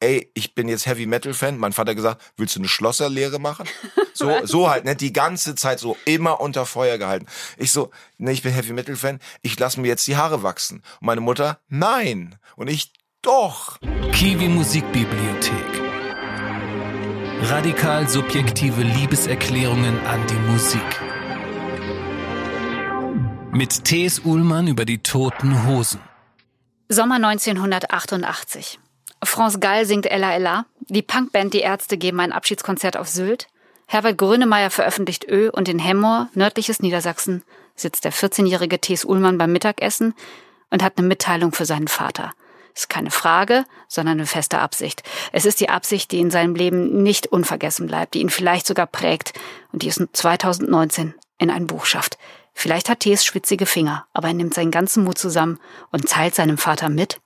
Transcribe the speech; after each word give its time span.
ey, 0.00 0.30
ich 0.34 0.54
bin 0.54 0.68
jetzt 0.68 0.86
Heavy 0.86 1.06
Metal 1.06 1.34
Fan. 1.34 1.58
Mein 1.58 1.72
Vater 1.72 1.94
gesagt, 1.94 2.22
willst 2.36 2.56
du 2.56 2.60
eine 2.60 2.68
Schlosserlehre 2.68 3.38
machen? 3.38 3.66
So, 4.14 4.34
so 4.44 4.68
halt, 4.68 4.84
ne, 4.84 4.96
die 4.96 5.12
ganze 5.12 5.54
Zeit 5.54 5.78
so 5.78 5.96
immer 6.04 6.40
unter 6.40 6.66
Feuer 6.66 6.98
gehalten. 6.98 7.26
Ich 7.56 7.70
so, 7.70 7.92
ne, 8.16 8.32
ich 8.32 8.42
bin 8.42 8.52
Heavy 8.52 8.72
Metal 8.72 8.96
Fan, 8.96 9.20
ich 9.42 9.56
lasse 9.60 9.80
mir 9.80 9.86
jetzt 9.86 10.08
die 10.08 10.16
Haare 10.16 10.42
wachsen. 10.42 10.82
Und 11.00 11.06
meine 11.06 11.20
Mutter, 11.20 11.60
nein. 11.68 12.34
Und 12.56 12.68
ich, 12.68 12.92
doch. 13.22 13.78
Kiwi 14.10 14.48
Musikbibliothek. 14.48 15.82
Radikal 17.42 18.08
subjektive 18.08 18.82
Liebeserklärungen 18.82 20.04
an 20.04 20.26
die 20.26 20.50
Musik. 20.50 21.00
Mit 23.52 23.84
T.S. 23.84 24.22
Uhlmann 24.24 24.66
über 24.66 24.84
die 24.84 24.98
toten 24.98 25.64
Hosen. 25.68 26.00
Sommer 26.88 27.24
1988. 27.24 28.80
France 29.22 29.58
Gall 29.58 29.84
singt 29.84 30.06
Ella 30.06 30.32
Ella. 30.34 30.66
Die 30.80 31.02
Punkband 31.02 31.54
Die 31.54 31.60
Ärzte 31.60 31.98
geben 31.98 32.20
ein 32.20 32.32
Abschiedskonzert 32.32 32.96
auf 32.96 33.08
Sylt. 33.08 33.48
Herbert 33.86 34.18
Grönemeyer 34.18 34.70
veröffentlicht 34.70 35.26
Ö 35.28 35.50
und 35.50 35.68
in 35.68 35.78
Hemmoor, 35.78 36.28
nördliches 36.34 36.80
Niedersachsen, 36.80 37.42
sitzt 37.74 38.04
der 38.04 38.12
14-jährige 38.12 38.80
T.S. 38.80 39.04
Uhlmann 39.04 39.38
beim 39.38 39.52
Mittagessen 39.52 40.14
und 40.70 40.82
hat 40.82 40.98
eine 40.98 41.06
Mitteilung 41.06 41.52
für 41.52 41.64
seinen 41.64 41.88
Vater. 41.88 42.32
Ist 42.74 42.90
keine 42.90 43.10
Frage, 43.10 43.64
sondern 43.88 44.18
eine 44.18 44.26
feste 44.26 44.58
Absicht. 44.58 45.02
Es 45.32 45.46
ist 45.46 45.60
die 45.60 45.68
Absicht, 45.70 46.12
die 46.12 46.20
in 46.20 46.30
seinem 46.30 46.54
Leben 46.54 47.02
nicht 47.02 47.26
unvergessen 47.26 47.86
bleibt, 47.86 48.14
die 48.14 48.20
ihn 48.20 48.30
vielleicht 48.30 48.66
sogar 48.66 48.86
prägt 48.86 49.32
und 49.72 49.82
die 49.82 49.88
es 49.88 50.00
2019 50.12 51.14
in 51.38 51.50
ein 51.50 51.66
Buch 51.66 51.86
schafft. 51.86 52.18
Vielleicht 52.52 52.88
hat 52.88 53.00
T.S. 53.00 53.24
schwitzige 53.24 53.66
Finger, 53.66 54.06
aber 54.12 54.28
er 54.28 54.34
nimmt 54.34 54.54
seinen 54.54 54.70
ganzen 54.70 55.04
Mut 55.04 55.18
zusammen 55.18 55.58
und 55.90 56.08
teilt 56.08 56.34
seinem 56.34 56.58
Vater 56.58 56.88
mit. 56.88 57.20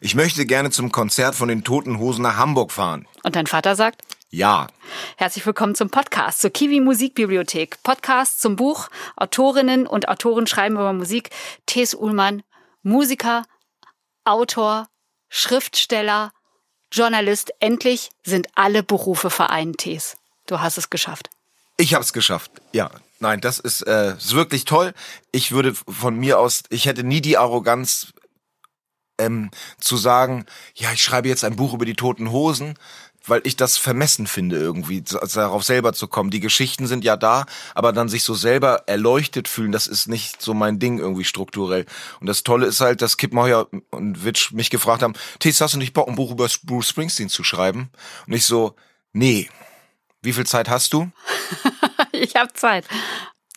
Ich 0.00 0.14
möchte 0.14 0.46
gerne 0.46 0.70
zum 0.70 0.92
Konzert 0.92 1.34
von 1.34 1.48
den 1.48 1.64
Toten 1.64 1.98
Hosen 1.98 2.22
nach 2.22 2.36
Hamburg 2.36 2.72
fahren. 2.72 3.06
Und 3.22 3.36
dein 3.36 3.46
Vater 3.46 3.76
sagt? 3.76 4.02
Ja. 4.30 4.66
Herzlich 5.16 5.46
willkommen 5.46 5.74
zum 5.74 5.90
Podcast, 5.90 6.40
zur 6.40 6.50
Kiwi 6.50 6.80
Musikbibliothek. 6.80 7.82
Podcast 7.82 8.40
zum 8.40 8.56
Buch. 8.56 8.88
Autorinnen 9.16 9.86
und 9.86 10.08
Autoren 10.08 10.46
schreiben 10.46 10.74
über 10.74 10.92
Musik. 10.92 11.30
T.S. 11.66 11.94
Uhlmann, 11.94 12.42
Musiker, 12.82 13.44
Autor, 14.24 14.88
Schriftsteller, 15.28 16.32
Journalist. 16.90 17.52
Endlich 17.60 18.10
sind 18.24 18.48
alle 18.54 18.82
Berufe 18.82 19.30
vereint, 19.30 19.78
T.S. 19.78 20.16
Du 20.46 20.60
hast 20.60 20.78
es 20.78 20.90
geschafft. 20.90 21.30
Ich 21.76 21.94
habe 21.94 22.04
es 22.04 22.12
geschafft, 22.12 22.50
ja. 22.72 22.90
Nein, 23.20 23.40
das 23.40 23.58
ist, 23.58 23.82
äh, 23.82 24.16
ist 24.16 24.34
wirklich 24.34 24.64
toll. 24.64 24.92
Ich 25.32 25.52
würde 25.52 25.74
von 25.74 26.16
mir 26.16 26.38
aus, 26.38 26.62
ich 26.68 26.86
hätte 26.86 27.04
nie 27.04 27.20
die 27.20 27.38
Arroganz, 27.38 28.13
ähm, 29.18 29.50
zu 29.78 29.96
sagen, 29.96 30.46
ja, 30.74 30.92
ich 30.92 31.02
schreibe 31.02 31.28
jetzt 31.28 31.44
ein 31.44 31.56
Buch 31.56 31.74
über 31.74 31.84
die 31.84 31.94
toten 31.94 32.30
Hosen, 32.30 32.74
weil 33.26 33.40
ich 33.44 33.56
das 33.56 33.78
vermessen 33.78 34.26
finde 34.26 34.58
irgendwie, 34.58 35.02
darauf 35.02 35.64
selber 35.64 35.92
zu 35.92 36.08
kommen. 36.08 36.30
Die 36.30 36.40
Geschichten 36.40 36.86
sind 36.86 37.04
ja 37.04 37.16
da, 37.16 37.46
aber 37.74 37.92
dann 37.92 38.08
sich 38.08 38.22
so 38.22 38.34
selber 38.34 38.82
erleuchtet 38.86 39.48
fühlen, 39.48 39.72
das 39.72 39.86
ist 39.86 40.08
nicht 40.08 40.42
so 40.42 40.54
mein 40.54 40.78
Ding 40.78 40.98
irgendwie 40.98 41.24
strukturell. 41.24 41.86
Und 42.20 42.26
das 42.26 42.42
Tolle 42.42 42.66
ist 42.66 42.80
halt, 42.80 43.02
dass 43.02 43.16
Kip 43.16 43.32
Moyer 43.32 43.68
und 43.90 44.24
Witch 44.24 44.52
mich 44.52 44.70
gefragt 44.70 45.02
haben, 45.02 45.14
Tis, 45.38 45.60
hast 45.60 45.74
du 45.74 45.78
nicht 45.78 45.94
Bock, 45.94 46.08
ein 46.08 46.16
Buch 46.16 46.32
über 46.32 46.48
Bruce 46.64 46.88
Springsteen 46.88 47.28
zu 47.28 47.44
schreiben? 47.44 47.90
Und 48.26 48.34
ich 48.34 48.44
so, 48.44 48.76
nee. 49.12 49.48
Wie 50.20 50.32
viel 50.32 50.46
Zeit 50.46 50.70
hast 50.70 50.92
du? 50.92 51.10
ich 52.12 52.34
habe 52.34 52.52
Zeit. 52.54 52.86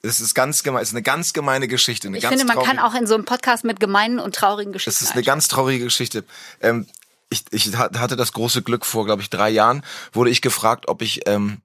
Es 0.07 0.19
ist 0.21 0.33
ganz 0.33 0.63
gemein, 0.63 0.81
ist 0.81 0.91
eine 0.93 1.01
ganz 1.03 1.33
gemeine 1.33 1.67
Geschichte. 1.67 2.07
Ich 2.15 2.25
finde, 2.25 2.45
man 2.45 2.55
traurige- 2.55 2.75
kann 2.75 2.79
auch 2.79 2.95
in 2.95 3.07
so 3.07 3.15
einem 3.15 3.25
Podcast 3.25 3.63
mit 3.63 3.79
gemeinen 3.79 4.19
und 4.19 4.35
traurigen 4.35 4.73
Geschichten. 4.73 4.89
Es 5.03 5.09
ist 5.09 5.13
eine 5.13 5.23
ganz 5.23 5.47
traurige 5.47 5.83
Geschichte. 5.85 6.23
Ähm, 6.61 6.87
ich, 7.29 7.43
ich 7.51 7.75
ha- 7.77 7.89
hatte 7.97 8.15
das 8.15 8.31
große 8.31 8.61
Glück 8.61 8.85
vor, 8.85 9.05
glaube 9.05 9.21
ich, 9.21 9.29
drei 9.29 9.49
Jahren 9.49 9.83
wurde 10.13 10.29
ich 10.29 10.41
gefragt, 10.41 10.87
ob 10.87 11.01
ich 11.01 11.27
ähm, 11.27 11.57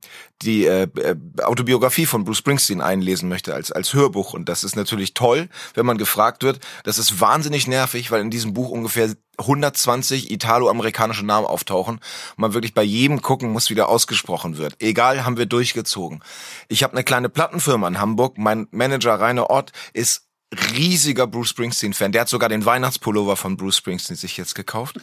die 0.43 0.67
äh, 0.67 0.89
äh, 0.97 1.15
Autobiografie 1.43 2.07
von 2.07 2.25
Bruce 2.25 2.39
Springsteen 2.39 2.81
einlesen 2.81 3.29
möchte 3.29 3.55
als 3.55 3.71
als 3.71 3.95
Hörbuch. 3.95 4.33
Und 4.35 4.49
das 4.49 4.65
ist 4.65 4.75
natürlich 4.75 5.15
toll, 5.15 5.49
wenn 5.75 5.87
man 5.87 5.99
gefragt 5.99 6.43
wird. 6.43 6.59
Das 6.85 6.99
ist 6.99 7.21
wahnsinnig 7.21 7.69
nervig, 7.69 8.11
weil 8.11 8.21
in 8.21 8.31
diesem 8.31 8.55
Buch 8.55 8.71
ungefähr 8.71 9.15
120 9.39 10.31
italo-amerikanische 10.31 11.25
Namen 11.25 11.47
auftauchen 11.47 12.01
man 12.37 12.55
wirklich 12.55 12.75
bei 12.75 12.83
jedem 12.83 13.23
gucken 13.23 13.51
muss, 13.53 13.71
wie 13.71 13.75
der 13.75 13.89
ausgesprochen 13.89 14.59
wird. 14.59 14.75
Egal, 14.81 15.25
haben 15.25 15.37
wir 15.39 15.47
durchgezogen. 15.47 16.23
Ich 16.69 16.83
habe 16.83 16.95
eine 16.95 17.05
kleine 17.05 17.29
Plattenfirma 17.29 17.87
in 17.89 18.01
Hamburg. 18.01 18.37
Mein 18.37 18.67
Manager 18.73 19.19
Rainer 19.21 19.51
Ott 19.51 19.73
ist 19.93 20.27
riesiger 20.75 21.27
Bruce 21.27 21.51
Springsteen-Fan. 21.51 22.13
Der 22.13 22.23
hat 22.23 22.29
sogar 22.29 22.49
den 22.49 22.65
Weihnachtspullover 22.65 23.37
von 23.37 23.57
Bruce 23.57 23.77
Springsteen 23.77 24.17
sich 24.17 24.37
jetzt 24.37 24.55
gekauft. 24.55 24.97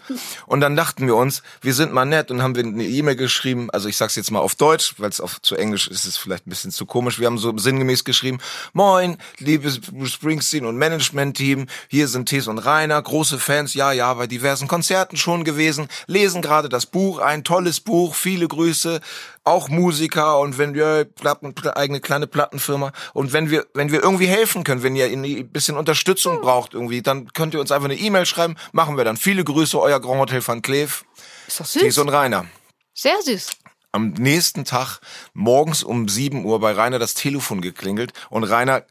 Und 0.45 0.61
dann 0.61 0.75
dachten 0.75 1.07
wir 1.07 1.15
uns, 1.15 1.41
wir 1.61 1.73
sind 1.73 1.91
mal 1.93 2.05
nett 2.05 2.31
und 2.31 2.41
haben 2.41 2.55
wir 2.55 2.63
eine 2.63 2.83
E-Mail 2.83 3.15
geschrieben. 3.15 3.69
Also 3.71 3.89
ich 3.89 3.97
sag's 3.97 4.15
jetzt 4.15 4.31
mal 4.31 4.39
auf 4.39 4.55
Deutsch, 4.55 4.95
weil 4.97 5.09
es 5.09 5.21
auf 5.21 5.41
zu 5.41 5.55
Englisch 5.55 5.87
ist 5.87 6.05
es 6.05 6.17
vielleicht 6.17 6.45
ein 6.45 6.49
bisschen 6.49 6.71
zu 6.71 6.85
komisch. 6.85 7.19
Wir 7.19 7.27
haben 7.27 7.37
so 7.37 7.57
sinngemäß 7.57 8.03
geschrieben: 8.03 8.39
Moin, 8.73 9.17
liebes 9.37 9.79
Bruce 9.79 10.11
Springsteen 10.11 10.65
und 10.65 10.77
Management-Team. 10.77 11.67
Hier 11.87 12.07
sind 12.07 12.27
Thes 12.27 12.47
und 12.47 12.59
Rainer, 12.59 13.01
große 13.01 13.39
Fans. 13.39 13.73
Ja, 13.73 13.91
ja, 13.91 14.13
bei 14.13 14.27
diversen 14.27 14.67
Konzerten 14.67 15.17
schon 15.17 15.43
gewesen. 15.43 15.87
Lesen 16.07 16.41
gerade 16.41 16.69
das 16.69 16.85
Buch, 16.85 17.19
ein 17.19 17.43
tolles 17.43 17.79
Buch. 17.79 18.15
Viele 18.15 18.47
Grüße 18.47 19.01
auch 19.43 19.69
Musiker 19.69 20.39
und 20.39 20.57
wenn 20.57 20.73
wir 20.73 21.05
Platten, 21.05 21.53
eigene 21.75 21.99
kleine 21.99 22.27
Plattenfirma 22.27 22.91
und 23.13 23.33
wenn 23.33 23.49
wir 23.49 23.65
wenn 23.73 23.91
wir 23.91 24.03
irgendwie 24.03 24.27
helfen 24.27 24.63
können, 24.63 24.83
wenn 24.83 24.95
ihr 24.95 25.05
ein 25.05 25.51
bisschen 25.51 25.77
Unterstützung 25.77 26.41
braucht 26.41 26.73
irgendwie, 26.73 27.01
dann 27.01 27.31
könnt 27.33 27.53
ihr 27.53 27.59
uns 27.59 27.71
einfach 27.71 27.85
eine 27.85 27.97
E-Mail 27.97 28.25
schreiben, 28.25 28.55
machen 28.71 28.97
wir 28.97 29.03
dann. 29.05 29.17
Viele 29.17 29.43
Grüße, 29.43 29.79
euer 29.79 29.99
Grand 29.99 30.19
Hotel 30.19 30.45
van 30.45 30.61
Cleef, 30.61 31.05
Ist 31.47 31.59
doch 31.59 31.65
Thies 31.67 31.81
süß. 31.95 31.97
und 31.99 32.09
Rainer. 32.09 32.45
Sehr 32.93 33.21
süß. 33.21 33.51
Am 33.91 34.09
nächsten 34.09 34.65
Tag 34.65 34.99
morgens 35.33 35.83
um 35.83 36.07
7 36.07 36.45
Uhr 36.45 36.59
bei 36.59 36.73
Rainer 36.73 36.99
das 36.99 37.15
Telefon 37.15 37.61
geklingelt 37.61 38.13
und 38.29 38.43
Rainer 38.43 38.83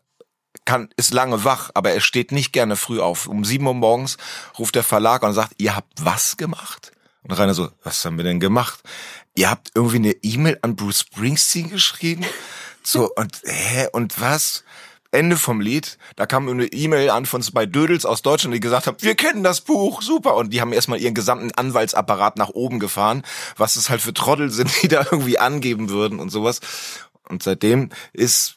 kann, 0.65 0.89
ist 0.97 1.15
lange 1.15 1.45
wach, 1.45 1.71
aber 1.75 1.93
er 1.93 2.01
steht 2.01 2.33
nicht 2.33 2.53
gerne 2.53 2.75
früh 2.77 3.01
auf. 3.01 3.27
Um 3.29 3.45
7 3.45 3.65
Uhr 3.67 3.75
morgens 3.75 4.17
ruft 4.59 4.75
der 4.75 4.83
Verlag 4.83 5.23
und 5.23 5.33
sagt, 5.35 5.53
ihr 5.59 5.77
habt 5.77 5.93
was 6.05 6.37
gemacht? 6.37 6.93
Und 7.23 7.33
Rainer 7.33 7.55
so, 7.55 7.69
was 7.85 8.05
haben 8.05 8.17
wir 8.17 8.25
denn 8.25 8.41
gemacht? 8.41 8.81
Ihr 9.39 9.51
habt 9.51 9.71
irgendwie 9.77 9.99
eine 9.99 10.11
E-Mail 10.11 10.59
an 10.63 10.75
Bruce 10.75 11.03
Springsteen 11.03 11.71
geschrieben? 11.71 12.27
So, 12.83 13.09
und, 13.15 13.41
hä, 13.45 13.87
und 13.93 14.21
was? 14.21 14.65
Ende 15.13 15.37
vom 15.37 15.61
Lied, 15.61 15.97
da 16.17 16.27
kam 16.27 16.49
eine 16.49 16.67
E-Mail 16.67 17.11
an 17.11 17.25
von 17.25 17.41
zwei 17.41 17.65
Dödels 17.65 18.05
aus 18.05 18.23
Deutschland, 18.23 18.53
die 18.53 18.59
gesagt 18.59 18.89
haben, 18.89 18.97
wir 19.01 19.15
kennen 19.15 19.45
das 19.45 19.61
Buch, 19.61 20.03
super. 20.03 20.35
Und 20.35 20.53
die 20.53 20.61
haben 20.61 20.73
erstmal 20.73 21.01
ihren 21.01 21.15
gesamten 21.15 21.53
Anwaltsapparat 21.53 22.37
nach 22.37 22.49
oben 22.49 22.81
gefahren, 22.81 23.23
was 23.57 23.77
es 23.77 23.91
halt 23.91 24.01
für 24.01 24.13
Trottel 24.13 24.51
sind, 24.51 24.73
die 24.83 24.89
da 24.89 25.07
irgendwie 25.09 25.39
angeben 25.39 25.89
würden 25.89 26.19
und 26.19 26.31
sowas. 26.31 26.59
Und 27.29 27.45
seitdem 27.45 27.91
ist, 28.13 28.57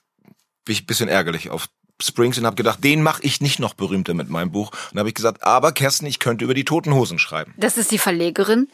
bin 0.66 0.74
ich 0.74 0.82
ein 0.82 0.88
bisschen 0.88 1.10
ärgerlich 1.10 1.52
auf 1.52 1.68
Springsteen 2.02 2.44
und 2.44 2.48
habe 2.48 2.56
gedacht, 2.56 2.84
den 2.84 3.04
mache 3.04 3.22
ich 3.22 3.40
nicht 3.40 3.60
noch 3.60 3.76
berühmter 3.76 4.16
mit 4.16 4.30
meinem 4.32 4.52
Buch. 4.52 4.72
Und 4.92 4.98
habe 4.98 5.10
ich 5.10 5.16
gesagt, 5.16 5.44
aber 5.44 5.74
Kerstin, 5.74 6.08
ich 6.08 6.18
könnte 6.18 6.44
über 6.44 6.56
die 6.56 6.66
Toten 6.66 6.96
Hosen 6.96 7.20
schreiben. 7.20 7.54
Das 7.58 7.78
ist 7.78 7.92
die 7.92 8.00
Verlegerin 8.00 8.68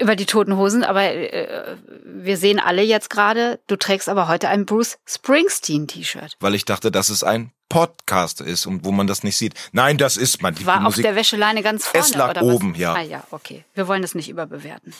über 0.00 0.16
die 0.16 0.26
toten 0.26 0.56
Hosen, 0.56 0.84
aber 0.84 1.02
äh, 1.04 1.76
wir 2.04 2.36
sehen 2.36 2.58
alle 2.58 2.82
jetzt 2.82 3.10
gerade, 3.10 3.60
du 3.66 3.76
trägst 3.76 4.08
aber 4.08 4.28
heute 4.28 4.48
ein 4.48 4.66
Bruce 4.66 4.98
Springsteen 5.06 5.86
T-Shirt. 5.88 6.36
Weil 6.40 6.54
ich 6.54 6.64
dachte, 6.64 6.90
dass 6.90 7.08
es 7.08 7.24
ein 7.24 7.52
Podcast 7.68 8.40
ist 8.40 8.66
und 8.66 8.84
wo 8.84 8.92
man 8.92 9.06
das 9.06 9.22
nicht 9.24 9.36
sieht. 9.36 9.54
Nein, 9.72 9.96
das 9.98 10.16
ist 10.16 10.42
man. 10.42 10.54
Die 10.54 10.66
War 10.66 10.78
auf 10.78 10.82
Musik- 10.82 11.04
der 11.04 11.16
Wäscheleine 11.16 11.62
ganz 11.62 11.86
vorne 11.86 12.06
Es 12.06 12.14
lag 12.14 12.40
oben, 12.42 12.72
was? 12.74 12.78
ja. 12.80 12.92
Ah 12.94 13.00
ja, 13.02 13.24
okay. 13.30 13.64
Wir 13.74 13.88
wollen 13.88 14.02
das 14.02 14.14
nicht 14.14 14.28
überbewerten. 14.28 14.92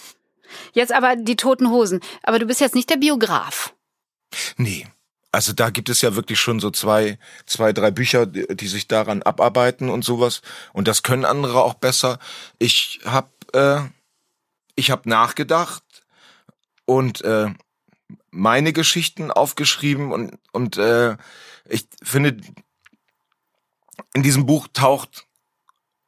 Jetzt 0.73 0.93
aber 0.93 1.17
die 1.17 1.37
toten 1.37 1.71
Hosen. 1.71 2.01
Aber 2.23 2.39
du 2.39 2.47
bist 2.47 2.61
jetzt 2.61 2.75
nicht 2.75 2.89
der 2.91 2.97
Biograf. 2.97 3.75
Nee. 4.57 4.87
Also 5.35 5.53
da 5.55 5.71
gibt 5.71 5.89
es 5.89 6.03
ja 6.03 6.15
wirklich 6.15 6.39
schon 6.41 6.61
so 6.61 6.71
zwei, 6.71 7.19
zwei, 7.47 7.73
drei 7.73 7.91
Bücher, 7.91 8.27
die, 8.27 8.47
die 8.55 8.69
sich 8.69 8.87
daran 8.87 9.23
abarbeiten 9.23 9.89
und 9.89 10.05
sowas. 10.05 10.43
Und 10.75 10.89
das 10.89 11.03
können 11.03 11.25
andere 11.25 11.63
auch 11.63 11.75
besser. 11.75 12.19
Ich 12.59 13.01
hab, 13.07 13.31
äh, 13.55 13.81
ich 14.75 14.91
hab 14.91 15.07
nachgedacht 15.07 15.83
und 16.85 17.23
äh, 17.23 17.53
meine 18.31 18.73
Geschichten 18.73 19.31
aufgeschrieben 19.31 20.13
und 20.13 20.39
und 20.53 20.77
äh, 20.77 21.17
ich 21.69 21.87
finde, 22.03 22.37
in 24.15 24.23
diesem 24.23 24.47
Buch 24.47 24.69
taucht 24.73 25.27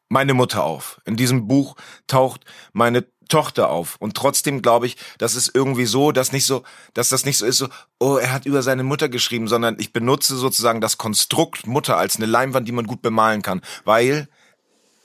meine 0.08 0.34
Mutter 0.34 0.64
auf. 0.64 1.00
In 1.04 1.16
diesem 1.16 1.48
Buch 1.48 1.76
taucht 2.06 2.44
meine 2.72 3.06
Tochter 3.28 3.70
auf. 3.70 3.96
Und 3.98 4.16
trotzdem 4.16 4.62
glaube 4.62 4.86
ich, 4.86 4.96
das 5.18 5.34
ist 5.34 5.50
irgendwie 5.54 5.86
so, 5.86 6.12
dass 6.12 6.32
nicht 6.32 6.44
so, 6.44 6.62
dass 6.92 7.08
das 7.08 7.24
nicht 7.24 7.38
so 7.38 7.46
ist, 7.46 7.58
so, 7.58 7.68
oh, 7.98 8.16
er 8.16 8.32
hat 8.32 8.46
über 8.46 8.62
seine 8.62 8.84
Mutter 8.84 9.08
geschrieben, 9.08 9.48
sondern 9.48 9.76
ich 9.78 9.92
benutze 9.92 10.36
sozusagen 10.36 10.80
das 10.80 10.98
Konstrukt 10.98 11.66
Mutter 11.66 11.96
als 11.96 12.16
eine 12.16 12.26
Leinwand, 12.26 12.68
die 12.68 12.72
man 12.72 12.86
gut 12.86 13.02
bemalen 13.02 13.42
kann. 13.42 13.62
Weil 13.84 14.28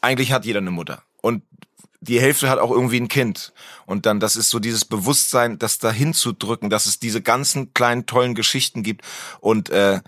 eigentlich 0.02 0.32
hat 0.32 0.46
jeder 0.46 0.60
eine 0.60 0.72
Mutter. 0.72 1.04
Die 2.02 2.22
Hälfte 2.22 2.50
hat 2.50 2.60
auch 2.60 2.72
irgendwie 2.72 3.00
ein 3.00 3.10
Kind. 3.10 3.54
Und 3.86 4.06
dann, 4.06 4.20
das 4.20 4.36
ist 4.36 4.50
so 4.50 4.60
dieses 4.60 4.86
Bewusstsein, 4.86 5.60
das 5.60 5.80
dahin 5.80 6.14
zu 6.14 6.32
drücken, 6.32 6.70
dass 6.70 6.86
es 6.86 7.00
diese 7.00 7.22
ganzen 7.22 7.74
kleinen, 7.74 8.06
tollen 8.06 8.36
Geschichten 8.36 8.84
gibt. 8.84 9.04
Und 9.42 9.70
äh, 9.70 10.00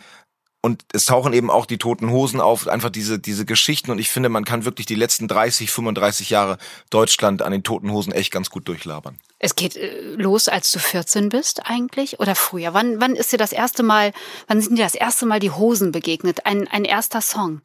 und 0.64 0.86
es 0.94 1.06
tauchen 1.06 1.34
eben 1.34 1.50
auch 1.50 1.66
die 1.66 1.80
toten 1.80 2.12
Hosen 2.12 2.40
auf, 2.40 2.68
einfach 2.68 2.92
diese, 2.92 3.18
diese 3.18 3.46
Geschichten. 3.46 3.90
Und 3.90 3.98
ich 3.98 4.12
finde, 4.12 4.30
man 4.30 4.46
kann 4.46 4.64
wirklich 4.64 4.86
die 4.86 4.96
letzten 4.96 5.28
30, 5.28 5.72
35 5.72 6.30
Jahre 6.30 6.60
Deutschland 6.92 7.42
an 7.42 7.52
den 7.52 7.64
toten 7.64 7.92
Hosen 7.92 8.14
echt 8.14 8.32
ganz 8.32 8.52
gut 8.52 8.68
durchlabern. 8.68 9.18
Es 9.40 9.56
geht 9.56 9.76
äh, 9.76 10.14
los, 10.16 10.48
als 10.48 10.72
du 10.72 10.78
14 10.78 11.30
bist 11.30 11.66
eigentlich 11.66 12.20
oder 12.20 12.36
früher. 12.36 12.76
Wann, 12.76 13.02
wann 13.02 13.16
ist 13.16 13.32
dir 13.32 13.38
das 13.38 13.54
erste 13.54 13.82
Mal, 13.82 14.14
wann 14.48 14.62
sind 14.62 14.78
dir 14.78 14.84
das 14.84 14.94
erste 14.94 15.26
Mal 15.26 15.40
die 15.40 15.50
Hosen 15.50 15.92
begegnet? 15.92 16.46
Ein, 16.46 16.68
ein 16.68 16.86
erster 16.86 17.22
Song? 17.22 17.62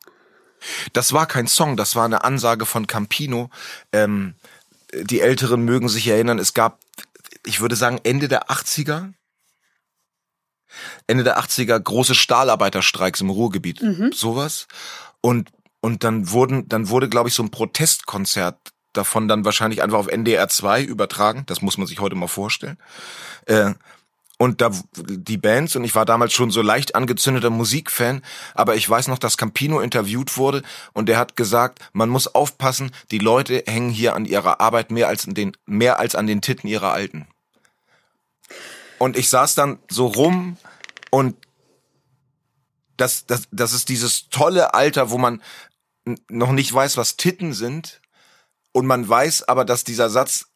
Das 0.93 1.13
war 1.13 1.27
kein 1.27 1.47
Song, 1.47 1.77
das 1.77 1.97
war 1.97 2.05
eine 2.05 2.25
Ansage 2.25 2.67
von 2.67 2.87
Campino. 2.87 3.51
Ähm, 3.93 4.35
die 4.93 5.21
Älteren 5.21 5.65
mögen 5.65 5.89
sich 5.89 6.07
erinnern, 6.07 6.39
es 6.39 6.55
gab, 6.55 6.81
ich 7.45 7.61
würde 7.61 7.77
sagen, 7.77 8.01
Ende 8.03 8.29
der 8.29 8.51
80er, 8.51 9.13
Ende 11.07 11.25
der 11.25 11.39
80er 11.39 11.79
große 11.79 12.15
Stahlarbeiterstreiks 12.15 13.21
im 13.21 13.31
Ruhrgebiet, 13.31 13.83
mhm. 13.83 14.13
sowas. 14.13 14.67
Und 15.21 15.51
und 15.81 16.03
dann 16.03 16.31
wurden 16.31 16.69
dann 16.69 16.89
wurde 16.89 17.09
glaube 17.09 17.29
ich 17.29 17.35
so 17.35 17.43
ein 17.43 17.51
Protestkonzert 17.51 18.59
davon 18.93 19.29
dann 19.29 19.45
wahrscheinlich 19.45 19.83
einfach 19.83 19.99
auf 19.99 20.09
NDR 20.09 20.49
2 20.49 20.83
übertragen, 20.83 21.45
das 21.47 21.63
muss 21.63 21.79
man 21.79 21.87
sich 21.87 22.01
heute 22.01 22.17
mal 22.17 22.29
vorstellen. 22.29 22.79
Äh, 23.45 23.75
und 24.39 24.61
da 24.61 24.71
die 24.95 25.39
Bands 25.39 25.77
und 25.77 25.85
ich 25.85 25.95
war 25.95 26.05
damals 26.05 26.33
schon 26.33 26.51
so 26.51 26.63
leicht 26.63 26.95
angezündeter 26.95 27.51
Musikfan, 27.51 28.23
aber 28.55 28.77
ich 28.77 28.89
weiß 28.89 29.09
noch, 29.09 29.19
dass 29.19 29.37
Campino 29.37 29.81
interviewt 29.81 30.37
wurde 30.37 30.63
und 30.93 31.09
der 31.09 31.19
hat 31.19 31.37
gesagt, 31.37 31.79
man 31.93 32.09
muss 32.09 32.27
aufpassen, 32.35 32.91
die 33.11 33.19
Leute 33.19 33.65
hängen 33.67 33.91
hier 33.91 34.15
an 34.15 34.27
ihrer 34.27 34.61
Arbeit 34.61 34.91
mehr 34.91 35.09
als 35.09 35.27
an 35.27 35.35
den 35.35 35.57
mehr 35.65 35.99
als 35.99 36.15
an 36.15 36.27
den 36.27 36.43
Titten 36.43 36.69
ihrer 36.69 36.93
Alten. 36.93 37.27
Und 38.99 39.17
ich 39.17 39.29
saß 39.29 39.55
dann 39.55 39.79
so 39.89 40.07
rum 40.07 40.57
und 41.11 41.37
das, 42.97 43.27
das, 43.27 43.49
das 43.51 43.73
ist 43.73 43.89
dieses 43.89 44.29
tolle 44.31 44.75
Alter, 44.75 45.11
wo 45.11 45.19
man 45.19 45.43
noch 46.29 46.53
nicht 46.53 46.73
weiß, 46.73 46.97
was 46.97 47.17
Titten 47.17 47.53
sind. 47.53 48.01
Und 48.73 48.87
man 48.87 49.09
weiß 49.09 49.49
aber, 49.49 49.65
dass 49.65 49.85
dieser 49.85 50.11
Satz 50.11 50.47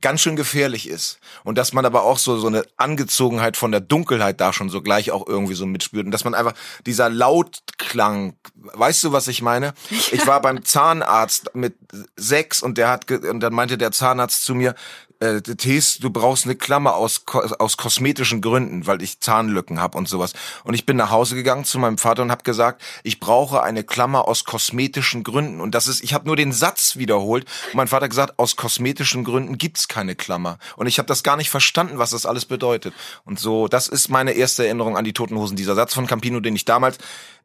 ganz 0.00 0.20
schön 0.20 0.36
gefährlich 0.36 0.88
ist. 0.88 1.18
Und 1.44 1.58
dass 1.58 1.72
man 1.72 1.84
aber 1.84 2.02
auch 2.04 2.18
so, 2.18 2.38
so 2.38 2.46
eine 2.46 2.64
Angezogenheit 2.76 3.56
von 3.56 3.70
der 3.72 3.80
Dunkelheit 3.80 4.40
da 4.40 4.52
schon 4.52 4.70
so 4.70 4.82
gleich 4.82 5.10
auch 5.10 5.26
irgendwie 5.26 5.54
so 5.54 5.66
mitspürt. 5.66 6.06
Und 6.06 6.12
dass 6.12 6.24
man 6.24 6.34
einfach 6.34 6.54
dieser 6.86 7.08
Lautklang, 7.08 8.36
weißt 8.54 9.04
du, 9.04 9.12
was 9.12 9.28
ich 9.28 9.42
meine? 9.42 9.74
Ich 9.90 10.26
war 10.26 10.40
beim 10.40 10.64
Zahnarzt 10.64 11.54
mit 11.54 11.74
sechs 12.16 12.62
und 12.62 12.78
der 12.78 12.88
hat, 12.88 13.10
und 13.10 13.40
dann 13.40 13.52
meinte 13.52 13.78
der 13.78 13.92
Zahnarzt 13.92 14.44
zu 14.44 14.54
mir, 14.54 14.74
äh, 15.20 15.42
Tees, 15.42 15.98
du 15.98 16.10
brauchst 16.10 16.46
eine 16.46 16.56
Klammer 16.56 16.96
aus, 16.96 17.24
aus 17.58 17.76
kosmetischen 17.76 18.40
Gründen, 18.40 18.86
weil 18.86 19.02
ich 19.02 19.20
Zahnlücken 19.20 19.80
habe 19.80 19.98
und 19.98 20.08
sowas. 20.08 20.32
Und 20.64 20.74
ich 20.74 20.86
bin 20.86 20.96
nach 20.96 21.10
Hause 21.10 21.34
gegangen 21.34 21.64
zu 21.64 21.78
meinem 21.78 21.98
Vater 21.98 22.22
und 22.22 22.30
habe 22.30 22.42
gesagt, 22.42 22.82
ich 23.02 23.20
brauche 23.20 23.62
eine 23.62 23.84
Klammer 23.84 24.26
aus 24.26 24.44
kosmetischen 24.44 25.22
Gründen. 25.22 25.60
Und 25.60 25.74
das 25.74 25.88
ist, 25.88 26.02
ich 26.02 26.14
habe 26.14 26.26
nur 26.26 26.36
den 26.36 26.52
Satz 26.52 26.96
wiederholt. 26.96 27.44
Und 27.68 27.74
mein 27.74 27.88
Vater 27.88 28.08
gesagt, 28.08 28.38
aus 28.38 28.56
kosmetischen 28.56 29.24
Gründen 29.24 29.58
gibt's 29.58 29.88
keine 29.88 30.16
Klammer. 30.16 30.58
Und 30.76 30.86
ich 30.86 30.98
habe 30.98 31.06
das 31.06 31.22
gar 31.22 31.36
nicht 31.36 31.50
verstanden, 31.50 31.98
was 31.98 32.10
das 32.10 32.24
alles 32.24 32.46
bedeutet. 32.46 32.94
Und 33.24 33.38
so, 33.38 33.68
das 33.68 33.88
ist 33.88 34.08
meine 34.08 34.32
erste 34.32 34.64
Erinnerung 34.64 34.96
an 34.96 35.04
die 35.04 35.12
Toten 35.12 35.36
Hosen. 35.36 35.56
Dieser 35.56 35.74
Satz 35.74 35.92
von 35.92 36.06
Campino, 36.06 36.40
den 36.40 36.56
ich 36.56 36.64
damals 36.64 36.96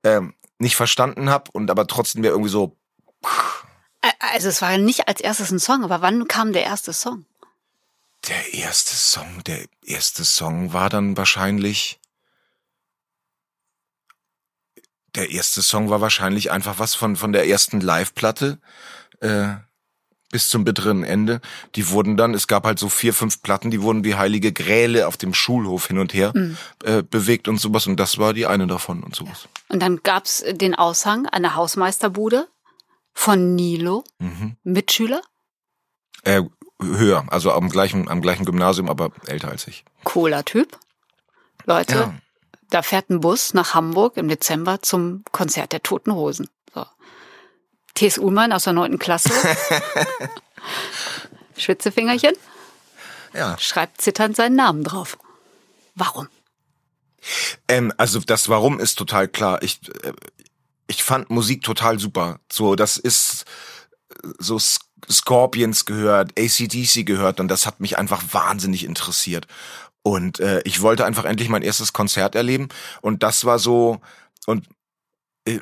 äh, 0.04 0.22
nicht 0.60 0.78
verstanden 0.78 1.30
habe 1.30 1.52
und 1.52 1.70
aber 1.70 1.88
trotzdem 1.88 2.22
mir 2.22 2.30
irgendwie 2.30 2.50
so. 2.50 2.78
Also 4.20 4.50
es 4.50 4.62
war 4.62 4.78
nicht 4.78 5.08
als 5.08 5.20
erstes 5.20 5.52
ein 5.52 5.60
Song, 5.60 5.84
aber 5.84 6.02
wann 6.02 6.28
kam 6.28 6.54
der 6.54 6.64
erste 6.64 6.94
Song? 6.94 7.26
Der 8.28 8.54
erste 8.54 8.96
Song, 8.96 9.44
der 9.46 9.66
erste 9.84 10.26
Song 10.26 10.74
war 10.74 10.90
dann 10.90 11.16
wahrscheinlich. 11.18 12.00
Der 15.14 15.32
erste 15.32 15.62
Song 15.62 15.90
war 15.90 16.02
wahrscheinlich 16.02 16.52
einfach 16.52 16.80
was 16.80 16.96
von, 16.96 17.16
von 17.16 17.32
der 17.32 17.48
ersten 17.48 17.80
Live-Platte 17.80 18.60
äh, 19.22 19.54
bis 20.32 20.50
zum 20.50 20.66
bitteren 20.66 21.04
Ende. 21.04 21.40
Die 21.76 21.90
wurden 21.90 22.18
dann, 22.18 22.34
es 22.34 22.48
gab 22.48 22.66
halt 22.66 22.80
so 22.80 22.90
vier, 22.90 23.14
fünf 23.14 23.42
Platten, 23.42 23.72
die 23.72 23.82
wurden 23.82 24.04
wie 24.04 24.16
heilige 24.16 24.52
Gräle 24.52 25.08
auf 25.08 25.16
dem 25.16 25.34
Schulhof 25.34 25.88
hin 25.88 26.00
und 26.00 26.14
her 26.14 26.34
mhm. 26.36 26.58
äh, 26.84 27.04
bewegt 27.04 27.48
und 27.48 27.60
sowas. 27.60 27.88
Und 27.88 27.98
das 27.98 28.18
war 28.18 28.34
die 28.34 28.46
eine 28.46 28.68
davon 28.68 29.04
und 29.04 29.16
sowas. 29.16 29.48
Und 29.70 29.82
dann 29.82 30.02
gab's 30.04 30.44
den 30.46 30.76
Aushang 30.76 31.28
an 31.28 31.44
der 31.44 31.56
Hausmeisterbude 31.56 32.48
von 33.14 33.56
Nilo, 33.56 34.04
mhm. 34.20 34.58
Mitschüler? 34.64 35.22
Äh, 36.24 36.42
höher, 36.82 37.26
also 37.28 37.52
am 37.52 37.70
gleichen, 37.70 38.10
am 38.10 38.22
gleichen 38.22 38.46
Gymnasium, 38.46 38.90
aber 38.90 39.12
älter 39.28 39.50
als 39.50 39.68
ich. 39.68 39.86
Cooler 40.04 40.46
Typ. 40.46 40.78
Leute, 41.66 41.96
ja. 41.96 42.14
da 42.70 42.82
fährt 42.82 43.10
ein 43.10 43.22
Bus 43.22 43.54
nach 43.54 43.74
Hamburg 43.74 44.18
im 44.18 44.28
Dezember 44.28 44.82
zum 44.82 45.24
Konzert 45.32 45.72
der 45.72 45.82
Toten 45.82 46.14
Hosen. 46.14 46.50
So. 46.74 46.86
T.S. 47.96 48.18
Ullmann 48.18 48.52
aus 48.52 48.66
der 48.66 48.74
neunten 48.74 49.00
Klasse. 49.00 49.32
Schwitzefingerchen. 51.58 52.36
Ja. 53.34 53.58
Schreibt 53.58 54.02
zitternd 54.02 54.36
seinen 54.36 54.56
Namen 54.56 54.84
drauf. 54.84 55.18
Warum? 55.96 56.28
Ähm, 57.68 57.92
also 57.98 58.20
das 58.20 58.50
Warum 58.50 58.80
ist 58.80 58.96
total 58.96 59.28
klar. 59.28 59.64
Ich, 59.64 59.80
äh, 60.04 60.14
ich 60.88 61.04
fand 61.04 61.30
Musik 61.30 61.64
total 61.64 62.00
super. 62.00 62.40
So, 62.52 62.76
das 62.76 62.98
ist 62.98 63.46
so 64.38 64.60
Scorpions 65.10 65.86
gehört, 65.86 66.32
ACDC 66.38 67.06
gehört 67.06 67.40
und 67.40 67.48
das 67.48 67.66
hat 67.66 67.80
mich 67.80 67.98
einfach 67.98 68.24
wahnsinnig 68.32 68.84
interessiert. 68.84 69.48
Und 70.04 70.40
äh, 70.40 70.62
ich 70.66 70.82
wollte 70.82 71.06
einfach 71.06 71.26
endlich 71.26 71.50
mein 71.50 71.64
erstes 71.64 71.94
Konzert 71.94 72.36
erleben 72.36 72.70
und 73.02 73.24
das 73.24 73.46
war 73.46 73.60
so 73.60 74.00
und 74.46 74.68
äh, 75.46 75.60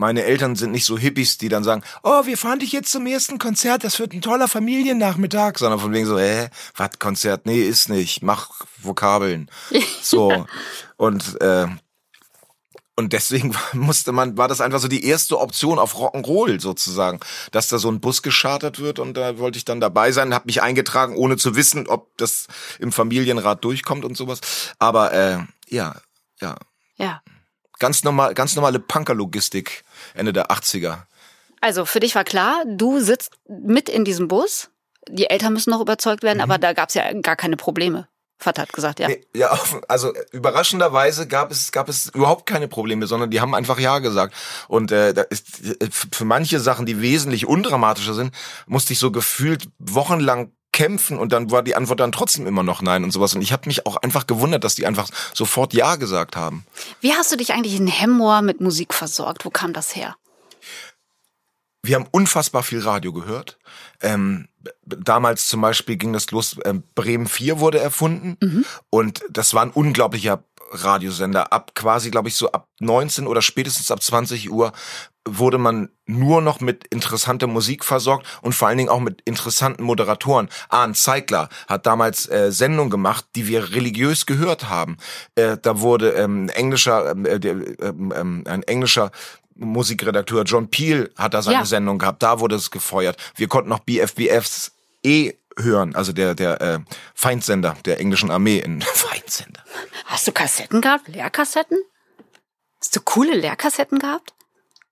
meine 0.00 0.24
Eltern 0.24 0.56
sind 0.56 0.72
nicht 0.72 0.86
so 0.86 0.96
Hippies, 0.96 1.36
die 1.36 1.50
dann 1.50 1.62
sagen, 1.62 1.82
oh, 2.02 2.24
wir 2.24 2.38
fahren 2.38 2.58
dich 2.58 2.72
jetzt 2.72 2.90
zum 2.90 3.06
ersten 3.06 3.38
Konzert, 3.38 3.84
das 3.84 3.98
wird 3.98 4.14
ein 4.14 4.22
toller 4.22 4.48
Familiennachmittag, 4.48 5.58
sondern 5.58 5.78
von 5.78 5.92
wegen 5.92 6.06
so, 6.06 6.18
hä, 6.18 6.48
was 6.74 6.98
Konzert? 6.98 7.44
Nee, 7.44 7.60
ist 7.60 7.90
nicht, 7.90 8.22
mach 8.22 8.50
Vokabeln. 8.78 9.50
So. 10.02 10.46
und 10.96 11.40
äh, 11.42 11.66
und 13.00 13.12
deswegen 13.12 13.56
musste 13.72 14.12
man, 14.12 14.36
war 14.36 14.46
das 14.46 14.60
einfach 14.60 14.78
so 14.78 14.86
die 14.86 15.04
erste 15.04 15.40
Option 15.40 15.78
auf 15.78 15.96
Rock'n'Roll 15.96 16.60
sozusagen, 16.60 17.18
dass 17.50 17.68
da 17.68 17.78
so 17.78 17.90
ein 17.90 18.00
Bus 18.00 18.22
geschartert 18.22 18.78
wird 18.78 18.98
und 18.98 19.16
da 19.16 19.38
wollte 19.38 19.58
ich 19.58 19.64
dann 19.64 19.80
dabei 19.80 20.12
sein, 20.12 20.34
habe 20.34 20.46
mich 20.46 20.62
eingetragen, 20.62 21.16
ohne 21.16 21.36
zu 21.36 21.56
wissen, 21.56 21.88
ob 21.88 22.16
das 22.18 22.46
im 22.78 22.92
Familienrat 22.92 23.64
durchkommt 23.64 24.04
und 24.04 24.16
sowas. 24.16 24.40
Aber 24.78 25.12
äh, 25.12 25.38
ja, 25.68 25.96
ja. 26.40 26.56
Ja. 26.96 27.22
Ganz 27.78 28.04
normal, 28.04 28.34
ganz 28.34 28.54
normale 28.54 28.78
Punkerlogistik 28.78 29.84
Ende 30.14 30.34
der 30.34 30.50
80er. 30.50 30.98
Also 31.62 31.86
für 31.86 32.00
dich 32.00 32.14
war 32.14 32.24
klar, 32.24 32.62
du 32.66 33.00
sitzt 33.00 33.32
mit 33.48 33.88
in 33.88 34.04
diesem 34.04 34.28
Bus. 34.28 34.70
Die 35.08 35.30
Eltern 35.30 35.54
müssen 35.54 35.70
noch 35.70 35.80
überzeugt 35.80 36.22
werden, 36.22 36.38
mhm. 36.38 36.44
aber 36.44 36.58
da 36.58 36.74
gab's 36.74 36.94
ja 36.94 37.10
gar 37.20 37.36
keine 37.36 37.56
Probleme. 37.56 38.06
Vater 38.40 38.62
hat 38.62 38.72
gesagt, 38.72 39.00
ja. 39.00 39.08
Nee, 39.08 39.20
ja, 39.34 39.56
also 39.88 40.12
überraschenderweise 40.32 41.28
gab 41.28 41.50
es 41.50 41.72
gab 41.72 41.88
es 41.88 42.08
überhaupt 42.08 42.46
keine 42.46 42.68
Probleme, 42.68 43.06
sondern 43.06 43.30
die 43.30 43.40
haben 43.40 43.54
einfach 43.54 43.78
ja 43.78 43.98
gesagt. 43.98 44.34
Und 44.66 44.90
äh, 44.92 45.12
da 45.12 45.22
ist, 45.22 45.46
für 46.10 46.24
manche 46.24 46.58
Sachen, 46.58 46.86
die 46.86 47.00
wesentlich 47.02 47.46
undramatischer 47.46 48.14
sind, 48.14 48.34
musste 48.66 48.94
ich 48.94 48.98
so 48.98 49.10
gefühlt 49.10 49.68
wochenlang 49.78 50.52
kämpfen 50.72 51.18
und 51.18 51.32
dann 51.32 51.50
war 51.50 51.62
die 51.62 51.74
Antwort 51.74 52.00
dann 52.00 52.12
trotzdem 52.12 52.46
immer 52.46 52.62
noch 52.62 52.80
nein 52.80 53.04
und 53.04 53.10
sowas. 53.10 53.34
Und 53.34 53.42
ich 53.42 53.52
habe 53.52 53.68
mich 53.68 53.86
auch 53.86 53.96
einfach 53.96 54.26
gewundert, 54.26 54.64
dass 54.64 54.74
die 54.74 54.86
einfach 54.86 55.10
sofort 55.34 55.74
ja 55.74 55.96
gesagt 55.96 56.36
haben. 56.36 56.64
Wie 57.00 57.12
hast 57.12 57.30
du 57.30 57.36
dich 57.36 57.52
eigentlich 57.52 57.76
in 57.76 57.86
Hemmoor 57.86 58.40
mit 58.40 58.60
Musik 58.60 58.94
versorgt? 58.94 59.44
Wo 59.44 59.50
kam 59.50 59.72
das 59.74 59.94
her? 59.94 60.16
Wir 61.82 61.96
haben 61.96 62.06
unfassbar 62.10 62.62
viel 62.62 62.80
Radio 62.80 63.12
gehört. 63.12 63.58
Ähm, 64.02 64.48
damals 64.84 65.48
zum 65.48 65.62
Beispiel 65.62 65.96
ging 65.96 66.12
das 66.12 66.30
los, 66.30 66.58
äh, 66.58 66.74
Bremen 66.94 67.26
4 67.26 67.60
wurde 67.60 67.80
erfunden 67.80 68.36
mhm. 68.40 68.64
und 68.90 69.22
das 69.30 69.54
war 69.54 69.62
ein 69.62 69.70
unglaublicher 69.70 70.44
Radiosender. 70.72 71.52
Ab 71.52 71.74
quasi, 71.74 72.10
glaube 72.10 72.28
ich, 72.28 72.36
so 72.36 72.52
ab 72.52 72.68
19 72.80 73.26
oder 73.26 73.42
spätestens 73.42 73.90
ab 73.90 74.02
20 74.02 74.50
Uhr 74.50 74.72
wurde 75.28 75.58
man 75.58 75.90
nur 76.06 76.40
noch 76.40 76.60
mit 76.60 76.86
interessanter 76.88 77.46
Musik 77.46 77.84
versorgt 77.84 78.26
und 78.42 78.54
vor 78.54 78.68
allen 78.68 78.78
Dingen 78.78 78.88
auch 78.88 79.00
mit 79.00 79.20
interessanten 79.24 79.82
Moderatoren. 79.82 80.48
Arndt 80.68 80.96
Zeigler 80.96 81.48
hat 81.68 81.86
damals 81.86 82.28
äh, 82.28 82.50
Sendungen 82.50 82.90
gemacht, 82.90 83.26
die 83.36 83.46
wir 83.46 83.72
religiös 83.72 84.26
gehört 84.26 84.68
haben. 84.68 84.96
Äh, 85.34 85.58
da 85.60 85.80
wurde 85.80 86.10
ähm, 86.12 86.48
englischer, 86.48 87.10
ähm, 87.10 87.26
äh, 87.26 87.36
ähm, 87.36 88.12
ähm, 88.16 88.44
ein 88.46 88.62
englischer 88.62 89.10
Musikredakteur 89.60 90.44
John 90.44 90.68
Peel 90.68 91.12
hat 91.16 91.34
da 91.34 91.42
seine 91.42 91.58
ja. 91.58 91.64
Sendung 91.64 91.98
gehabt, 91.98 92.22
da 92.22 92.40
wurde 92.40 92.56
es 92.56 92.70
gefeuert. 92.70 93.16
Wir 93.36 93.48
konnten 93.48 93.68
noch 93.68 93.80
BFBFs 93.80 94.72
E 95.04 95.34
hören, 95.58 95.94
also 95.94 96.12
der 96.12 96.34
der 96.34 96.60
äh, 96.60 96.78
Feindsender 97.14 97.76
der 97.84 98.00
englischen 98.00 98.30
Armee 98.30 98.58
in 98.58 98.80
Feindsender. 98.94 99.62
Hast 100.06 100.26
du 100.26 100.32
Kassetten 100.32 100.80
gehabt, 100.80 101.08
Leerkassetten? 101.08 101.78
Hast 102.80 102.96
du 102.96 103.00
coole 103.00 103.34
Leerkassetten 103.34 103.98
gehabt? 103.98 104.34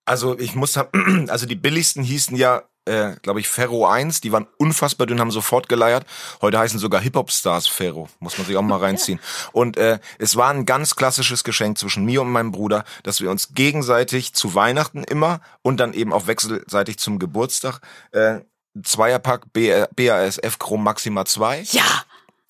Also 0.04 0.38
ich 0.38 0.54
muss 0.54 0.76
also 1.28 1.46
die 1.46 1.56
billigsten 1.56 2.02
hießen 2.02 2.36
ja 2.36 2.62
äh, 2.88 3.16
glaube 3.22 3.40
ich, 3.40 3.48
Ferro 3.48 3.86
1. 3.86 4.20
Die 4.20 4.32
waren 4.32 4.46
unfassbar 4.56 5.06
dünn, 5.06 5.20
haben 5.20 5.30
sofort 5.30 5.68
geleiert. 5.68 6.06
Heute 6.40 6.58
heißen 6.58 6.78
sogar 6.78 7.00
Hip-Hop-Stars 7.00 7.68
Ferro. 7.68 8.08
Muss 8.18 8.38
man 8.38 8.46
sich 8.46 8.56
auch 8.56 8.62
mal 8.62 8.78
reinziehen. 8.80 9.20
Und 9.52 9.76
äh, 9.76 9.98
es 10.18 10.36
war 10.36 10.50
ein 10.50 10.66
ganz 10.66 10.96
klassisches 10.96 11.44
Geschenk 11.44 11.78
zwischen 11.78 12.04
mir 12.04 12.22
und 12.22 12.30
meinem 12.30 12.52
Bruder, 12.52 12.84
dass 13.02 13.20
wir 13.20 13.30
uns 13.30 13.54
gegenseitig 13.54 14.34
zu 14.34 14.54
Weihnachten 14.54 15.04
immer 15.04 15.40
und 15.62 15.78
dann 15.78 15.92
eben 15.92 16.12
auch 16.12 16.26
wechselseitig 16.26 16.98
zum 16.98 17.18
Geburtstag 17.18 17.80
äh, 18.12 18.40
Zweierpack 18.82 19.52
BASF 19.52 20.58
Chrom 20.58 20.84
Maxima 20.84 21.24
2 21.24 21.62
Ja, 21.70 22.04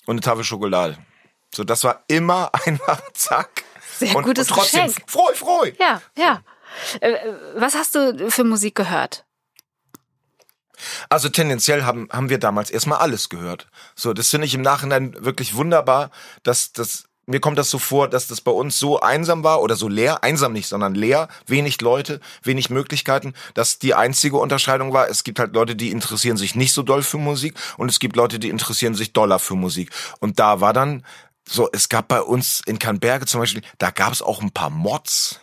und 0.07 0.15
eine 0.15 0.21
Tafel 0.21 0.45
Schokolade. 0.45 0.99
So, 1.55 1.65
das 1.65 1.85
war 1.85 2.05
immer 2.09 2.51
einfach 2.65 3.01
zack. 3.13 3.65
Sehr 3.99 4.15
und, 4.15 4.25
gutes 4.25 4.49
und 4.51 4.57
trotzdem 4.57 4.87
Geschenk. 4.87 5.11
Freu, 5.11 5.35
freu. 5.35 5.73
ja, 5.79 6.03
ja. 6.17 6.43
Äh, 7.01 7.15
was 7.57 7.75
hast 7.75 7.95
du 7.95 8.31
für 8.31 8.45
Musik 8.45 8.75
gehört? 8.75 9.25
Also 11.09 11.29
tendenziell 11.29 11.85
haben, 11.85 12.09
haben 12.11 12.31
wir 12.31 12.39
damals 12.39 12.71
erstmal 12.71 12.99
alles 12.99 13.29
gehört. 13.29 13.69
So, 13.95 14.13
das 14.13 14.31
finde 14.31 14.47
ich 14.47 14.55
im 14.55 14.63
Nachhinein 14.63 15.15
wirklich 15.19 15.55
wunderbar, 15.55 16.11
dass 16.43 16.73
das 16.73 17.05
mir 17.29 17.41
kommt 17.41 17.59
das 17.59 17.69
so 17.69 17.79
vor, 17.79 18.09
dass 18.09 18.27
das 18.27 18.41
bei 18.41 18.51
uns 18.51 18.79
so 18.79 19.01
einsam 19.01 19.45
war 19.45 19.61
oder 19.61 19.77
so 19.77 19.87
leer, 19.87 20.25
einsam 20.25 20.55
nicht, 20.55 20.67
sondern 20.67 20.95
leer, 20.95 21.29
wenig 21.47 21.81
Leute, 21.83 22.21
wenig 22.43 22.71
Möglichkeiten, 22.71 23.35
dass 23.53 23.79
die 23.79 23.93
einzige 23.95 24.39
Unterscheidung 24.39 24.95
war, 24.95 25.11
es 25.11 25.25
gibt 25.25 25.39
halt 25.39 25.53
Leute, 25.53 25.77
die 25.77 25.91
interessieren 25.91 26.39
sich 26.39 26.55
nicht 26.55 26.73
so 26.73 26.83
doll 26.83 27.03
für 27.03 27.19
Musik 27.19 27.55
und 27.77 27.91
es 27.91 27.99
gibt 28.01 28.17
Leute, 28.17 28.39
die 28.39 28.49
interessieren 28.49 28.95
sich 28.95 29.13
doller 29.13 29.39
für 29.39 29.57
Musik. 29.57 29.91
Und 30.21 30.39
da 30.39 30.63
war 30.63 30.73
dann 30.73 31.05
so, 31.47 31.69
es 31.71 31.91
gab 31.91 32.09
bei 32.09 32.23
uns 32.23 32.63
in 32.65 32.79
Kannberge 32.79 33.27
zum 33.27 33.41
Beispiel, 33.41 33.63
da 33.77 33.91
gab 33.91 34.13
es 34.13 34.23
auch 34.23 34.41
ein 34.41 34.51
paar 34.51 34.71
Mods. 34.71 35.41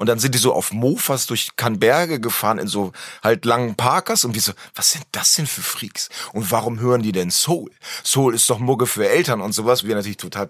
Und 0.00 0.06
dann 0.06 0.18
sind 0.18 0.34
die 0.34 0.38
so 0.38 0.54
auf 0.54 0.72
Mofas 0.72 1.26
durch 1.26 1.56
Kannberge 1.56 2.20
gefahren 2.20 2.56
in 2.56 2.68
so 2.68 2.92
halt 3.22 3.44
langen 3.44 3.74
Parkers 3.74 4.24
und 4.24 4.34
wie 4.34 4.40
so, 4.40 4.52
was 4.74 4.92
sind 4.92 5.04
das 5.12 5.34
denn 5.34 5.46
für 5.46 5.60
Freaks? 5.60 6.08
Und 6.32 6.50
warum 6.50 6.80
hören 6.80 7.02
die 7.02 7.12
denn 7.12 7.30
Soul? 7.30 7.70
Soul 8.02 8.34
ist 8.34 8.48
doch 8.48 8.60
Mugge 8.60 8.86
für 8.86 9.06
Eltern 9.06 9.42
und 9.42 9.52
sowas. 9.52 9.84
Wir 9.84 9.94
natürlich 9.94 10.16
total 10.16 10.48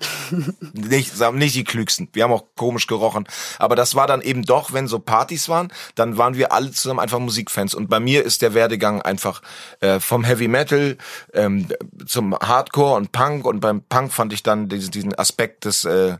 nicht, 0.72 1.20
nicht 1.34 1.54
die 1.54 1.64
klügsten. 1.64 2.08
Wir 2.14 2.24
haben 2.24 2.32
auch 2.32 2.46
komisch 2.56 2.86
gerochen. 2.86 3.28
Aber 3.58 3.76
das 3.76 3.94
war 3.94 4.06
dann 4.06 4.22
eben 4.22 4.42
doch, 4.42 4.72
wenn 4.72 4.88
so 4.88 4.98
Partys 4.98 5.50
waren, 5.50 5.70
dann 5.94 6.16
waren 6.16 6.36
wir 6.36 6.52
alle 6.52 6.70
zusammen 6.70 7.00
einfach 7.00 7.18
Musikfans. 7.18 7.74
Und 7.74 7.90
bei 7.90 8.00
mir 8.00 8.24
ist 8.24 8.40
der 8.40 8.54
Werdegang 8.54 9.02
einfach 9.02 9.42
äh, 9.80 10.00
vom 10.00 10.24
Heavy 10.24 10.48
Metal 10.48 10.96
ähm, 11.34 11.68
zum 12.06 12.34
Hardcore 12.34 12.96
und 12.96 13.12
Punk. 13.12 13.44
Und 13.44 13.60
beim 13.60 13.82
Punk 13.82 14.14
fand 14.14 14.32
ich 14.32 14.42
dann 14.42 14.70
diesen, 14.70 14.90
diesen 14.90 15.18
Aspekt 15.18 15.66
des 15.66 15.84
äh, 15.84 16.16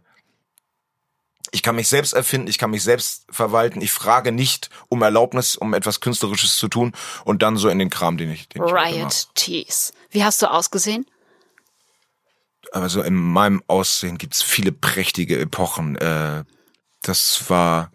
ich 1.53 1.63
kann 1.63 1.77
mich 1.77 1.89
selbst 1.89 2.13
erfinden, 2.13 2.49
ich 2.49 2.59
kann 2.59 2.71
mich 2.71 2.83
selbst 2.83 3.27
verwalten, 3.31 3.81
ich 3.81 3.93
frage 3.93 4.33
nicht 4.33 4.71
um 4.89 5.03
Erlaubnis, 5.03 5.55
um 5.55 5.75
etwas 5.75 6.01
Künstlerisches 6.01 6.57
zu 6.57 6.69
tun 6.69 6.93
und 7.25 7.43
dann 7.43 7.57
so 7.57 7.69
in 7.69 7.79
den 7.79 7.91
Kram, 7.91 8.17
den 8.17 8.31
ich, 8.31 8.49
den. 8.49 8.63
Riot 8.63 9.29
Tees. 9.35 9.93
Wie 10.11 10.25
hast 10.25 10.43
du 10.43 10.51
ausgesehen? 10.51 11.07
also 12.73 13.03
in 13.03 13.15
meinem 13.15 13.63
Aussehen 13.67 14.17
gibt's 14.17 14.41
viele 14.41 14.73
prächtige 14.73 15.39
Epochen. 15.39 15.97
Äh, 15.97 16.45
das 17.03 17.51
war 17.51 17.93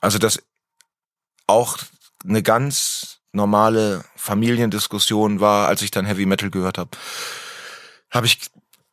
also 0.00 0.18
das 0.18 0.42
auch 1.46 1.78
eine 2.24 2.42
ganz 2.42 3.20
normale 3.32 4.04
Familiendiskussion 4.16 5.40
war, 5.40 5.68
als 5.68 5.82
ich 5.82 5.90
dann 5.90 6.06
Heavy 6.06 6.26
Metal 6.26 6.50
gehört 6.50 6.78
habe. 6.78 6.90
Habe 8.10 8.26
ich 8.26 8.40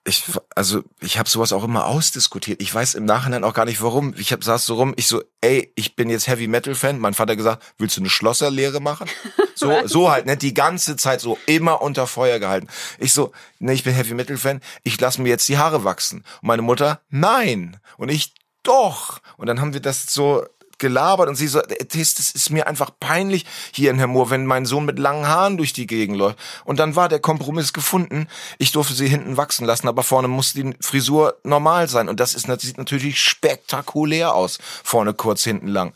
ich 0.08 0.24
also 0.56 0.84
ich 1.02 1.18
habe 1.20 1.30
sowas 1.30 1.52
auch 1.52 1.64
immer 1.64 1.86
ausdiskutiert. 1.86 2.62
Ich 2.62 2.74
weiß 2.74 2.96
im 2.96 3.06
Nachhinein 3.06 3.44
auch 3.44 3.54
gar 3.54 3.66
nicht 3.66 3.82
warum. 3.82 4.14
Ich 4.18 4.32
hab, 4.32 4.44
saß 4.44 4.66
so 4.66 4.76
rum, 4.76 4.94
ich 4.96 5.08
so, 5.08 5.22
ey, 5.42 5.72
ich 5.76 5.96
bin 5.96 6.10
jetzt 6.10 6.28
Heavy 6.28 6.48
Metal 6.48 6.76
Fan. 6.76 6.98
Mein 6.98 7.14
Vater 7.14 7.36
gesagt, 7.36 7.64
willst 7.78 7.98
du 7.98 8.02
eine 8.02 8.10
Schlosserlehre 8.10 8.80
machen? 8.80 9.10
So 9.60 9.88
so 9.88 10.12
halt, 10.12 10.28
ne, 10.28 10.38
die 10.38 10.54
ganze 10.54 10.98
Zeit 10.98 11.20
so 11.20 11.40
immer 11.48 11.82
unter 11.82 12.06
Feuer 12.06 12.38
gehalten. 12.38 12.68
Ich 13.00 13.12
so, 13.12 13.32
ne, 13.58 13.74
ich 13.74 13.84
bin 13.84 13.92
Heavy 13.92 14.14
Metal 14.14 14.38
Fan. 14.38 14.62
Ich 14.84 15.02
lass 15.02 15.18
mir 15.18 15.30
jetzt 15.30 15.50
die 15.50 15.58
Haare 15.58 15.84
wachsen. 15.84 16.20
Und 16.44 16.48
meine 16.48 16.62
Mutter, 16.62 17.02
nein. 17.10 17.80
Und 17.98 18.10
ich 18.10 18.36
doch. 18.62 19.20
Und 19.36 19.48
dann 19.48 19.60
haben 19.60 19.74
wir 19.74 19.82
das 19.82 20.14
so 20.14 20.46
gelabert 20.80 21.28
und 21.30 21.36
sie 21.36 21.48
so, 21.48 21.62
das, 21.62 22.14
das 22.16 22.32
ist 22.32 22.50
mir 22.50 22.68
einfach 22.68 22.92
peinlich 23.00 23.46
hier 23.72 23.92
in 23.92 23.98
Hermoor, 23.98 24.30
wenn 24.30 24.46
mein 24.46 24.66
Sohn 24.66 24.86
mit 24.86 25.00
langen 25.00 25.28
Haaren 25.28 25.58
durch 25.58 25.74
die 25.74 25.88
Gegend 25.88 26.18
läuft. 26.18 26.38
Und 26.66 26.80
dann 26.80 26.96
war 26.96 27.10
der 27.10 27.20
Kompromiss 27.20 27.74
gefunden. 27.74 28.28
Ich 28.58 28.72
durfte 28.72 28.94
sie 28.94 29.08
hinten 29.08 29.38
wachsen 29.38 29.66
lassen, 29.66 29.88
aber 29.88 30.04
vorne 30.04 30.28
musste 30.28 30.64
die 30.64 30.76
Frisur 30.82 31.38
normal 31.44 31.88
sein. 31.88 32.10
Und 32.10 32.20
das 32.20 32.34
ist, 32.34 32.48
sieht 32.62 32.78
natürlich 32.78 33.22
spektakulär 33.22 34.34
aus. 34.34 34.60
Vorne 34.84 35.14
kurz, 35.14 35.44
hinten 35.44 35.68
lang. 35.68 35.94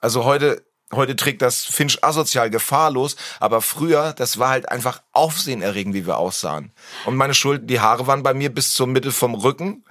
Also 0.00 0.24
heute, 0.24 0.64
heute 0.92 1.16
trägt 1.16 1.42
das 1.42 1.64
Finch 1.64 2.02
asozial 2.02 2.50
gefahrlos, 2.50 3.16
aber 3.40 3.62
früher, 3.62 4.12
das 4.14 4.38
war 4.38 4.48
halt 4.50 4.68
einfach 4.68 5.02
aufsehenerregend, 5.12 5.94
wie 5.94 6.06
wir 6.06 6.18
aussahen. 6.18 6.72
Und 7.06 7.16
meine 7.16 7.34
Schulden, 7.34 7.66
die 7.66 7.80
Haare 7.80 8.06
waren 8.06 8.22
bei 8.22 8.34
mir 8.34 8.52
bis 8.52 8.72
zur 8.72 8.86
Mitte 8.86 9.12
vom 9.12 9.34
Rücken 9.34 9.84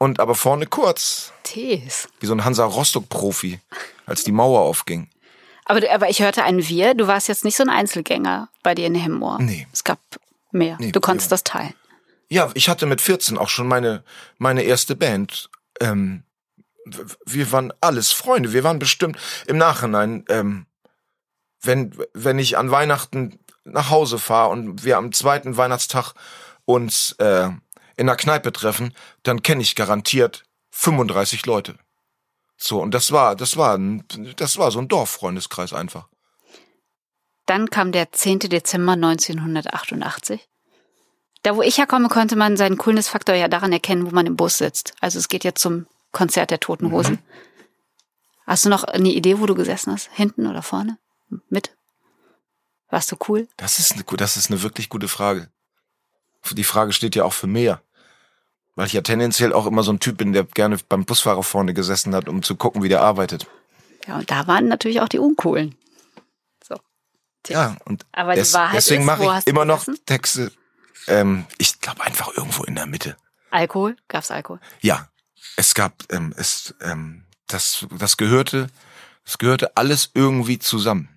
und 0.00 0.18
aber 0.18 0.34
vorne 0.34 0.66
kurz. 0.66 1.32
Tees. 1.44 2.08
Wie 2.20 2.26
so 2.26 2.32
ein 2.34 2.44
Hansa 2.44 2.64
Rostock-Profi, 2.64 3.60
als 4.06 4.24
die 4.24 4.32
Mauer 4.32 4.60
aufging. 4.62 5.08
Aber, 5.66 5.80
du- 5.80 5.92
aber 5.92 6.08
ich 6.08 6.20
hörte 6.22 6.42
ein 6.42 6.66
Wir. 6.68 6.94
Du 6.94 7.06
warst 7.06 7.28
jetzt 7.28 7.44
nicht 7.44 7.56
so 7.56 7.62
ein 7.62 7.68
Einzelgänger 7.68 8.48
bei 8.62 8.74
dir 8.74 8.86
in 8.86 8.94
Hemmoor. 8.94 9.38
Nee. 9.40 9.68
Es 9.72 9.84
gab 9.84 9.98
mehr. 10.50 10.76
Nee, 10.80 10.90
du 10.90 11.00
konntest 11.00 11.30
ja. 11.30 11.34
das 11.34 11.44
teilen. 11.44 11.74
Ja, 12.28 12.50
ich 12.54 12.68
hatte 12.68 12.86
mit 12.86 13.00
14 13.00 13.36
auch 13.38 13.48
schon 13.48 13.68
meine, 13.68 14.02
meine 14.38 14.62
erste 14.62 14.96
Band. 14.96 15.50
Ähm, 15.80 16.24
wir 17.26 17.52
waren 17.52 17.72
alles 17.80 18.10
Freunde. 18.10 18.52
Wir 18.52 18.64
waren 18.64 18.78
bestimmt 18.78 19.18
im 19.46 19.58
Nachhinein, 19.58 20.24
ähm, 20.28 20.66
wenn, 21.60 21.94
wenn 22.14 22.38
ich 22.38 22.56
an 22.56 22.70
Weihnachten 22.70 23.38
nach 23.64 23.90
Hause 23.90 24.18
fahre 24.18 24.48
und 24.50 24.82
wir 24.82 24.96
am 24.96 25.12
zweiten 25.12 25.56
Weihnachtstag 25.58 26.14
uns 26.64 27.12
äh, 27.18 27.50
in 27.96 28.06
der 28.06 28.16
Kneipe 28.16 28.52
treffen, 28.52 28.94
dann 29.22 29.42
kenne 29.42 29.62
ich 29.62 29.74
garantiert 29.74 30.44
35 30.70 31.46
Leute. 31.46 31.78
So, 32.56 32.80
und 32.80 32.92
das 32.92 33.10
war, 33.10 33.36
das 33.36 33.56
war, 33.56 33.78
das 34.36 34.58
war 34.58 34.70
so 34.70 34.78
ein 34.80 34.88
Dorffreundeskreis 34.88 35.72
einfach. 35.72 36.08
Dann 37.46 37.70
kam 37.70 37.90
der 37.90 38.12
10. 38.12 38.40
Dezember 38.40 38.92
1988. 38.92 40.46
Da, 41.42 41.56
wo 41.56 41.62
ich 41.62 41.78
herkomme, 41.78 42.08
konnte 42.08 42.36
man 42.36 42.56
seinen 42.56 42.76
Coolness-Faktor 42.76 43.34
ja 43.34 43.48
daran 43.48 43.72
erkennen, 43.72 44.06
wo 44.06 44.10
man 44.10 44.26
im 44.26 44.36
Bus 44.36 44.58
sitzt. 44.58 44.94
Also 45.00 45.18
es 45.18 45.28
geht 45.28 45.42
jetzt 45.42 45.62
zum 45.62 45.86
Konzert 46.12 46.50
der 46.50 46.60
Toten 46.60 46.92
Hosen. 46.92 47.18
Hast 48.46 48.64
du 48.64 48.68
noch 48.68 48.84
eine 48.84 49.08
Idee, 49.08 49.38
wo 49.38 49.46
du 49.46 49.54
gesessen 49.54 49.92
hast? 49.92 50.10
Hinten 50.12 50.46
oder 50.46 50.62
vorne? 50.62 50.98
Mit? 51.48 51.74
Warst 52.90 53.10
du 53.10 53.16
cool? 53.28 53.48
Das 53.56 53.78
ist 53.78 53.92
eine, 53.92 54.04
das 54.16 54.36
ist 54.36 54.50
eine 54.50 54.62
wirklich 54.62 54.88
gute 54.88 55.08
Frage. 55.08 55.50
Die 56.52 56.64
Frage 56.64 56.92
steht 56.92 57.14
ja 57.16 57.24
auch 57.24 57.32
für 57.32 57.46
mehr. 57.46 57.82
Weil 58.76 58.86
ich 58.86 58.92
ja 58.92 59.02
tendenziell 59.02 59.52
auch 59.52 59.66
immer 59.66 59.82
so 59.82 59.92
ein 59.92 60.00
Typ 60.00 60.18
bin, 60.18 60.32
der 60.32 60.44
gerne 60.44 60.78
beim 60.88 61.04
Busfahrer 61.04 61.42
vorne 61.42 61.74
gesessen 61.74 62.14
hat, 62.14 62.28
um 62.28 62.42
zu 62.42 62.56
gucken, 62.56 62.82
wie 62.82 62.88
der 62.88 63.02
arbeitet. 63.02 63.46
Ja, 64.06 64.16
und 64.16 64.30
da 64.30 64.46
waren 64.46 64.68
natürlich 64.68 65.00
auch 65.00 65.08
die 65.08 65.18
Uncoolen. 65.18 65.76
So. 66.66 66.80
Ja, 67.48 67.76
und 67.84 68.06
Aber 68.12 68.34
die 68.34 68.52
Wahrheit 68.52 68.76
deswegen 68.76 69.04
mache 69.04 69.24
ich 69.24 69.46
immer 69.46 69.64
noch 69.64 69.80
gesessen? 69.80 70.04
Texte. 70.06 70.52
Ähm, 71.06 71.46
ich 71.58 71.80
glaube 71.80 72.02
einfach 72.02 72.34
irgendwo 72.36 72.64
in 72.64 72.74
der 72.74 72.86
Mitte. 72.86 73.16
Alkohol? 73.50 73.96
Gab's 74.08 74.30
Alkohol? 74.30 74.60
Ja, 74.80 75.08
es 75.56 75.74
gab, 75.74 76.04
ähm, 76.10 76.32
es, 76.36 76.74
ähm, 76.80 77.24
das, 77.46 77.86
das 77.90 78.16
gehörte, 78.16 78.68
es 79.24 79.38
gehörte 79.38 79.76
alles 79.76 80.10
irgendwie 80.14 80.58
zusammen. 80.58 81.08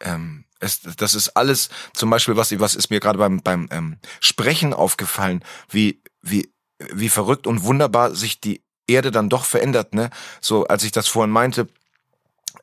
Ähm, 0.00 0.44
es, 0.60 0.80
das 0.80 1.14
ist 1.14 1.30
alles, 1.30 1.68
zum 1.94 2.10
Beispiel, 2.10 2.36
was, 2.36 2.58
was 2.58 2.74
ist 2.74 2.90
mir 2.90 3.00
gerade 3.00 3.18
beim, 3.18 3.40
beim 3.42 3.68
ähm, 3.70 3.98
Sprechen 4.20 4.74
aufgefallen, 4.74 5.44
wie, 5.70 6.02
wie, 6.22 6.52
wie 6.92 7.08
verrückt 7.08 7.46
und 7.46 7.64
wunderbar 7.64 8.14
sich 8.14 8.40
die 8.40 8.62
Erde 8.86 9.10
dann 9.10 9.28
doch 9.28 9.44
verändert, 9.44 9.94
ne? 9.94 10.10
So, 10.40 10.66
als 10.66 10.82
ich 10.82 10.92
das 10.92 11.08
vorhin 11.08 11.30
meinte, 11.30 11.68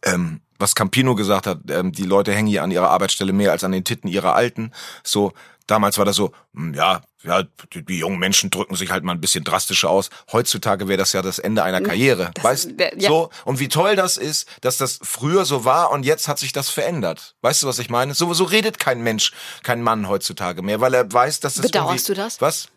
ähm, 0.03 0.41
was 0.57 0.75
Campino 0.75 1.15
gesagt 1.15 1.47
hat, 1.47 1.59
ähm, 1.69 1.91
die 1.91 2.03
Leute 2.03 2.33
hängen 2.33 2.47
hier 2.47 2.63
an 2.63 2.71
ihrer 2.71 2.89
Arbeitsstelle 2.89 3.33
mehr 3.33 3.51
als 3.51 3.63
an 3.63 3.71
den 3.71 3.83
Titten 3.83 4.07
ihrer 4.07 4.35
Alten. 4.35 4.71
So, 5.03 5.33
damals 5.67 5.97
war 5.97 6.05
das 6.05 6.15
so, 6.15 6.31
hm, 6.53 6.73
ja, 6.73 7.01
ja, 7.23 7.43
die, 7.73 7.83
die 7.83 7.97
jungen 7.99 8.19
Menschen 8.19 8.49
drücken 8.51 8.75
sich 8.75 8.91
halt 8.91 9.03
mal 9.03 9.13
ein 9.13 9.21
bisschen 9.21 9.43
drastischer 9.43 9.89
aus. 9.89 10.09
Heutzutage 10.31 10.87
wäre 10.87 10.97
das 10.97 11.13
ja 11.13 11.21
das 11.21 11.39
Ende 11.39 11.63
einer 11.63 11.81
Karriere, 11.81 12.31
das- 12.35 12.43
weißt? 12.43 12.79
der- 12.79 12.97
ja. 12.99 13.09
So 13.09 13.29
und 13.45 13.59
wie 13.59 13.67
toll 13.67 13.95
das 13.95 14.17
ist, 14.17 14.47
dass 14.61 14.77
das 14.77 14.99
früher 15.01 15.45
so 15.45 15.65
war 15.65 15.91
und 15.91 16.05
jetzt 16.05 16.27
hat 16.27 16.37
sich 16.39 16.51
das 16.53 16.69
verändert. 16.69 17.35
Weißt 17.41 17.63
du, 17.63 17.67
was 17.67 17.79
ich 17.79 17.89
meine? 17.89 18.13
So, 18.13 18.33
so 18.33 18.43
redet 18.43 18.77
kein 18.79 19.01
Mensch, 19.01 19.31
kein 19.63 19.81
Mann 19.81 20.07
heutzutage 20.07 20.61
mehr, 20.61 20.81
weil 20.81 20.93
er 20.93 21.11
weiß, 21.11 21.39
dass 21.39 21.55
das 21.55 21.65
Bedauerst 21.65 22.09
du 22.09 22.13
das? 22.13 22.41
Was? 22.41 22.67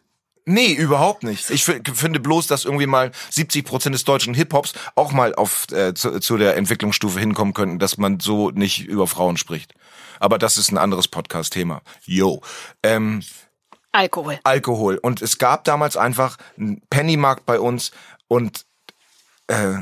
Nee, 0.50 0.73
überhaupt 0.73 1.25
nicht. 1.25 1.50
Ich 1.50 1.62
fi- 1.62 1.83
finde 1.92 2.21
bloß, 2.21 2.47
dass 2.47 2.64
irgendwie 2.64 2.87
mal 2.87 3.11
70 3.28 3.66
Prozent 3.66 3.95
des 3.95 4.04
deutschen 4.04 4.33
Hip-Hops 4.33 4.73
auch 4.95 5.12
mal 5.12 5.35
auf 5.35 5.66
äh, 5.73 5.92
zu, 5.92 6.21
zu 6.21 6.38
der 6.38 6.57
Entwicklungsstufe 6.57 7.21
hinkommen 7.21 7.52
könnten, 7.52 7.78
dass 7.78 7.99
man 7.99 8.18
so 8.18 8.49
nicht 8.50 8.87
über 8.87 9.07
Frauen 9.07 9.37
spricht. 9.37 9.75
Aber 10.21 10.39
das 10.39 10.57
ist 10.57 10.71
ein 10.71 10.79
anderes 10.79 11.09
Podcast-Thema. 11.09 11.83
Yo. 12.05 12.41
Ähm, 12.83 13.23
Alkohol. 13.93 14.39
Alkohol. 14.45 14.99
Und 14.99 15.23
es 15.23 15.39
gab 15.39 15.65
damals 15.65 15.97
einfach 15.97 16.37
einen 16.57 16.81
Pennymarkt 16.91 17.47
bei 17.47 17.59
uns 17.59 17.91
und 18.29 18.67
äh, 19.49 19.79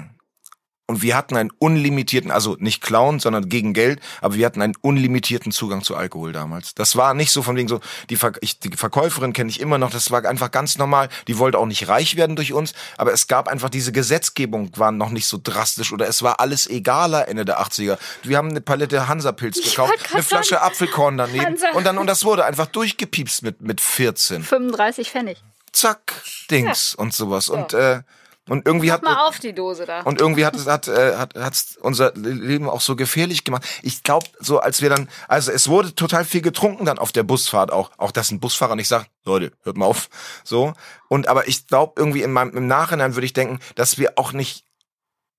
und 0.86 1.02
wir 1.02 1.16
hatten 1.16 1.36
einen 1.36 1.50
unlimitierten, 1.58 2.30
also 2.30 2.56
nicht 2.60 2.80
klauen, 2.80 3.18
sondern 3.18 3.48
gegen 3.48 3.72
Geld, 3.72 4.00
aber 4.20 4.34
wir 4.34 4.46
hatten 4.46 4.62
einen 4.62 4.76
unlimitierten 4.80 5.50
Zugang 5.50 5.82
zu 5.82 5.96
Alkohol 5.96 6.32
damals. 6.32 6.74
Das 6.74 6.96
war 6.96 7.14
nicht 7.14 7.32
so 7.32 7.42
von 7.42 7.56
wegen 7.56 7.68
so, 7.68 7.80
die, 8.08 8.16
Ver 8.16 8.32
ich, 8.40 8.60
die 8.60 8.70
Verkäuferin 8.76 9.32
kenne 9.32 9.50
ich 9.50 9.60
immer 9.60 9.78
noch, 9.78 9.90
das 9.90 10.10
war 10.10 10.24
einfach 10.24 10.50
ganz 10.50 10.78
normal. 10.78 11.08
Die 11.26 11.38
wollte 11.38 11.58
auch 11.58 11.66
nicht 11.66 11.88
reich 11.88 12.16
werden 12.16 12.36
durch 12.36 12.52
uns, 12.52 12.72
aber 12.98 13.12
es 13.12 13.26
gab 13.26 13.48
einfach 13.48 13.68
diese 13.68 13.90
Gesetzgebung, 13.90 14.70
war 14.76 14.92
noch 14.92 15.10
nicht 15.10 15.26
so 15.26 15.40
drastisch 15.42 15.92
oder 15.92 16.06
es 16.06 16.22
war 16.22 16.40
alles 16.40 16.68
egaler 16.68 17.28
Ende 17.28 17.44
der 17.44 17.60
80er. 17.60 17.98
Wir 18.22 18.36
haben 18.36 18.50
eine 18.50 18.60
Palette 18.60 19.08
Hansapilz 19.08 19.62
gekauft, 19.62 19.92
eine 20.12 20.22
Flasche 20.22 20.50
sagen, 20.50 20.66
Apfelkorn 20.66 21.16
daneben 21.16 21.44
Hansa. 21.46 21.70
und 21.72 21.84
dann, 21.84 21.98
und 21.98 22.06
das 22.06 22.24
wurde 22.24 22.44
einfach 22.44 22.66
durchgepiepst 22.66 23.42
mit, 23.42 23.60
mit 23.60 23.80
14. 23.80 24.44
35 24.44 25.10
Pfennig. 25.10 25.42
Zack, 25.72 26.22
Dings 26.50 26.94
und 26.94 27.12
sowas. 27.12 27.48
Und, 27.48 27.74
äh, 27.74 28.02
und 28.48 28.66
irgendwie 28.66 28.92
hat, 28.92 29.02
Mal 29.02 29.26
auf 29.26 29.38
die 29.38 29.52
Dose 29.52 29.86
da. 29.86 30.02
und 30.02 30.20
irgendwie 30.20 30.46
hat 30.46 30.54
es 30.54 30.66
hat, 30.66 30.88
äh, 30.88 31.16
hat 31.16 31.34
hat's 31.34 31.76
unser 31.80 32.12
Leben 32.14 32.68
auch 32.68 32.80
so 32.80 32.94
gefährlich 32.94 33.44
gemacht. 33.44 33.64
Ich 33.82 34.02
glaube, 34.02 34.26
so 34.38 34.60
als 34.60 34.82
wir 34.82 34.88
dann, 34.88 35.08
also 35.28 35.50
es 35.50 35.68
wurde 35.68 35.94
total 35.94 36.24
viel 36.24 36.42
getrunken 36.42 36.84
dann 36.84 36.98
auf 36.98 37.12
der 37.12 37.24
Busfahrt 37.24 37.72
auch, 37.72 37.90
auch 37.98 38.12
dass 38.12 38.30
ein 38.30 38.40
Busfahrer 38.40 38.76
nicht 38.76 38.88
sagt, 38.88 39.10
Leute, 39.24 39.52
hört 39.62 39.76
mal 39.76 39.86
auf, 39.86 40.08
so. 40.44 40.74
Und 41.08 41.28
aber 41.28 41.48
ich 41.48 41.66
glaube 41.66 41.94
irgendwie 41.96 42.22
in 42.22 42.32
meinem 42.32 42.56
im 42.56 42.66
Nachhinein 42.66 43.16
würde 43.16 43.26
ich 43.26 43.32
denken, 43.32 43.58
dass 43.74 43.98
wir 43.98 44.12
auch 44.16 44.32
nicht 44.32 44.66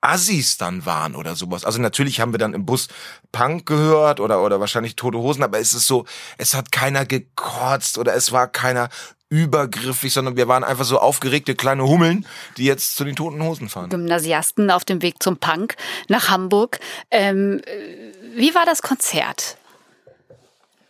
Assis 0.02 0.58
dann 0.58 0.86
waren 0.86 1.16
oder 1.16 1.36
sowas. 1.36 1.66
Also 1.66 1.82
natürlich 1.82 2.20
haben 2.20 2.32
wir 2.32 2.38
dann 2.38 2.54
im 2.54 2.66
Bus 2.66 2.88
Punk 3.32 3.66
gehört 3.66 4.20
oder 4.20 4.44
oder 4.44 4.60
wahrscheinlich 4.60 4.96
Tote 4.96 5.18
Hosen, 5.18 5.44
aber 5.44 5.60
es 5.60 5.74
ist 5.74 5.88
so, 5.88 6.06
es 6.38 6.54
hat 6.54 6.72
keiner 6.72 7.06
gekotzt 7.06 7.98
oder 7.98 8.16
es 8.16 8.32
war 8.32 8.48
keiner 8.48 8.90
übergriffig, 9.30 10.14
sondern 10.14 10.38
wir 10.38 10.48
waren 10.48 10.64
einfach 10.64 10.86
so 10.86 11.00
aufgeregte 11.00 11.56
kleine 11.56 11.84
Hummeln, 11.84 12.26
die 12.58 12.66
jetzt 12.66 12.96
zu 12.96 13.04
den 13.04 13.16
Toten 13.16 13.42
Hosen 13.44 13.70
fahren. 13.70 13.90
Gymnasiasten 13.90 14.72
auf 14.72 14.86
dem 14.86 15.02
Weg 15.02 15.22
zum 15.22 15.38
Punk 15.38 15.76
nach 16.08 16.30
Hamburg. 16.30 16.80
Ähm, 17.12 17.62
äh, 17.66 18.14
wie 18.36 18.56
war 18.56 18.66
das 18.66 18.82
Konzert? 18.82 19.58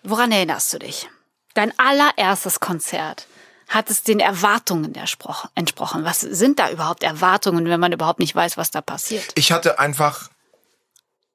Woran 0.03 0.31
erinnerst 0.31 0.73
du 0.73 0.79
dich? 0.79 1.09
Dein 1.53 1.77
allererstes 1.79 2.59
Konzert. 2.59 3.27
Hat 3.67 3.89
es 3.89 4.03
den 4.03 4.21
Erwartungen 4.21 4.95
entsprochen? 4.95 6.05
Was 6.05 6.21
sind 6.21 6.59
da 6.59 6.69
überhaupt 6.69 7.03
Erwartungen, 7.03 7.65
wenn 7.65 7.79
man 7.81 7.91
überhaupt 7.91 8.19
nicht 8.19 8.33
weiß, 8.33 8.55
was 8.55 8.71
da 8.71 8.79
passiert? 8.81 9.33
Ich 9.35 9.51
hatte 9.51 9.77
einfach, 9.79 10.29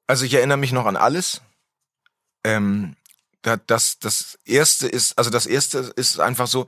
also 0.07 0.25
ich 0.25 0.33
erinnere 0.33 0.57
mich 0.57 0.71
noch 0.71 0.87
an 0.87 0.95
alles. 0.95 1.41
Ähm, 2.43 2.95
das, 3.67 3.99
das 3.99 4.39
erste 4.45 4.87
ist, 4.87 5.17
also 5.17 5.29
das 5.29 5.45
erste 5.45 5.79
ist 5.95 6.19
einfach 6.19 6.47
so 6.47 6.65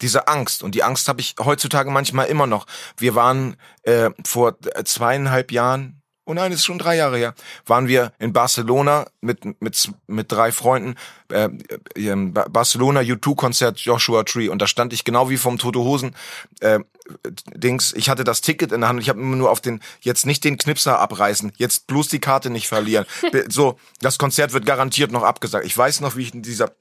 diese 0.00 0.26
Angst 0.26 0.62
und 0.62 0.74
die 0.74 0.82
Angst 0.82 1.08
habe 1.08 1.20
ich 1.20 1.36
heutzutage 1.38 1.90
manchmal 1.90 2.26
immer 2.26 2.46
noch. 2.46 2.66
Wir 2.96 3.14
waren 3.14 3.56
äh, 3.82 4.10
vor 4.24 4.56
zweieinhalb 4.84 5.52
Jahren, 5.52 6.02
oh 6.26 6.34
nein, 6.34 6.52
es 6.52 6.60
ist 6.60 6.64
schon 6.64 6.78
drei 6.78 6.96
Jahre 6.96 7.18
her, 7.18 7.34
waren 7.66 7.88
wir 7.88 8.12
in 8.18 8.32
Barcelona 8.32 9.06
mit 9.20 9.60
mit 9.60 9.90
mit 10.06 10.32
drei 10.32 10.52
Freunden 10.52 10.94
äh, 11.28 11.48
Barcelona 12.48 13.00
U2 13.00 13.36
Konzert 13.36 13.78
Joshua 13.80 14.24
Tree 14.24 14.48
und 14.48 14.60
da 14.60 14.66
stand 14.66 14.92
ich 14.92 15.04
genau 15.04 15.30
wie 15.30 15.36
vom 15.36 15.58
Tote 15.58 15.80
Hosen 15.80 16.14
äh, 16.60 16.80
Dings, 17.54 17.92
ich 17.94 18.08
hatte 18.08 18.24
das 18.24 18.40
Ticket 18.40 18.72
in 18.72 18.80
der 18.80 18.88
Hand 18.88 19.00
ich 19.00 19.08
habe 19.08 19.20
immer 19.20 19.36
nur 19.36 19.50
auf 19.50 19.60
den, 19.60 19.80
jetzt 20.00 20.24
nicht 20.24 20.42
den 20.44 20.56
Knipser 20.56 20.98
abreißen, 20.98 21.52
jetzt 21.56 21.86
bloß 21.86 22.08
die 22.08 22.20
Karte 22.20 22.50
nicht 22.50 22.68
verlieren. 22.68 23.06
So, 23.48 23.78
das 24.00 24.18
Konzert 24.18 24.52
wird 24.52 24.64
garantiert 24.64 25.12
noch 25.12 25.22
abgesagt. 25.22 25.66
Ich 25.66 25.76
weiß 25.76 26.00
noch, 26.00 26.16
wie 26.16 26.22
ich 26.22 26.34
in 26.34 26.42
dieser 26.42 26.72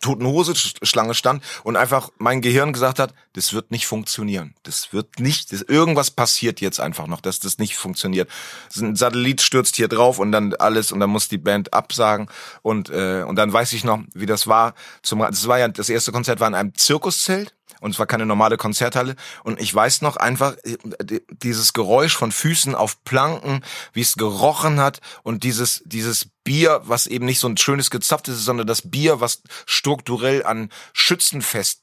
toten 0.00 0.26
Hose 0.26 0.52
Sch- 0.52 0.84
Schlange 0.84 1.14
stand 1.14 1.42
und 1.64 1.76
einfach 1.76 2.10
mein 2.18 2.42
Gehirn 2.42 2.72
gesagt 2.72 2.98
hat, 2.98 3.14
das 3.32 3.52
wird 3.52 3.70
nicht 3.70 3.86
funktionieren. 3.86 4.54
Das 4.62 4.92
wird 4.92 5.20
nicht, 5.20 5.52
das, 5.52 5.62
irgendwas 5.62 6.10
passiert 6.10 6.60
jetzt 6.60 6.80
einfach 6.80 7.06
noch, 7.06 7.20
dass 7.20 7.40
das 7.40 7.58
nicht 7.58 7.76
funktioniert. 7.76 8.28
Ein 8.76 8.96
Satellit 8.96 9.40
stürzt 9.42 9.76
hier 9.76 9.88
drauf 9.88 10.18
und 10.18 10.32
dann 10.32 10.54
alles 10.54 10.92
und 10.92 11.00
dann 11.00 11.10
muss 11.10 11.28
die 11.28 11.38
Band 11.38 11.72
absagen 11.72 12.28
und 12.62 12.90
äh, 12.90 13.22
und 13.22 13.36
dann 13.36 13.52
weiß 13.52 13.72
ich 13.72 13.84
noch, 13.84 14.00
wie 14.14 14.26
das 14.26 14.46
war. 14.46 14.74
Zum, 15.02 15.20
das 15.20 15.48
war 15.48 15.58
ja 15.58 15.68
das 15.68 15.88
erste 15.88 16.12
Konzert 16.12 16.40
war 16.40 16.48
in 16.48 16.54
einem 16.54 16.74
Zirkuszelt 16.74 17.54
und 17.86 17.92
es 17.92 17.98
war 17.98 18.06
keine 18.06 18.26
normale 18.26 18.56
Konzerthalle 18.58 19.14
und 19.44 19.60
ich 19.60 19.74
weiß 19.74 20.02
noch 20.02 20.16
einfach 20.16 20.56
äh, 20.64 20.76
die- 21.02 21.22
dieses 21.30 21.72
Geräusch 21.72 22.16
von 22.16 22.32
Füßen 22.32 22.74
auf 22.74 23.02
Planken, 23.04 23.64
wie 23.94 24.02
es 24.02 24.16
gerochen 24.16 24.80
hat 24.80 25.00
und 25.22 25.44
dieses 25.44 25.82
dieses 25.86 26.28
Bier, 26.44 26.80
was 26.84 27.06
eben 27.06 27.24
nicht 27.24 27.38
so 27.40 27.48
ein 27.48 27.56
schönes 27.56 27.90
gezapftes 27.90 28.38
ist, 28.38 28.44
sondern 28.44 28.66
das 28.66 28.82
Bier, 28.90 29.20
was 29.20 29.42
strukturell 29.66 30.44
an 30.44 30.70
Schützenfest 30.92 31.80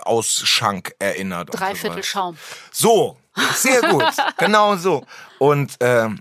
Ausschank 0.00 0.94
erinnert. 1.00 1.50
und 1.50 1.54
so 1.58 1.64
Dreiviertel. 1.64 2.02
Schaum. 2.04 2.38
So, 2.72 3.16
sehr 3.54 3.80
gut, 3.82 4.04
genau 4.38 4.76
so. 4.76 5.04
Und 5.38 5.76
ähm, 5.80 6.20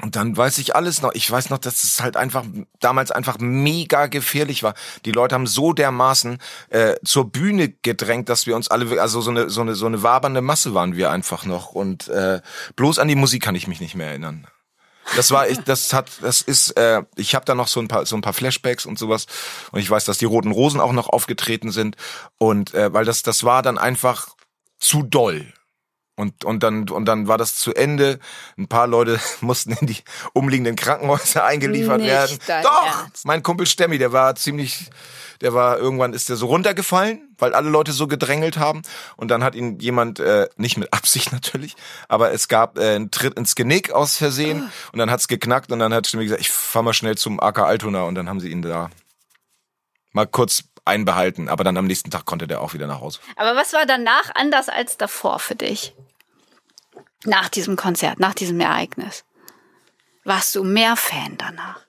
und 0.00 0.14
dann 0.14 0.36
weiß 0.36 0.58
ich 0.58 0.76
alles 0.76 1.02
noch. 1.02 1.12
Ich 1.14 1.28
weiß 1.28 1.50
noch, 1.50 1.58
dass 1.58 1.82
es 1.82 2.00
halt 2.00 2.16
einfach 2.16 2.44
damals 2.78 3.10
einfach 3.10 3.38
mega 3.40 4.06
gefährlich 4.06 4.62
war. 4.62 4.74
Die 5.04 5.10
Leute 5.10 5.34
haben 5.34 5.46
so 5.46 5.72
dermaßen 5.72 6.38
äh, 6.70 6.94
zur 7.04 7.30
Bühne 7.30 7.70
gedrängt, 7.82 8.28
dass 8.28 8.46
wir 8.46 8.54
uns 8.54 8.68
alle, 8.68 9.00
also 9.00 9.20
so 9.20 9.30
eine 9.30 9.50
so 9.50 9.60
eine 9.60 9.74
so 9.74 9.86
eine 9.86 10.04
wabernde 10.04 10.40
Masse 10.40 10.72
waren 10.72 10.94
wir 10.94 11.10
einfach 11.10 11.44
noch. 11.46 11.72
Und 11.72 12.06
äh, 12.08 12.40
bloß 12.76 13.00
an 13.00 13.08
die 13.08 13.16
Musik 13.16 13.42
kann 13.42 13.56
ich 13.56 13.66
mich 13.66 13.80
nicht 13.80 13.96
mehr 13.96 14.08
erinnern. 14.08 14.46
Das 15.16 15.30
war 15.30 15.48
ich, 15.48 15.58
das 15.60 15.92
hat, 15.92 16.10
das 16.20 16.42
ist, 16.42 16.72
äh, 16.72 17.02
ich 17.16 17.34
habe 17.34 17.44
da 17.44 17.54
noch 17.54 17.66
so 17.66 17.80
ein 17.80 17.88
paar 17.88 18.06
so 18.06 18.14
ein 18.14 18.20
paar 18.20 18.34
Flashbacks 18.34 18.86
und 18.86 18.98
sowas 18.98 19.26
und 19.72 19.80
ich 19.80 19.90
weiß, 19.90 20.04
dass 20.04 20.18
die 20.18 20.26
Roten 20.26 20.52
Rosen 20.52 20.80
auch 20.80 20.92
noch 20.92 21.08
aufgetreten 21.08 21.72
sind 21.72 21.96
und 22.36 22.74
äh, 22.74 22.92
weil 22.92 23.04
das 23.04 23.22
das 23.22 23.42
war 23.42 23.62
dann 23.62 23.78
einfach 23.78 24.28
zu 24.78 25.02
doll. 25.02 25.52
Und, 26.18 26.44
und 26.44 26.64
dann, 26.64 26.88
und 26.90 27.04
dann 27.04 27.28
war 27.28 27.38
das 27.38 27.54
zu 27.54 27.72
Ende. 27.72 28.18
Ein 28.58 28.66
paar 28.66 28.88
Leute 28.88 29.20
mussten 29.40 29.72
in 29.72 29.86
die 29.86 29.98
umliegenden 30.32 30.74
Krankenhäuser 30.74 31.44
eingeliefert 31.44 31.98
Nicht 32.00 32.08
werden. 32.08 32.38
Doch! 32.64 33.02
Ernst. 33.04 33.24
Mein 33.24 33.44
Kumpel 33.44 33.66
Stemmi, 33.66 33.98
der 33.98 34.12
war 34.12 34.34
ziemlich, 34.34 34.90
der 35.40 35.54
war, 35.54 35.78
irgendwann 35.78 36.12
ist 36.12 36.28
der 36.28 36.34
so 36.34 36.46
runtergefallen, 36.46 37.36
weil 37.38 37.54
alle 37.54 37.70
Leute 37.70 37.92
so 37.92 38.08
gedrängelt 38.08 38.58
haben. 38.58 38.82
Und 39.16 39.28
dann 39.28 39.44
hat 39.44 39.54
ihn 39.54 39.78
jemand, 39.78 40.18
äh, 40.18 40.48
nicht 40.56 40.76
mit 40.76 40.92
Absicht 40.98 41.30
natürlich, 41.30 41.76
aber 42.08 42.32
es 42.32 42.48
gab 42.48 42.78
äh, 42.78 42.96
einen 42.96 43.12
Tritt 43.12 43.38
ins 43.38 43.54
Genick 43.54 43.92
aus 43.92 44.16
Versehen. 44.16 44.72
Und 44.92 44.98
dann 44.98 45.12
hat's 45.12 45.28
geknackt 45.28 45.70
und 45.70 45.78
dann 45.78 45.94
hat 45.94 46.08
Stemmi 46.08 46.24
gesagt, 46.24 46.40
ich 46.40 46.50
fahr 46.50 46.82
mal 46.82 46.94
schnell 46.94 47.16
zum 47.16 47.38
AK 47.38 47.60
Altona. 47.60 48.02
Und 48.02 48.16
dann 48.16 48.28
haben 48.28 48.40
sie 48.40 48.50
ihn 48.50 48.62
da 48.62 48.90
mal 50.12 50.26
kurz 50.26 50.64
einbehalten. 50.84 51.48
Aber 51.48 51.62
dann 51.62 51.76
am 51.76 51.86
nächsten 51.86 52.10
Tag 52.10 52.24
konnte 52.24 52.48
der 52.48 52.60
auch 52.60 52.74
wieder 52.74 52.88
nach 52.88 53.00
Hause. 53.00 53.20
Aber 53.36 53.54
was 53.54 53.72
war 53.72 53.86
danach 53.86 54.30
anders 54.34 54.68
als 54.68 54.96
davor 54.96 55.38
für 55.38 55.54
dich? 55.54 55.94
Nach 57.24 57.48
diesem 57.48 57.76
Konzert, 57.76 58.20
nach 58.20 58.34
diesem 58.34 58.60
Ereignis. 58.60 59.24
Warst 60.24 60.54
du 60.54 60.64
mehr 60.64 60.96
Fan 60.96 61.36
danach? 61.38 61.80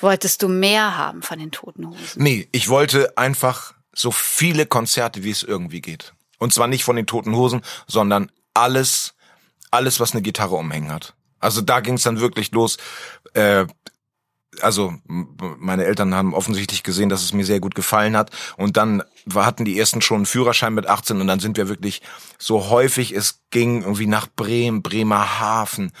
Wolltest 0.00 0.42
du 0.42 0.48
mehr 0.48 0.96
haben 0.96 1.22
von 1.22 1.38
den 1.38 1.50
Toten 1.50 1.88
Hosen? 1.88 2.22
Nee, 2.22 2.48
ich 2.52 2.68
wollte 2.68 3.16
einfach 3.16 3.74
so 3.94 4.10
viele 4.10 4.66
Konzerte, 4.66 5.24
wie 5.24 5.30
es 5.30 5.42
irgendwie 5.42 5.80
geht. 5.80 6.14
Und 6.38 6.52
zwar 6.52 6.68
nicht 6.68 6.84
von 6.84 6.96
den 6.96 7.06
Toten 7.06 7.34
Hosen, 7.34 7.62
sondern 7.86 8.30
alles, 8.54 9.14
alles, 9.70 9.98
was 9.98 10.12
eine 10.12 10.22
Gitarre 10.22 10.54
umhängen 10.54 10.92
hat. 10.92 11.14
Also 11.40 11.60
da 11.60 11.80
ging 11.80 11.94
es 11.94 12.02
dann 12.02 12.20
wirklich 12.20 12.52
los. 12.52 12.78
Äh, 13.34 13.66
also 14.60 14.94
meine 15.58 15.84
Eltern 15.84 16.14
haben 16.14 16.34
offensichtlich 16.34 16.82
gesehen, 16.82 17.08
dass 17.08 17.22
es 17.22 17.32
mir 17.32 17.44
sehr 17.44 17.60
gut 17.60 17.74
gefallen 17.74 18.16
hat. 18.16 18.30
Und 18.56 18.76
dann 18.76 19.02
hatten 19.34 19.64
die 19.64 19.78
ersten 19.78 20.00
schon 20.00 20.18
einen 20.18 20.26
Führerschein 20.26 20.74
mit 20.74 20.86
18 20.86 21.20
und 21.20 21.26
dann 21.26 21.40
sind 21.40 21.56
wir 21.56 21.68
wirklich 21.68 22.02
so 22.38 22.70
häufig 22.70 23.12
es 23.12 23.40
ging 23.50 23.82
irgendwie 23.82 24.06
nach 24.06 24.26
Bremen, 24.26 24.82
Bremerhaven, 24.82 25.92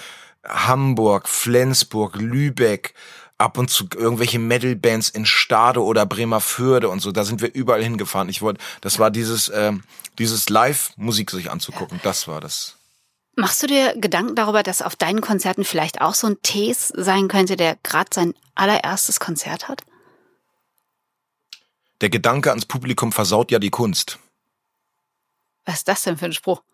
Hamburg, 0.44 1.28
Flensburg, 1.28 2.16
Lübeck, 2.16 2.94
ab 3.38 3.56
und 3.56 3.70
zu 3.70 3.86
irgendwelche 3.94 4.38
Metal-Bands 4.38 5.10
in 5.10 5.24
Stade 5.24 5.82
oder 5.82 6.06
Bremerförde 6.06 6.88
und 6.88 7.00
so. 7.00 7.12
Da 7.12 7.24
sind 7.24 7.40
wir 7.40 7.54
überall 7.54 7.82
hingefahren. 7.82 8.28
Ich 8.28 8.42
wollte, 8.42 8.60
das 8.80 8.98
war 8.98 9.10
dieses, 9.10 9.50
ähm, 9.54 9.84
dieses 10.18 10.48
Live-Musik 10.48 11.30
sich 11.30 11.50
anzugucken. 11.50 12.00
Das 12.02 12.26
war 12.26 12.40
das. 12.40 12.77
Machst 13.38 13.62
du 13.62 13.68
dir 13.68 13.94
Gedanken 13.96 14.34
darüber, 14.34 14.64
dass 14.64 14.82
auf 14.82 14.96
deinen 14.96 15.20
Konzerten 15.20 15.62
vielleicht 15.62 16.00
auch 16.00 16.14
so 16.14 16.26
ein 16.26 16.42
Tees 16.42 16.88
sein 16.96 17.28
könnte, 17.28 17.54
der 17.54 17.76
gerade 17.84 18.10
sein 18.12 18.34
allererstes 18.56 19.20
Konzert 19.20 19.68
hat? 19.68 19.84
Der 22.00 22.10
Gedanke 22.10 22.50
ans 22.50 22.66
Publikum 22.66 23.12
versaut 23.12 23.52
ja 23.52 23.60
die 23.60 23.70
Kunst. 23.70 24.18
Was 25.66 25.76
ist 25.76 25.88
das 25.88 26.02
denn 26.02 26.16
für 26.16 26.24
ein 26.24 26.32
Spruch? 26.32 26.64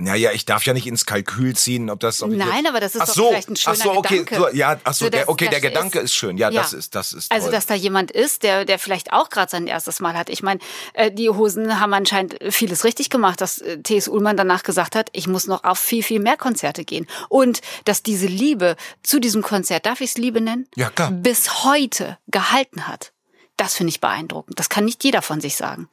Naja, 0.00 0.32
ich 0.32 0.44
darf 0.46 0.64
ja 0.64 0.72
nicht 0.72 0.86
ins 0.86 1.06
Kalkül 1.06 1.54
ziehen, 1.54 1.90
ob 1.90 2.00
das. 2.00 2.22
Ob 2.22 2.30
Nein, 2.30 2.66
aber 2.66 2.80
das 2.80 2.94
ist 2.94 3.00
ach 3.02 3.06
doch 3.06 3.14
so, 3.14 3.28
vielleicht 3.28 3.50
ein 3.50 3.56
schöner 3.56 3.76
ach 3.78 3.82
so, 3.84 3.92
okay, 3.92 4.18
Gedanke. 4.24 4.34
So, 4.36 4.48
ja, 4.56 4.80
ach 4.84 4.94
so, 4.94 5.04
So, 5.04 5.10
der, 5.10 5.28
okay, 5.28 5.48
der 5.48 5.60
Gedanke 5.60 5.98
es- 5.98 6.04
ist 6.06 6.14
schön. 6.14 6.36
Ja, 6.38 6.50
Ja. 6.50 6.62
das 6.62 6.72
ist, 6.72 6.94
das 6.94 7.12
ist. 7.12 7.30
Also, 7.30 7.46
toll. 7.46 7.52
dass 7.52 7.66
da 7.66 7.74
jemand 7.74 8.10
ist, 8.10 8.42
der, 8.42 8.64
der 8.64 8.78
vielleicht 8.78 9.12
auch 9.12 9.28
gerade 9.30 9.50
sein 9.50 9.66
erstes 9.66 10.00
Mal 10.00 10.14
hat. 10.14 10.30
Ich 10.30 10.42
meine, 10.42 10.60
äh, 10.94 11.10
die 11.12 11.28
Hosen 11.28 11.78
haben 11.80 11.92
anscheinend 11.94 12.36
vieles 12.50 12.84
richtig 12.84 13.10
gemacht, 13.10 13.40
dass 13.40 13.58
äh, 13.58 13.78
T.S. 13.82 14.08
Ullmann 14.08 14.36
danach 14.36 14.62
gesagt 14.62 14.96
hat, 14.96 15.10
ich 15.12 15.26
muss 15.26 15.46
noch 15.46 15.64
auf 15.64 15.78
viel, 15.78 16.02
viel 16.02 16.20
mehr 16.20 16.36
Konzerte 16.36 16.84
gehen. 16.84 17.06
Und 17.28 17.60
dass 17.84 18.02
diese 18.02 18.26
Liebe 18.26 18.76
zu 19.02 19.20
diesem 19.20 19.42
Konzert, 19.42 19.86
darf 19.86 20.00
ich 20.00 20.10
es 20.10 20.16
Liebe 20.18 20.40
nennen? 20.40 20.66
Ja, 20.76 20.90
klar. 20.90 21.10
Bis 21.10 21.64
heute 21.64 22.18
gehalten 22.28 22.86
hat. 22.88 23.12
Das 23.56 23.74
finde 23.74 23.90
ich 23.90 24.00
beeindruckend. 24.00 24.58
Das 24.58 24.70
kann 24.70 24.86
nicht 24.86 25.04
jeder 25.04 25.20
von 25.20 25.40
sich 25.42 25.56
sagen. 25.56 25.88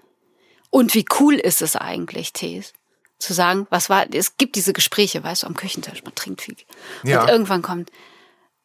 Und 0.69 0.93
wie 0.93 1.05
cool 1.19 1.35
ist 1.35 1.61
es 1.61 1.75
eigentlich, 1.75 2.31
T.S.? 2.33 2.73
Zu 3.19 3.33
sagen, 3.33 3.67
was 3.69 3.89
war, 3.89 4.05
es 4.13 4.37
gibt 4.37 4.55
diese 4.55 4.73
Gespräche, 4.73 5.23
weißt 5.23 5.43
du, 5.43 5.47
am 5.47 5.55
Küchentisch, 5.55 6.03
man 6.03 6.13
trinkt 6.15 6.41
viel. 6.41 6.55
Ja. 7.03 7.23
Und 7.23 7.29
irgendwann 7.29 7.61
kommt, 7.61 7.91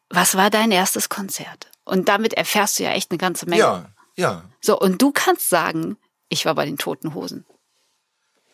was 0.09 0.35
war 0.35 0.49
dein 0.49 0.71
erstes 0.71 1.09
Konzert? 1.09 1.71
Und 1.85 2.07
damit 2.07 2.33
erfährst 2.33 2.77
du 2.79 2.83
ja 2.83 2.91
echt 2.91 3.11
eine 3.11 3.17
ganze 3.17 3.45
Menge. 3.47 3.61
Ja, 3.61 3.89
ja. 4.15 4.43
So, 4.61 4.79
und 4.79 5.01
du 5.01 5.11
kannst 5.11 5.49
sagen, 5.49 5.97
ich 6.29 6.45
war 6.45 6.55
bei 6.55 6.65
den 6.65 6.77
Toten 6.77 7.13
Hosen. 7.13 7.45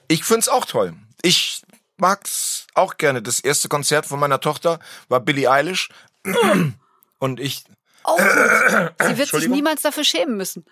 Ich 0.08 0.24
find's 0.24 0.48
auch 0.50 0.66
toll. 0.66 0.94
Ich 1.22 1.62
mag's 1.98 2.66
auch 2.74 2.98
gerne. 2.98 3.22
Das 3.22 3.40
erste 3.42 3.68
Konzert 3.70 4.06
von 4.06 4.20
meiner 4.20 4.40
Tochter 4.40 4.80
war 5.10 5.20
Billie 5.20 5.52
Eilish. 5.52 5.90
Und 7.20 7.40
ich, 7.40 7.66
Oh. 8.06 8.18
Sie 8.18 9.18
wird 9.18 9.30
sich 9.30 9.48
niemals 9.50 9.82
dafür 9.82 10.04
schämen 10.06 10.38
müssen. 10.38 10.66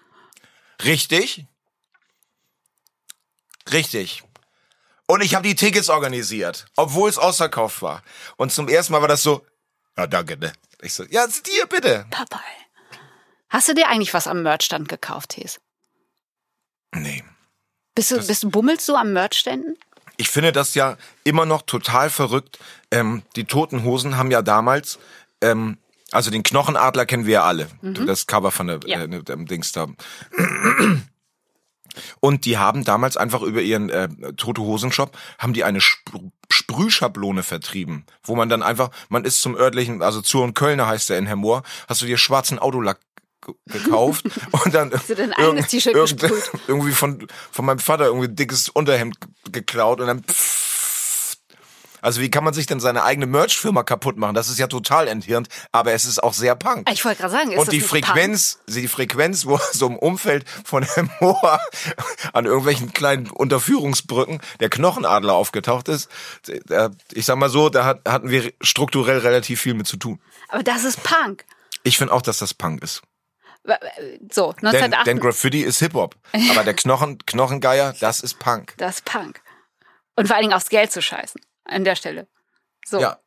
richtig? 0.83 1.45
Richtig. 3.71 4.23
Und 5.07 5.21
ich 5.21 5.35
habe 5.35 5.47
die 5.47 5.55
Tickets 5.55 5.89
organisiert, 5.89 6.65
obwohl 6.75 7.09
es 7.09 7.17
ausverkauft 7.17 7.81
war. 7.81 8.03
Und 8.35 8.51
zum 8.51 8.67
ersten 8.67 8.93
Mal 8.93 9.01
war 9.01 9.07
das 9.07 9.23
so, 9.23 9.45
ja, 9.97 10.05
danke, 10.05 10.37
ne? 10.37 10.51
Ich 10.81 10.93
so, 10.93 11.03
ja, 11.05 11.25
dir 11.27 11.65
bitte. 11.67 12.05
Papa. 12.09 12.41
Hast 13.49 13.69
du 13.69 13.73
dir 13.73 13.87
eigentlich 13.87 14.13
was 14.13 14.27
am 14.27 14.43
Merchstand 14.43 14.89
gekauft, 14.89 15.37
Hes? 15.37 15.59
Nee. 16.93 17.23
Bist 17.95 18.11
du, 18.11 18.25
bist 18.27 18.43
du, 18.43 18.49
bummelst 18.51 18.87
du 18.89 18.95
am 18.95 19.13
Merchständen? 19.13 19.77
Ich 20.17 20.29
finde 20.29 20.51
das 20.51 20.75
ja 20.75 20.97
immer 21.23 21.45
noch 21.45 21.61
total 21.61 22.09
verrückt. 22.09 22.59
Ähm, 22.91 23.23
die 23.35 23.45
Toten 23.45 23.83
Hosen 23.83 24.17
haben 24.17 24.29
ja 24.31 24.41
damals, 24.41 24.99
ähm, 25.41 25.77
also 26.11 26.31
den 26.31 26.43
Knochenadler 26.43 27.05
kennen 27.05 27.25
wir 27.25 27.33
ja 27.35 27.43
alle. 27.43 27.69
Das 27.81 28.27
Cover 28.27 28.51
von 28.51 28.67
der 28.67 28.79
Ja. 28.85 29.03
äh, 29.03 29.07
dem 29.23 29.45
Dings 29.45 29.71
da. 29.71 29.87
Und 32.19 32.45
die 32.45 32.57
haben 32.57 32.83
damals 32.83 33.17
einfach 33.17 33.41
über 33.41 33.61
ihren 33.61 33.89
äh, 33.89 34.07
Tote 34.37 34.61
Hosen 34.61 34.91
Shop 34.91 35.17
haben 35.39 35.53
die 35.53 35.63
eine 35.63 35.81
Spr 35.81 36.19
Sprühschablone 36.49 37.43
vertrieben, 37.43 38.05
wo 38.23 38.35
man 38.35 38.47
dann 38.49 38.63
einfach, 38.63 38.89
man 39.09 39.25
ist 39.25 39.41
zum 39.41 39.55
örtlichen, 39.55 40.01
also 40.01 40.21
zu 40.21 40.41
und 40.41 40.53
Kölner 40.53 40.87
heißt 40.87 41.09
der 41.09 41.17
in 41.17 41.25
Hemmoor, 41.27 41.63
hast 41.89 42.01
du 42.01 42.05
dir 42.05 42.17
schwarzen 42.17 42.57
Autolack 42.57 42.99
ge- 43.45 43.55
gekauft 43.67 44.25
und 44.63 44.73
dann 44.73 44.91
du 45.07 45.15
dein 45.15 45.33
eigenes 45.33 45.67
T-Shirt 45.67 45.93
gesprüht? 45.93 46.51
irgendwie 46.67 46.91
von 46.93 47.27
von 47.51 47.65
meinem 47.65 47.79
Vater 47.79 48.05
irgendwie 48.05 48.27
ein 48.27 48.35
dickes 48.35 48.69
Unterhemd 48.69 49.17
geklaut 49.51 49.99
und 49.99 50.07
dann 50.07 50.23
pff, 50.23 50.66
also 52.07 52.21
wie 52.21 52.31
kann 52.31 52.45
man 52.45 52.53
sich 52.53 52.67
denn 52.67 52.79
seine 52.79 53.03
eigene 53.03 53.25
Merch-Firma 53.25 53.83
kaputt 53.83 54.15
machen? 54.15 54.33
Das 54.33 54.47
ist 54.47 54.57
ja 54.57 54.67
total 54.67 55.09
enthirnt, 55.09 55.49
aber 55.73 55.91
es 55.91 56.05
ist 56.05 56.23
auch 56.23 56.33
sehr 56.33 56.55
punk. 56.55 56.89
Ich 56.89 57.03
wollte 57.03 57.19
gerade 57.19 57.33
sagen, 57.33 57.51
ist 57.51 57.59
Und 57.59 57.67
das 57.67 57.73
die 57.73 57.81
Frequenz, 57.81 58.59
die 58.65 58.87
Frequenz, 58.87 59.45
wo 59.45 59.59
so 59.73 59.87
im 59.87 59.97
Umfeld 59.97 60.47
von 60.63 60.87
dem 60.95 61.09
Moor 61.19 61.59
an 62.31 62.45
irgendwelchen 62.45 62.93
kleinen 62.93 63.29
Unterführungsbrücken 63.29 64.39
der 64.61 64.69
Knochenadler 64.69 65.33
aufgetaucht 65.33 65.89
ist, 65.89 66.09
ich 67.11 67.25
sag 67.25 67.35
mal 67.35 67.49
so, 67.49 67.67
da 67.67 67.83
hat, 67.83 68.07
hatten 68.07 68.29
wir 68.29 68.53
strukturell 68.61 69.17
relativ 69.17 69.59
viel 69.59 69.73
mit 69.73 69.85
zu 69.85 69.97
tun. 69.97 70.17
Punk? 70.17 70.21
Aber 70.47 70.63
das 70.63 70.85
ist 70.85 71.03
Punk. 71.03 71.43
Ich 71.83 71.97
finde 71.97 72.13
auch, 72.13 72.21
dass 72.21 72.37
das 72.37 72.53
Punk 72.53 72.83
ist. 72.83 73.01
So, 74.31 74.53
Denn, 74.53 74.69
1908. 74.69 75.07
denn 75.07 75.19
Graffiti 75.19 75.61
ist 75.61 75.79
Hip-Hop. 75.79 76.15
Aber 76.51 76.63
der 76.63 76.73
Knochen, 76.73 77.17
Knochengeier, 77.25 77.93
das 77.99 78.21
ist 78.21 78.39
Punk. 78.39 78.75
das 78.77 78.99
ist 78.99 79.05
Punk. 79.05 79.41
Und 80.15 80.27
vor 80.27 80.37
allen 80.37 80.43
Dingen 80.43 80.53
aufs 80.53 80.69
Geld 80.69 80.93
zu 80.93 81.01
scheißen. 81.01 81.41
An 81.67 81.83
der 81.83 81.95
Stelle. 81.95 82.27
So. 82.85 82.99
Ja. 82.99 83.19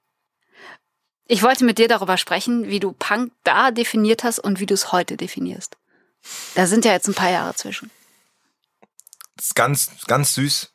Ich 1.27 1.43
wollte 1.43 1.65
mit 1.65 1.79
dir 1.79 1.87
darüber 1.87 2.17
sprechen, 2.17 2.67
wie 2.69 2.81
du 2.81 2.93
Punk 2.93 3.33
da 3.45 3.71
definiert 3.71 4.25
hast 4.25 4.41
und 4.41 4.59
wie 4.59 4.67
du 4.67 4.75
es 4.75 4.91
heute 4.91 5.17
definierst. 5.17 5.77
Da 6.55 6.67
sind 6.67 6.85
ja 6.85 6.93
jetzt 6.93 7.07
ein 7.07 7.15
paar 7.15 7.31
Jahre 7.31 7.55
zwischen. 7.55 7.91
Das 9.37 9.47
ist 9.47 9.55
ganz, 9.55 9.91
ganz 10.07 10.35
süß. 10.35 10.73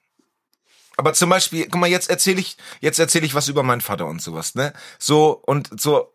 Aber 0.97 1.13
zum 1.13 1.29
Beispiel, 1.29 1.65
guck 1.65 1.81
mal, 1.81 1.89
jetzt 1.89 2.09
erzähle 2.09 2.39
ich, 2.39 2.57
jetzt 2.79 2.99
erzähle 2.99 3.25
ich 3.25 3.35
was 3.35 3.49
über 3.49 3.63
meinen 3.63 3.81
Vater 3.81 4.05
und 4.05 4.21
sowas, 4.21 4.55
ne? 4.55 4.73
So 4.97 5.31
und 5.31 5.79
so. 5.79 6.14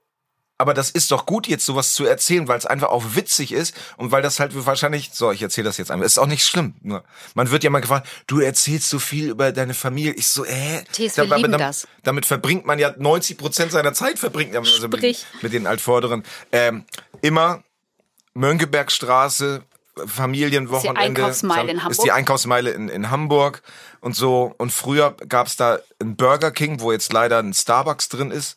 Aber 0.61 0.75
das 0.75 0.91
ist 0.91 1.11
doch 1.11 1.25
gut, 1.25 1.47
jetzt 1.47 1.65
sowas 1.65 1.95
zu 1.95 2.05
erzählen, 2.05 2.47
weil 2.47 2.59
es 2.59 2.67
einfach 2.67 2.89
auch 2.89 3.03
witzig 3.15 3.53
ist 3.53 3.75
und 3.97 4.13
weil 4.13 4.21
das 4.21 4.41
halt 4.41 4.53
wahrscheinlich, 4.67 5.09
so, 5.15 5.33
ich 5.33 5.41
erzähle 5.41 5.65
das 5.65 5.79
jetzt 5.79 5.91
einmal, 5.91 6.05
ist 6.05 6.19
auch 6.19 6.27
nicht 6.27 6.45
schlimm. 6.45 6.75
Nur, 6.83 7.03
man 7.35 7.51
wird 7.51 7.65
ja 7.65 7.71
mal 7.71 7.81
gefragt, 7.81 8.07
du 8.27 8.41
erzählst 8.41 8.91
so 8.91 8.99
viel 8.99 9.31
über 9.31 9.53
deine 9.53 9.73
Familie. 9.73 10.13
Ich 10.13 10.27
so, 10.27 10.45
äh, 10.45 10.85
Thies, 10.93 11.17
wir 11.17 11.25
lieben 11.25 11.53
damit, 11.53 11.61
das. 11.61 11.89
damit 12.03 12.27
verbringt 12.27 12.67
man 12.67 12.79
ja 12.79 12.93
90 12.95 13.39
Prozent 13.39 13.73
seiner 13.73 13.95
Zeit 13.95 14.19
verbringt, 14.19 14.53
man 14.53 14.63
also 14.67 14.87
mit, 14.87 15.27
mit 15.41 15.53
den 15.55 15.67
Altvorderen. 15.67 16.25
Ähm, 16.53 16.85
immer 17.23 17.65
Mönckebergstraße, 18.35 19.63
Familienwochenende. 20.05 21.01
Einkaufsmeile 21.01 21.71
in 21.71 21.77
Ist 21.79 21.85
Hamburg? 21.85 22.05
die 22.05 22.13
Einkaufsmeile 22.13 22.71
in, 22.73 22.89
in 22.91 23.11
Hamburg 23.11 23.63
und 24.01 24.15
so. 24.15 24.55
Und 24.59 24.73
früher 24.73 25.17
gab's 25.27 25.57
da 25.57 25.79
einen 26.01 26.17
Burger 26.17 26.51
King, 26.51 26.81
wo 26.81 26.93
jetzt 26.93 27.15
leider 27.15 27.39
ein 27.39 27.55
Starbucks 27.55 28.11
drin 28.11 28.31
ist. 28.31 28.57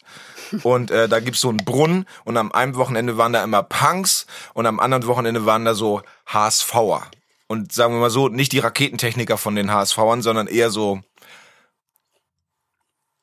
Und 0.61 0.91
äh, 0.91 1.09
da 1.09 1.19
gibt's 1.19 1.41
so 1.41 1.49
einen 1.49 1.57
Brunnen 1.57 2.05
und 2.25 2.37
am 2.37 2.51
einen 2.51 2.75
Wochenende 2.75 3.17
waren 3.17 3.33
da 3.33 3.43
immer 3.43 3.63
Punks 3.63 4.27
und 4.53 4.65
am 4.65 4.79
anderen 4.79 5.07
Wochenende 5.07 5.45
waren 5.45 5.65
da 5.65 5.73
so 5.73 6.01
HSVer. 6.27 7.09
Und 7.47 7.71
sagen 7.71 7.93
wir 7.93 7.99
mal 7.99 8.09
so, 8.09 8.29
nicht 8.29 8.51
die 8.51 8.59
Raketentechniker 8.59 9.37
von 9.37 9.55
den 9.55 9.71
HSVern, 9.71 10.21
sondern 10.21 10.47
eher 10.47 10.69
so 10.69 11.01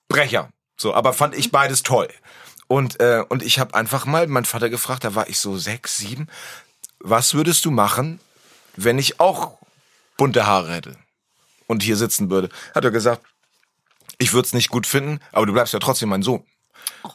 Brecher. 0.08 0.50
So, 0.76 0.94
aber 0.94 1.12
fand 1.12 1.36
ich 1.36 1.50
beides 1.50 1.82
toll. 1.82 2.08
Und, 2.66 3.00
äh, 3.00 3.24
und 3.28 3.42
ich 3.42 3.58
habe 3.58 3.74
einfach 3.74 4.06
mal 4.06 4.26
meinen 4.26 4.44
Vater 4.44 4.70
gefragt, 4.70 5.04
da 5.04 5.14
war 5.14 5.28
ich 5.28 5.38
so 5.38 5.58
sechs, 5.58 5.98
sieben, 5.98 6.28
was 7.00 7.34
würdest 7.34 7.64
du 7.64 7.70
machen, 7.70 8.20
wenn 8.76 8.98
ich 8.98 9.18
auch 9.18 9.58
bunte 10.16 10.46
Haare 10.46 10.72
hätte 10.72 10.96
und 11.66 11.82
hier 11.82 11.96
sitzen 11.96 12.30
würde? 12.30 12.50
Hat 12.74 12.84
er 12.84 12.90
gesagt, 12.90 13.26
ich 14.18 14.32
würde 14.32 14.46
es 14.46 14.52
nicht 14.52 14.68
gut 14.68 14.86
finden, 14.86 15.20
aber 15.32 15.46
du 15.46 15.52
bleibst 15.52 15.72
ja 15.72 15.80
trotzdem 15.80 16.10
mein 16.10 16.22
Sohn. 16.22 16.44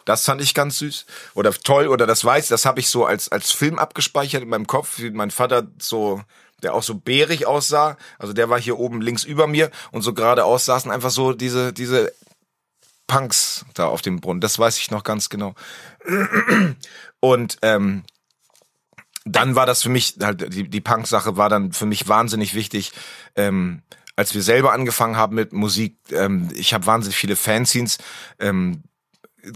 Das 0.06 0.26
fand 0.26 0.42
ich 0.42 0.54
ganz 0.54 0.80
süß 0.80 1.06
oder 1.34 1.52
toll 1.52 1.88
oder 1.88 2.08
das 2.08 2.24
weiß, 2.24 2.48
das 2.48 2.66
habe 2.66 2.80
ich 2.80 2.90
so 2.90 3.06
als 3.06 3.32
als 3.32 3.52
Film 3.52 3.80
abgespeichert 3.80 4.44
in 4.44 4.50
meinem 4.50 4.68
Kopf, 4.68 5.00
wie 5.00 5.12
mein 5.12 5.32
Vater 5.32 5.68
so 5.80 6.22
der 6.64 6.74
auch 6.74 6.84
so 6.84 6.96
bärig 6.96 7.46
aussah, 7.46 7.98
also 8.18 8.34
der 8.34 8.50
war 8.50 8.60
hier 8.60 8.80
oben 8.80 9.02
links 9.02 9.24
über 9.24 9.46
mir 9.46 9.72
und 9.92 10.02
so 10.02 10.14
geradeaus 10.14 10.66
saßen 10.66 10.92
einfach 10.92 11.12
so 11.12 11.34
diese 11.34 11.74
diese 11.74 12.14
Punks 13.08 13.66
da 13.74 13.88
auf 13.88 14.02
dem 14.02 14.20
Brunnen. 14.20 14.42
Das 14.42 14.58
weiß 14.58 14.78
ich 14.80 14.92
noch 14.92 15.04
ganz 15.04 15.30
genau. 15.30 15.54
Und 17.20 17.58
ähm, 17.62 18.04
dann 19.26 19.56
war 19.56 19.66
das 19.66 19.84
für 19.84 19.90
mich 19.90 20.16
halt 20.22 20.54
die, 20.54 20.70
die 20.70 20.82
Punk-Sache 20.82 21.38
war 21.38 21.50
dann 21.50 21.72
für 21.72 21.86
mich 21.86 22.08
wahnsinnig 22.08 22.54
wichtig. 22.54 22.92
Ähm, 23.36 23.82
als 24.16 24.34
wir 24.34 24.42
selber 24.42 24.72
angefangen 24.72 25.18
haben 25.18 25.36
mit 25.36 25.52
Musik, 25.52 25.98
ähm, 26.12 26.50
ich 26.54 26.74
habe 26.74 26.86
wahnsinnig 26.86 27.18
viele 27.18 27.36
Fanzines 27.36 27.98
ähm, 28.40 28.84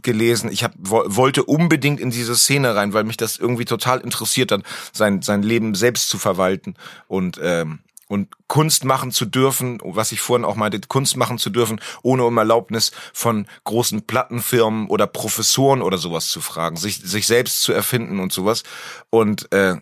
gelesen. 0.01 0.51
Ich 0.51 0.63
hab, 0.63 0.73
wo, 0.77 1.03
wollte 1.05 1.43
unbedingt 1.43 1.99
in 1.99 2.11
diese 2.11 2.35
Szene 2.35 2.75
rein, 2.75 2.93
weil 2.93 3.03
mich 3.03 3.17
das 3.17 3.37
irgendwie 3.37 3.65
total 3.65 3.99
interessiert 3.99 4.51
hat, 4.51 4.63
sein 4.93 5.21
sein 5.21 5.43
Leben 5.43 5.75
selbst 5.75 6.09
zu 6.09 6.17
verwalten 6.17 6.75
und 7.07 7.39
ähm, 7.41 7.79
und 8.09 8.27
Kunst 8.47 8.85
machen 8.85 9.11
zu 9.11 9.25
dürfen, 9.25 9.79
was 9.83 10.11
ich 10.11 10.19
vorhin 10.19 10.43
auch 10.43 10.55
meinte, 10.55 10.81
Kunst 10.81 11.15
machen 11.15 11.37
zu 11.37 11.51
dürfen, 11.51 11.79
ohne 12.01 12.23
um 12.23 12.35
Erlaubnis 12.37 12.91
von 13.13 13.45
großen 13.65 14.01
Plattenfirmen 14.07 14.87
oder 14.87 15.05
Professoren 15.05 15.83
oder 15.83 15.99
sowas 15.99 16.29
zu 16.29 16.41
fragen, 16.41 16.75
sich 16.75 16.97
sich 16.97 17.27
selbst 17.27 17.61
zu 17.61 17.71
erfinden 17.71 18.19
und 18.19 18.33
sowas 18.33 18.63
und 19.11 19.51
äh, 19.53 19.77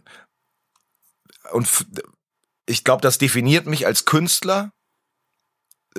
und 1.53 1.69
ich 2.65 2.83
glaube, 2.83 3.01
das 3.01 3.17
definiert 3.17 3.65
mich 3.65 3.85
als 3.85 4.03
Künstler 4.03 4.71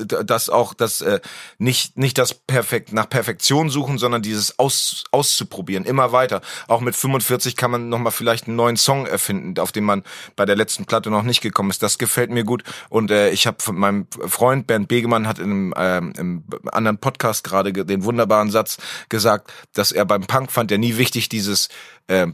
d- 0.05 0.25
das 0.25 0.49
auch 0.51 0.75
das 0.75 1.01
äh, 1.01 1.21
nicht 1.59 1.97
nicht 1.97 2.19
das 2.19 2.35
perfekt 2.35 2.93
nach 2.93 3.09
Perfektion 3.09 3.71
suchen, 3.71 3.99
sondern 3.99 4.23
dieses 4.23 4.59
aus, 4.59 5.05
auszuprobieren, 5.13 5.85
immer 5.85 6.13
weiter. 6.13 6.41
Auch 6.69 6.81
mit 6.81 6.97
45 6.97 7.57
kann 7.57 7.71
man 7.71 7.89
noch 7.89 7.99
mal 7.99 8.11
vielleicht 8.11 8.47
einen 8.47 8.57
neuen 8.57 8.77
Song 8.77 9.07
erfinden, 9.07 9.59
auf 9.61 9.73
den 9.73 9.85
man 9.85 10.03
bei 10.37 10.45
der 10.45 10.57
letzten 10.57 10.85
Platte 10.85 11.11
noch 11.11 11.23
nicht 11.23 11.41
gekommen 11.41 11.71
ist. 11.71 11.83
Das 11.83 11.99
gefällt 11.99 12.31
mir 12.31 12.45
gut 12.45 12.63
und 12.89 13.11
äh, 13.11 13.31
ich 13.31 13.47
habe 13.47 13.59
von 13.61 13.77
meinem 13.77 14.07
Freund 14.27 14.67
Bernd 14.67 14.89
Begemann 14.89 15.27
hat 15.27 15.39
in 15.39 15.73
einem 15.75 15.75
ähm, 15.77 16.13
im 16.19 16.45
anderen 16.73 16.99
Podcast 16.99 17.45
gerade 17.45 17.73
ge- 17.73 17.85
den 17.85 18.05
wunderbaren 18.05 18.51
Satz 18.51 18.79
gesagt, 19.09 19.53
dass 19.75 19.93
er 19.93 20.05
beim 20.05 20.27
Punk 20.27 20.51
fand, 20.53 20.71
der 20.71 20.79
nie 20.79 20.97
wichtig 20.97 21.29
dieses 21.29 21.69
äh, 22.09 22.27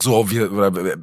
so, 0.00 0.30
wir, 0.30 0.52
oder, 0.52 0.74
äh, 0.84 0.96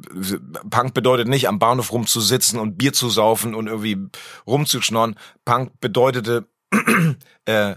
Punk 0.68 0.94
bedeutet 0.94 1.28
nicht, 1.28 1.48
am 1.48 1.58
Bahnhof 1.58 1.92
rumzusitzen 1.92 2.58
und 2.58 2.76
Bier 2.76 2.92
zu 2.92 3.08
saufen 3.08 3.54
und 3.54 3.66
irgendwie 3.66 3.98
rumzuschnorren. 4.46 5.16
Punk 5.44 5.80
bedeutete, 5.80 6.46
äh, 7.44 7.76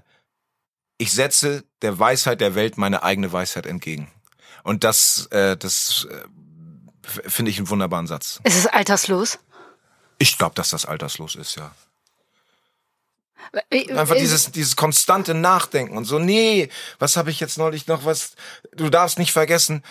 ich 0.97 1.11
setze 1.11 1.63
der 1.81 1.99
Weisheit 1.99 2.41
der 2.41 2.55
Welt 2.55 2.77
meine 2.77 3.03
eigene 3.03 3.31
Weisheit 3.31 3.65
entgegen. 3.65 4.11
Und 4.63 4.83
das, 4.83 5.27
äh, 5.31 5.57
das 5.57 6.07
äh, 6.09 7.29
finde 7.29 7.51
ich 7.51 7.57
einen 7.57 7.69
wunderbaren 7.69 8.07
Satz. 8.07 8.39
Ist 8.43 8.57
es 8.57 8.67
alterslos? 8.67 9.39
Ich 10.19 10.37
glaube, 10.37 10.55
dass 10.55 10.69
das 10.69 10.85
alterslos 10.85 11.35
ist, 11.35 11.55
ja. 11.55 11.71
Einfach 13.69 14.15
äh, 14.15 14.19
dieses, 14.19 14.51
dieses 14.51 14.75
konstante 14.75 15.33
Nachdenken 15.33 15.97
und 15.97 16.05
so, 16.05 16.17
nee, 16.17 16.69
was 16.97 17.17
habe 17.17 17.29
ich 17.29 17.39
jetzt 17.39 17.57
neulich 17.57 17.87
noch 17.87 18.05
was, 18.05 18.35
du 18.75 18.89
darfst 18.89 19.19
nicht 19.19 19.31
vergessen, 19.31 19.83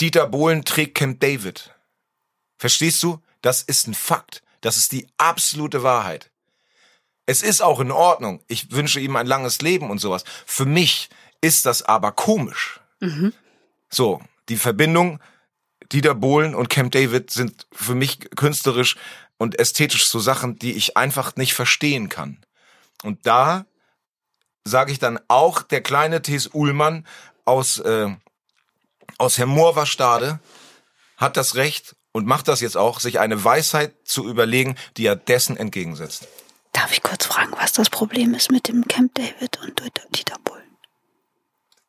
Dieter 0.00 0.26
Bohlen 0.26 0.64
trägt 0.64 0.96
Camp 0.96 1.20
David. 1.20 1.74
Verstehst 2.58 3.02
du? 3.02 3.22
Das 3.42 3.62
ist 3.62 3.86
ein 3.86 3.94
Fakt. 3.94 4.42
Das 4.60 4.76
ist 4.76 4.92
die 4.92 5.06
absolute 5.18 5.82
Wahrheit. 5.82 6.30
Es 7.26 7.42
ist 7.42 7.60
auch 7.60 7.80
in 7.80 7.90
Ordnung. 7.90 8.42
Ich 8.48 8.72
wünsche 8.72 9.00
ihm 9.00 9.16
ein 9.16 9.26
langes 9.26 9.60
Leben 9.60 9.90
und 9.90 9.98
sowas. 9.98 10.24
Für 10.46 10.64
mich 10.64 11.08
ist 11.40 11.66
das 11.66 11.82
aber 11.82 12.12
komisch. 12.12 12.80
So, 13.90 14.20
die 14.48 14.56
Verbindung 14.56 15.20
Dieter 15.92 16.14
Bohlen 16.14 16.54
und 16.54 16.68
Camp 16.68 16.92
David 16.92 17.30
sind 17.30 17.66
für 17.72 17.94
mich 17.94 18.30
künstlerisch 18.34 18.96
und 19.38 19.58
ästhetisch 19.58 20.06
so 20.08 20.18
Sachen, 20.18 20.58
die 20.58 20.72
ich 20.72 20.96
einfach 20.96 21.36
nicht 21.36 21.54
verstehen 21.54 22.08
kann. 22.08 22.38
Und 23.02 23.26
da 23.26 23.66
sage 24.64 24.90
ich 24.90 24.98
dann 24.98 25.20
auch 25.28 25.62
der 25.62 25.82
kleine 25.82 26.22
T.S. 26.22 26.50
Uhlmann 26.52 27.06
aus, 27.44 27.78
äh, 27.78 28.08
aus 29.18 29.38
Herr 29.38 29.46
Moorwarstade 29.46 30.40
hat 31.16 31.36
das 31.36 31.54
Recht 31.54 31.96
und 32.12 32.26
macht 32.26 32.48
das 32.48 32.60
jetzt 32.60 32.76
auch, 32.76 33.00
sich 33.00 33.20
eine 33.20 33.42
Weisheit 33.44 33.94
zu 34.04 34.28
überlegen, 34.28 34.76
die 34.96 35.06
er 35.06 35.16
dessen 35.16 35.56
entgegensetzt. 35.56 36.28
Darf 36.72 36.92
ich 36.92 37.02
kurz 37.02 37.24
fragen, 37.26 37.52
was 37.58 37.72
das 37.72 37.88
Problem 37.90 38.34
ist 38.34 38.50
mit 38.50 38.68
dem 38.68 38.86
Camp 38.86 39.14
David 39.14 39.58
und 39.62 39.80
Dieter 40.14 40.36
Bohlen? 40.44 40.62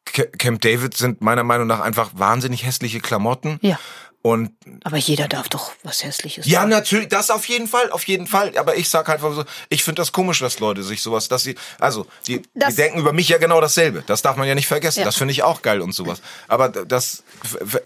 Ca- 0.05 0.25
Camp 0.37 0.61
David 0.61 0.95
sind 0.95 1.21
meiner 1.21 1.43
Meinung 1.43 1.67
nach 1.67 1.81
einfach 1.81 2.11
wahnsinnig 2.13 2.65
hässliche 2.65 2.99
Klamotten. 3.01 3.59
Ja. 3.61 3.79
Und 4.27 4.51
Aber 4.83 4.97
jeder 4.97 5.29
darf 5.29 5.47
doch 5.47 5.71
was 5.83 6.03
Hässliches 6.03 6.45
ja, 6.45 6.59
sagen. 6.59 6.69
natürlich, 6.71 7.07
das 7.07 7.29
auf 7.29 7.45
jeden 7.47 7.67
Fall, 7.67 7.89
auf 7.91 8.03
jeden 8.07 8.27
Fall. 8.27 8.57
Aber 8.57 8.75
ich 8.75 8.89
sag 8.89 9.07
halt 9.07 9.21
so, 9.21 9.45
ich 9.69 9.85
finde 9.85 10.01
das 10.01 10.11
komisch, 10.11 10.39
dass 10.39 10.59
Leute 10.59 10.83
sich 10.83 11.01
sowas, 11.01 11.29
dass 11.29 11.43
sie, 11.43 11.55
also, 11.79 12.05
die, 12.27 12.41
die 12.41 12.49
Das- 12.55 12.75
denken 12.75 12.99
über 12.99 13.13
mich 13.13 13.29
ja 13.29 13.37
genau 13.37 13.61
dasselbe. 13.61 14.03
Das 14.05 14.21
darf 14.21 14.35
man 14.35 14.45
ja 14.45 14.53
nicht 14.53 14.67
vergessen. 14.67 14.99
Ja. 14.99 15.05
Das 15.05 15.15
finde 15.15 15.31
ich 15.31 15.43
auch 15.43 15.61
geil 15.61 15.79
und 15.79 15.93
sowas. 15.93 16.21
Aber 16.49 16.67
das, 16.67 17.23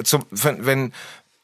zum, 0.03 0.25
wenn, 0.31 0.93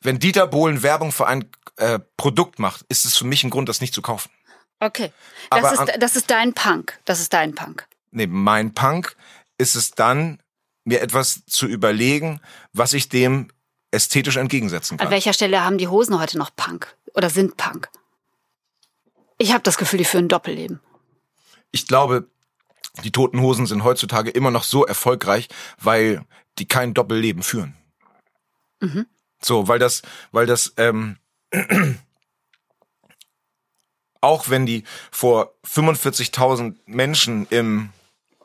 wenn, 0.02 0.18
Dieter 0.20 0.48
Bohlen 0.48 0.82
Werbung 0.82 1.12
für 1.12 1.28
ein 1.28 1.46
äh, 1.76 2.00
Produkt 2.18 2.58
macht, 2.58 2.84
ist 2.90 3.06
es 3.06 3.16
für 3.16 3.26
mich 3.26 3.44
ein 3.44 3.52
Grund, 3.52 3.70
das 3.70 3.82
nicht 3.82 3.94
zu 3.94 4.02
kaufen. 4.02 4.32
Okay. 4.80 5.12
Das 5.52 5.64
Aber 5.64 5.92
ist, 5.92 6.02
das 6.02 6.16
ist 6.16 6.32
dein 6.32 6.54
Punk. 6.54 6.98
Das 7.06 7.20
ist 7.20 7.34
dein 7.34 7.54
Punk. 7.54 7.86
neben 8.10 8.42
mein 8.44 8.74
Punk 8.74 9.16
ist 9.60 9.76
es 9.76 9.92
dann, 9.92 10.40
mir 10.86 11.02
etwas 11.02 11.42
zu 11.46 11.68
überlegen, 11.68 12.40
was 12.74 12.94
ich 12.94 13.10
dem 13.10 13.50
ästhetisch 13.98 14.38
entgegensetzen 14.38 14.94
An 15.00 15.06
kann. 15.06 15.12
welcher 15.12 15.34
Stelle 15.34 15.64
haben 15.64 15.78
die 15.78 15.88
Hosen 15.88 16.20
heute 16.20 16.38
noch 16.38 16.56
Punk? 16.56 16.96
Oder 17.16 17.30
sind 17.30 17.58
Punk? 17.58 17.90
Ich 19.40 19.52
habe 19.52 19.64
das 19.64 19.78
Gefühl, 19.78 19.98
die 19.98 20.06
führen 20.06 20.26
ein 20.26 20.30
Doppelleben. 20.30 20.80
Ich 21.72 21.88
glaube, 21.88 22.28
die 23.04 23.12
Toten 23.12 23.42
Hosen 23.42 23.66
sind 23.66 23.84
heutzutage 23.84 24.30
immer 24.30 24.52
noch 24.52 24.64
so 24.64 24.86
erfolgreich, 24.86 25.50
weil 25.80 26.24
die 26.60 26.68
kein 26.68 26.94
Doppelleben 26.94 27.44
führen. 27.44 27.76
So, 29.42 29.68
weil 29.68 29.80
das, 29.80 30.04
weil 30.32 30.46
das, 30.46 30.74
ähm, 30.78 31.18
auch 34.22 34.50
wenn 34.50 34.66
die 34.66 34.84
vor 35.12 35.54
45.000 35.66 36.76
Menschen 36.86 37.48
im 37.50 37.90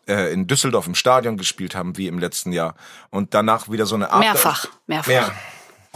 äh, 0.07 0.33
in 0.33 0.47
Düsseldorf 0.47 0.87
im 0.87 0.95
Stadion 0.95 1.37
gespielt 1.37 1.75
haben, 1.75 1.97
wie 1.97 2.09
im 2.09 2.19
letzten 2.19 2.53
Jahr, 2.53 2.75
und 3.11 3.35
danach 3.35 3.71
wieder 3.71 3.87
so 3.87 3.95
eine 3.95 4.11
Art 4.11 4.21
Mehrfach. 4.21 4.67
Mehrfach. 4.87 5.09
Mehr. 5.09 5.33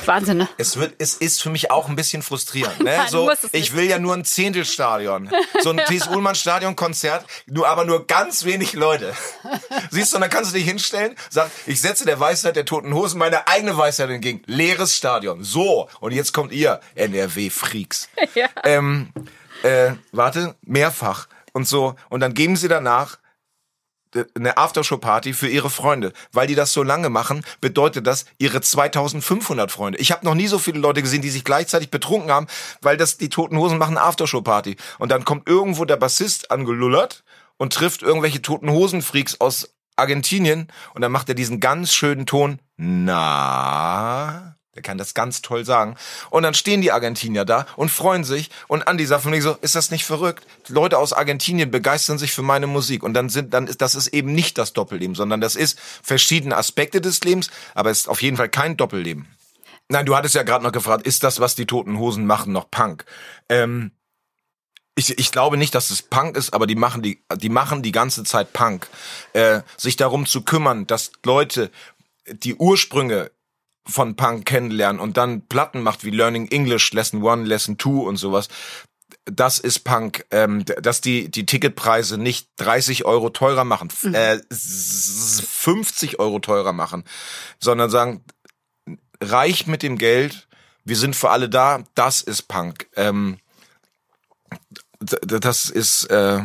Wahnsinn, 0.05 0.37
ne? 0.37 0.49
Es 0.59 0.77
wird, 0.77 0.95
es 0.99 1.14
ist 1.14 1.42
für 1.42 1.49
mich 1.49 1.71
auch 1.71 1.88
ein 1.88 1.97
bisschen 1.97 2.23
frustrierend. 2.23 2.81
Ne? 2.81 2.85
Nein, 2.97 3.09
so, 3.09 3.31
ich 3.53 3.75
will 3.75 3.85
ja 3.85 3.99
nur 3.99 4.14
ein 4.14 4.25
Zehntelstadion. 4.25 5.31
So 5.62 5.71
ein 5.71 5.79
T.S. 5.79 6.07
Ullmann 6.09 6.35
Stadion 6.35 6.77
Konzert, 6.77 7.25
nur 7.47 7.66
aber 7.66 7.85
nur 7.85 8.07
ganz 8.07 8.45
wenig 8.45 8.75
Leute. 8.75 9.14
Siehst 9.90 10.12
du, 10.12 10.19
und 10.19 10.21
dann 10.21 10.31
kannst 10.31 10.53
du 10.53 10.57
dich 10.57 10.66
hinstellen, 10.66 11.16
sag, 11.31 11.51
ich 11.66 11.81
setze 11.81 12.05
der 12.05 12.21
Weisheit 12.21 12.57
der 12.57 12.64
Toten 12.64 12.92
Hosen 12.92 13.19
meine 13.19 13.49
eigene 13.49 13.77
Weisheit 13.77 14.11
entgegen. 14.11 14.42
Leeres 14.47 14.95
Stadion. 14.95 15.42
So. 15.42 15.88
Und 16.01 16.12
jetzt 16.12 16.33
kommt 16.33 16.53
ihr, 16.53 16.81
NRW-Freaks. 16.95 18.09
Ja. 18.35 18.49
Ähm, 18.64 19.12
äh, 19.62 19.92
warte, 20.12 20.55
mehrfach. 20.62 21.27
Und 21.53 21.66
so. 21.66 21.97
Und 22.11 22.21
dann 22.21 22.35
geben 22.35 22.57
sie 22.57 22.69
danach 22.69 23.19
eine 24.35 24.57
Aftershow-Party 24.57 25.33
für 25.33 25.48
ihre 25.48 25.70
Freunde. 25.70 26.12
Weil 26.33 26.46
die 26.46 26.55
das 26.55 26.72
so 26.72 26.83
lange 26.83 27.11
machen, 27.11 27.44
bedeutet 27.61 28.07
das 28.07 28.24
ihre 28.38 28.61
2500 28.61 29.70
Freunde. 29.70 29.98
Ich 29.98 30.12
habe 30.12 30.24
noch 30.24 30.35
nie 30.35 30.46
so 30.46 30.59
viele 30.59 30.79
Leute 30.79 31.02
gesehen, 31.02 31.22
die 31.22 31.31
sich 31.31 31.44
gleichzeitig 31.44 31.90
betrunken 31.90 32.31
haben, 32.31 32.46
weil 32.81 32.96
das 32.96 33.18
die 33.18 33.29
Toten 33.29 33.59
Hosen 33.59 33.79
machen 33.79 33.98
Aftershow-Party. 33.98 34.76
Und 34.98 35.11
dann 35.11 35.24
kommt 35.24 35.48
irgendwo 35.48 35.85
der 35.85 35.96
Bassist 35.96 36.50
angelullert 36.50 37.24
und 37.57 37.72
trifft 37.72 38.02
irgendwelche 38.02 38.42
Toten 38.42 38.70
Hosen-Freaks 38.70 39.40
aus 39.40 39.74
Argentinien 39.96 40.68
und 40.94 41.00
dann 41.00 41.12
macht 41.12 41.29
er 41.29 41.35
diesen 41.35 41.59
ganz 41.59 41.92
schönen 41.92 42.26
Ton. 42.26 42.61
Na, 42.76 44.57
der 44.76 44.82
kann 44.82 44.98
das 44.98 45.14
ganz 45.14 45.42
toll 45.42 45.64
sagen. 45.64 45.96
Und 46.30 46.42
dann 46.42 46.54
stehen 46.54 46.82
die 46.82 46.92
Argentinier 46.92 47.44
da 47.44 47.66
und 47.76 47.90
freuen 47.90 48.24
sich. 48.24 48.50
Und 48.68 48.86
Andi 48.86 49.06
sagt 49.06 49.22
von 49.22 49.32
mir 49.32 49.42
so, 49.42 49.56
ist 49.62 49.74
das 49.74 49.90
nicht 49.90 50.04
verrückt? 50.04 50.46
Leute 50.68 50.98
aus 50.98 51.12
Argentinien 51.12 51.70
begeistern 51.70 52.18
sich 52.18 52.32
für 52.32 52.42
meine 52.42 52.66
Musik. 52.66 53.02
Und 53.02 53.14
dann 53.14 53.30
sind, 53.30 53.54
dann 53.54 53.66
ist, 53.66 53.80
das 53.80 53.94
ist 53.94 54.08
eben 54.08 54.34
nicht 54.34 54.58
das 54.58 54.74
Doppelleben, 54.74 55.14
sondern 55.14 55.40
das 55.40 55.56
ist 55.56 55.78
verschiedene 56.02 56.56
Aspekte 56.56 57.00
des 57.00 57.24
Lebens, 57.24 57.50
aber 57.74 57.90
es 57.90 58.00
ist 58.00 58.08
auf 58.08 58.22
jeden 58.22 58.36
Fall 58.36 58.50
kein 58.50 58.76
Doppelleben. 58.76 59.26
Nein, 59.88 60.04
du 60.04 60.14
hattest 60.16 60.34
ja 60.34 60.42
gerade 60.42 60.64
noch 60.64 60.72
gefragt, 60.72 61.06
ist 61.06 61.22
das, 61.22 61.40
was 61.40 61.54
die 61.54 61.66
Toten 61.66 61.98
Hosen 61.98 62.26
machen, 62.26 62.52
noch 62.52 62.70
Punk? 62.70 63.04
Ähm, 63.48 63.92
ich, 64.96 65.18
ich 65.18 65.30
glaube 65.30 65.56
nicht, 65.56 65.74
dass 65.74 65.90
es 65.90 66.02
Punk 66.02 66.36
ist, 66.36 66.52
aber 66.54 66.66
die 66.66 66.74
machen 66.74 67.02
die, 67.02 67.22
die 67.36 67.48
machen 67.48 67.82
die 67.82 67.92
ganze 67.92 68.24
Zeit 68.24 68.52
Punk. 68.52 68.88
Äh, 69.32 69.60
sich 69.76 69.96
darum 69.96 70.26
zu 70.26 70.42
kümmern, 70.42 70.86
dass 70.86 71.12
Leute 71.24 71.70
die 72.28 72.54
Ursprünge 72.54 73.30
von 73.87 74.16
Punk 74.16 74.44
kennenlernen 74.46 75.01
und 75.01 75.16
dann 75.16 75.42
Platten 75.46 75.83
macht 75.83 76.05
wie 76.05 76.11
Learning 76.11 76.49
English, 76.49 76.92
Lesson 76.92 77.22
One, 77.22 77.44
Lesson 77.44 77.79
Two 77.79 78.03
und 78.07 78.16
sowas. 78.16 78.49
Das 79.25 79.59
ist 79.59 79.81
Punk, 79.81 80.25
ähm, 80.31 80.64
dass 80.64 81.01
die 81.01 81.29
die 81.31 81.46
Ticketpreise 81.46 82.18
nicht 82.18 82.49
30 82.57 83.05
Euro 83.05 83.31
teurer 83.31 83.64
machen, 83.64 83.88
f- 83.90 84.05
äh, 84.12 84.40
s- 84.51 85.42
50 85.49 86.18
Euro 86.20 86.38
teurer 86.38 86.72
machen, 86.72 87.05
sondern 87.59 87.90
sagen, 87.90 88.25
reich 89.20 89.66
mit 89.66 89.83
dem 89.83 89.99
Geld, 89.99 90.46
wir 90.85 90.96
sind 90.96 91.16
für 91.16 91.31
alle 91.31 91.49
da, 91.49 91.83
das 91.94 92.20
ist 92.22 92.42
Punk. 92.42 92.88
Ähm, 92.96 93.38
das 95.01 95.68
ist 95.70 96.05
äh, 96.11 96.40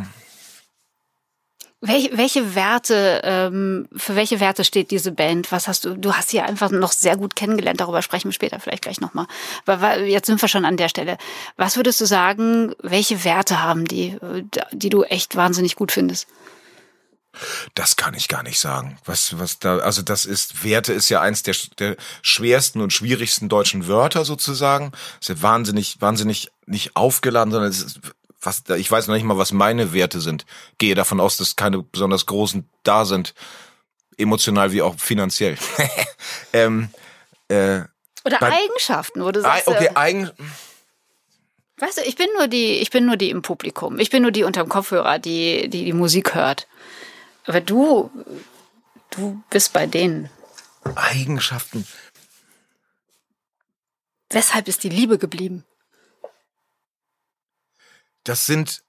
Welche, 1.83 2.15
welche 2.15 2.53
Werte, 2.53 3.21
ähm, 3.23 3.87
für 3.95 4.15
welche 4.15 4.39
Werte 4.39 4.63
steht 4.63 4.91
diese 4.91 5.11
Band? 5.11 5.51
Was 5.51 5.67
hast 5.67 5.83
du? 5.83 5.97
Du 5.97 6.13
hast 6.13 6.29
sie 6.29 6.39
einfach 6.39 6.69
noch 6.69 6.91
sehr 6.91 7.17
gut 7.17 7.35
kennengelernt. 7.35 7.81
Darüber 7.81 8.03
sprechen 8.03 8.27
wir 8.27 8.33
später 8.33 8.59
vielleicht 8.59 8.83
gleich 8.83 9.01
nochmal. 9.01 9.25
Aber 9.65 9.99
jetzt 9.99 10.27
sind 10.27 10.39
wir 10.39 10.47
schon 10.47 10.65
an 10.65 10.77
der 10.77 10.89
Stelle. 10.89 11.17
Was 11.57 11.77
würdest 11.77 11.99
du 11.99 12.05
sagen? 12.05 12.75
Welche 12.83 13.23
Werte 13.23 13.63
haben 13.63 13.85
die, 13.85 14.09
äh, 14.09 14.43
die 14.71 14.89
du 14.89 15.01
echt 15.03 15.35
wahnsinnig 15.35 15.75
gut 15.75 15.91
findest? 15.91 16.27
Das 17.73 17.95
kann 17.95 18.13
ich 18.13 18.27
gar 18.27 18.43
nicht 18.43 18.59
sagen. 18.59 18.97
Was, 19.05 19.39
was 19.39 19.57
da, 19.57 19.77
also 19.77 20.01
das 20.01 20.25
ist, 20.25 20.63
Werte 20.63 20.93
ist 20.93 21.09
ja 21.09 21.21
eins 21.21 21.43
der, 21.43 21.55
der 21.79 21.95
schwersten 22.21 22.81
und 22.81 22.93
schwierigsten 22.93 23.49
deutschen 23.49 23.87
Wörter 23.87 24.25
sozusagen. 24.25 24.91
Ist 25.19 25.29
ja 25.29 25.41
wahnsinnig, 25.41 25.99
wahnsinnig 25.99 26.51
nicht 26.65 26.95
aufgeladen, 26.95 27.51
sondern 27.51 27.71
es 27.71 27.81
ist, 27.81 27.99
was, 28.41 28.63
ich 28.77 28.89
weiß 28.89 29.07
noch 29.07 29.15
nicht 29.15 29.23
mal, 29.23 29.37
was 29.37 29.51
meine 29.51 29.93
Werte 29.93 30.19
sind. 30.19 30.45
Gehe 30.77 30.95
davon 30.95 31.19
aus, 31.19 31.37
dass 31.37 31.55
keine 31.55 31.81
besonders 31.83 32.25
großen 32.25 32.67
da 32.83 33.05
sind. 33.05 33.33
Emotional 34.17 34.71
wie 34.71 34.81
auch 34.81 34.99
finanziell. 34.99 35.57
ähm, 36.53 36.89
äh, 37.47 37.81
Oder 38.25 38.39
Bei- 38.39 38.51
Eigenschaften, 38.51 39.23
wo 39.23 39.31
du 39.31 39.41
sagst, 39.41 39.67
okay, 39.67 39.85
äh, 39.85 39.95
eigen, 39.95 40.31
weißt 41.77 41.99
du, 41.99 42.01
ich 42.03 42.15
bin 42.15 42.27
nur 42.37 42.47
die, 42.47 42.79
ich 42.79 42.89
bin 42.91 43.05
nur 43.05 43.17
die 43.17 43.29
im 43.29 43.41
Publikum. 43.41 43.99
Ich 43.99 44.09
bin 44.09 44.21
nur 44.21 44.31
die 44.31 44.43
unterm 44.43 44.69
Kopfhörer, 44.69 45.19
die, 45.19 45.69
die 45.69 45.85
die 45.85 45.93
Musik 45.93 46.35
hört. 46.35 46.67
Aber 47.45 47.61
du, 47.61 48.11
du 49.11 49.41
bist 49.49 49.73
bei 49.73 49.85
denen. 49.87 50.29
Eigenschaften. 50.95 51.87
Weshalb 54.29 54.67
ist 54.67 54.83
die 54.83 54.89
Liebe 54.89 55.17
geblieben? 55.17 55.63
Das 58.23 58.45
sind 58.45 58.83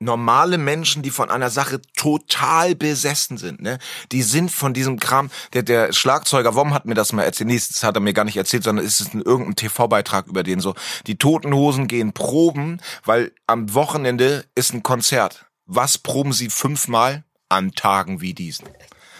normale 0.00 0.58
Menschen, 0.58 1.02
die 1.02 1.10
von 1.10 1.30
einer 1.30 1.50
Sache 1.50 1.80
total 1.96 2.74
besessen 2.74 3.38
sind. 3.38 3.60
Ne? 3.62 3.78
Die 4.12 4.22
sind 4.22 4.50
von 4.50 4.74
diesem 4.74 4.98
Kram. 4.98 5.30
Der, 5.52 5.62
der 5.62 5.92
Schlagzeuger 5.92 6.54
Wom 6.54 6.74
hat 6.74 6.84
mir 6.84 6.94
das 6.94 7.12
mal 7.12 7.22
erzählt. 7.22 7.48
Nee, 7.48 7.56
das 7.56 7.82
hat 7.82 7.96
er 7.96 8.00
mir 8.00 8.12
gar 8.12 8.24
nicht 8.24 8.36
erzählt, 8.36 8.64
sondern 8.64 8.84
es 8.84 9.00
ist 9.00 9.14
in 9.14 9.22
irgendeinem 9.22 9.56
TV-Beitrag 9.56 10.26
über 10.26 10.42
den 10.42 10.60
so. 10.60 10.74
Die 11.06 11.16
Toten 11.16 11.54
Hosen 11.54 11.88
gehen 11.88 12.12
proben, 12.12 12.80
weil 13.04 13.32
am 13.46 13.72
Wochenende 13.74 14.44
ist 14.54 14.74
ein 14.74 14.82
Konzert. 14.82 15.46
Was 15.66 15.98
proben 15.98 16.32
sie 16.32 16.50
fünfmal? 16.50 17.24
An 17.48 17.72
Tagen 17.72 18.20
wie 18.20 18.34
diesen. 18.34 18.66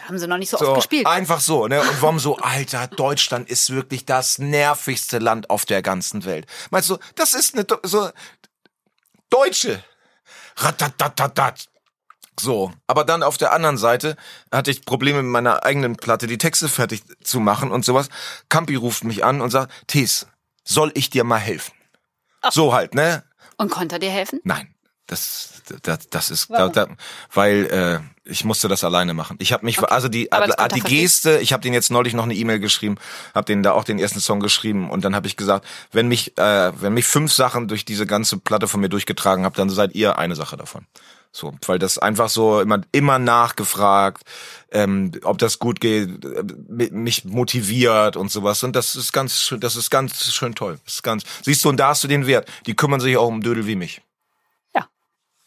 Haben 0.07 0.19
sie 0.19 0.27
noch 0.27 0.37
nicht 0.37 0.49
so, 0.49 0.57
So, 0.57 0.67
oft 0.69 0.75
gespielt. 0.75 1.07
Einfach 1.07 1.39
so, 1.39 1.67
ne? 1.67 1.79
Und 1.81 2.01
Wom 2.01 2.19
so, 2.19 2.37
Alter, 2.41 2.87
Deutschland 2.87 3.49
ist 3.49 3.69
wirklich 3.69 4.05
das 4.05 4.39
nervigste 4.39 5.19
Land 5.19 5.49
auf 5.49 5.65
der 5.65 5.81
ganzen 5.81 6.25
Welt. 6.25 6.47
Meinst 6.69 6.89
du, 6.89 6.97
das 7.15 7.33
ist 7.33 7.55
eine 7.55 7.65
so 7.83 8.09
Deutsche. 9.35 9.83
Ratatatatat. 10.57 11.67
So, 12.39 12.71
aber 12.87 13.03
dann 13.03 13.23
auf 13.23 13.37
der 13.37 13.53
anderen 13.53 13.77
Seite 13.77 14.15
hatte 14.51 14.71
ich 14.71 14.85
Probleme 14.85 15.21
mit 15.23 15.31
meiner 15.31 15.63
eigenen 15.63 15.95
Platte, 15.95 16.27
die 16.27 16.37
Texte 16.37 16.67
fertig 16.67 17.03
zu 17.23 17.39
machen 17.39 17.71
und 17.71 17.85
sowas. 17.85 18.09
Campi 18.49 18.75
ruft 18.75 19.03
mich 19.03 19.23
an 19.23 19.41
und 19.41 19.51
sagt, 19.51 19.71
Tees, 19.87 20.27
soll 20.63 20.91
ich 20.95 21.09
dir 21.09 21.23
mal 21.23 21.37
helfen? 21.37 21.73
So 22.49 22.73
halt, 22.73 22.93
ne? 22.93 23.23
Und 23.57 23.71
konnte 23.71 23.95
er 23.95 23.99
dir 23.99 24.11
helfen? 24.11 24.39
Nein. 24.43 24.74
Das, 25.07 25.61
das, 25.83 26.09
das 26.09 26.31
ist, 26.31 26.49
da, 26.49 26.67
da, 26.67 26.87
weil 27.31 27.65
äh, 27.65 27.99
ich 28.29 28.43
musste 28.43 28.67
das 28.67 28.83
alleine 28.83 29.13
machen. 29.13 29.37
Ich 29.39 29.53
habe 29.53 29.63
mich, 29.63 29.77
okay. 29.77 29.91
also 29.91 30.07
die, 30.07 30.31
äh, 30.31 30.67
die 30.73 30.81
Geste, 30.81 31.37
ich 31.39 31.53
habe 31.53 31.61
den 31.61 31.73
jetzt 31.73 31.91
neulich 31.91 32.15
noch 32.15 32.23
eine 32.23 32.33
E-Mail 32.33 32.59
geschrieben, 32.59 32.95
habe 33.35 33.45
denen 33.45 33.61
da 33.61 33.73
auch 33.73 33.83
den 33.83 33.99
ersten 33.99 34.19
Song 34.19 34.39
geschrieben 34.39 34.89
und 34.89 35.05
dann 35.05 35.15
habe 35.15 35.27
ich 35.27 35.37
gesagt, 35.37 35.65
wenn 35.91 36.07
mich, 36.07 36.37
äh, 36.39 36.71
wenn 36.81 36.93
mich 36.93 37.05
fünf 37.05 37.31
Sachen 37.31 37.67
durch 37.67 37.85
diese 37.85 38.07
ganze 38.07 38.37
Platte 38.37 38.67
von 38.67 38.81
mir 38.81 38.89
durchgetragen 38.89 39.45
habt, 39.45 39.59
dann 39.59 39.69
seid 39.69 39.93
ihr 39.93 40.17
eine 40.17 40.35
Sache 40.35 40.57
davon. 40.57 40.87
So, 41.31 41.53
weil 41.65 41.79
das 41.79 41.97
einfach 41.97 42.29
so 42.29 42.61
immer 42.61 42.81
immer 42.93 43.19
nachgefragt, 43.19 44.23
ähm, 44.71 45.11
ob 45.23 45.37
das 45.37 45.59
gut 45.59 45.81
geht, 45.81 46.23
äh, 46.23 46.43
mich 46.91 47.25
motiviert 47.25 48.15
und 48.15 48.31
sowas. 48.31 48.63
Und 48.63 48.73
das 48.73 48.95
ist 48.95 49.11
ganz 49.11 49.41
schön, 49.41 49.59
das 49.59 49.75
ist 49.75 49.89
ganz 49.89 50.33
schön 50.33 50.55
toll. 50.55 50.79
Das 50.85 50.95
ist 50.95 51.03
ganz. 51.03 51.23
Siehst 51.43 51.65
du, 51.65 51.69
und 51.69 51.77
da 51.77 51.89
hast 51.89 52.05
du 52.05 52.07
den 52.07 52.25
Wert. 52.25 52.49
Die 52.67 52.73
kümmern 52.73 53.01
sich 53.01 53.17
auch 53.17 53.27
um 53.27 53.41
Dödel 53.41 53.67
wie 53.67 53.75
mich. 53.75 54.01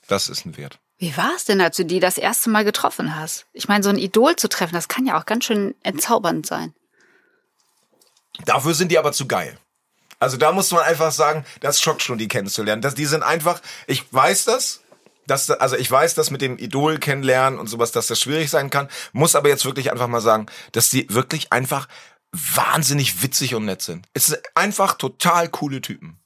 Das 0.08 0.28
ist 0.28 0.44
ein 0.44 0.56
Wert. 0.56 0.80
Wie 0.98 1.16
war 1.16 1.32
es 1.36 1.44
denn, 1.44 1.60
als 1.60 1.76
du 1.76 1.84
die 1.84 2.00
das 2.00 2.18
erste 2.18 2.50
Mal 2.50 2.64
getroffen 2.64 3.14
hast? 3.14 3.46
Ich 3.52 3.68
meine, 3.68 3.84
so 3.84 3.90
ein 3.90 3.98
Idol 3.98 4.34
zu 4.34 4.48
treffen, 4.48 4.74
das 4.74 4.88
kann 4.88 5.06
ja 5.06 5.18
auch 5.18 5.26
ganz 5.26 5.44
schön 5.44 5.76
entzaubernd 5.84 6.44
sein. 6.44 6.74
Dafür 8.44 8.74
sind 8.74 8.90
die 8.90 8.98
aber 8.98 9.12
zu 9.12 9.28
geil. 9.28 9.56
Also 10.18 10.36
da 10.36 10.50
muss 10.50 10.72
man 10.72 10.82
einfach 10.82 11.12
sagen, 11.12 11.44
das 11.60 11.80
schockt 11.80 12.02
schon, 12.02 12.18
die 12.18 12.26
kennenzulernen. 12.26 12.82
Das, 12.82 12.94
die 12.94 13.06
sind 13.06 13.22
einfach, 13.22 13.60
ich 13.86 14.12
weiß 14.12 14.46
das, 14.46 14.80
dass, 15.26 15.50
also 15.50 15.76
ich 15.76 15.88
weiß, 15.88 16.14
dass 16.14 16.30
mit 16.30 16.40
dem 16.40 16.58
Idol 16.58 16.98
kennenlernen 16.98 17.60
und 17.60 17.68
sowas, 17.68 17.92
dass 17.92 18.08
das 18.08 18.20
schwierig 18.20 18.50
sein 18.50 18.70
kann, 18.70 18.88
muss 19.12 19.36
aber 19.36 19.48
jetzt 19.48 19.64
wirklich 19.64 19.92
einfach 19.92 20.08
mal 20.08 20.20
sagen, 20.20 20.46
dass 20.72 20.90
die 20.90 21.06
wirklich 21.10 21.52
einfach 21.52 21.86
wahnsinnig 22.32 23.22
witzig 23.22 23.54
und 23.54 23.66
nett 23.66 23.82
sind. 23.82 24.06
Es 24.14 24.26
sind 24.26 24.40
einfach 24.54 24.96
total 24.96 25.48
coole 25.48 25.80
Typen. 25.80 26.18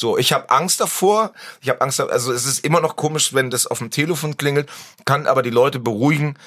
So, 0.00 0.16
ich 0.16 0.32
habe 0.32 0.48
Angst 0.48 0.80
davor. 0.80 1.34
Ich 1.60 1.68
habe 1.68 1.82
Angst, 1.82 2.00
also 2.00 2.32
es 2.32 2.46
ist 2.46 2.64
immer 2.64 2.80
noch 2.80 2.96
komisch, 2.96 3.34
wenn 3.34 3.50
das 3.50 3.66
auf 3.66 3.80
dem 3.80 3.90
Telefon 3.90 4.38
klingelt, 4.38 4.70
kann 5.04 5.26
aber 5.26 5.42
die 5.42 5.50
Leute 5.50 5.78
beruhigen. 5.78 6.38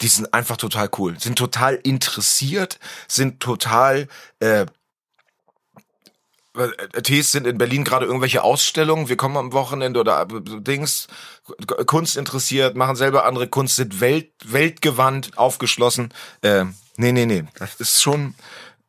Die 0.00 0.08
sind 0.08 0.32
einfach 0.32 0.56
total 0.56 0.88
cool, 0.96 1.20
sind 1.20 1.36
total 1.36 1.74
interessiert, 1.74 2.78
sind 3.08 3.40
total 3.40 4.08
äh, 4.40 4.64
äh 6.56 7.02
Tees 7.02 7.32
sind 7.32 7.46
in 7.46 7.58
Berlin 7.58 7.84
gerade 7.84 8.06
irgendwelche 8.06 8.42
Ausstellungen. 8.42 9.10
Wir 9.10 9.18
kommen 9.18 9.36
am 9.36 9.52
Wochenende 9.52 10.00
oder 10.00 10.22
äh, 10.22 10.60
Dings, 10.62 11.06
Kunst 11.84 12.16
interessiert, 12.16 12.76
machen 12.76 12.96
selber 12.96 13.26
andere 13.26 13.46
Kunst, 13.46 13.76
sind 13.76 14.00
welt, 14.00 14.32
weltgewandt, 14.42 15.36
aufgeschlossen. 15.36 16.14
Äh, 16.40 16.64
nee, 16.96 17.12
nee, 17.12 17.26
nee. 17.26 17.44
Das 17.58 17.74
ist 17.74 18.00
schon, 18.00 18.34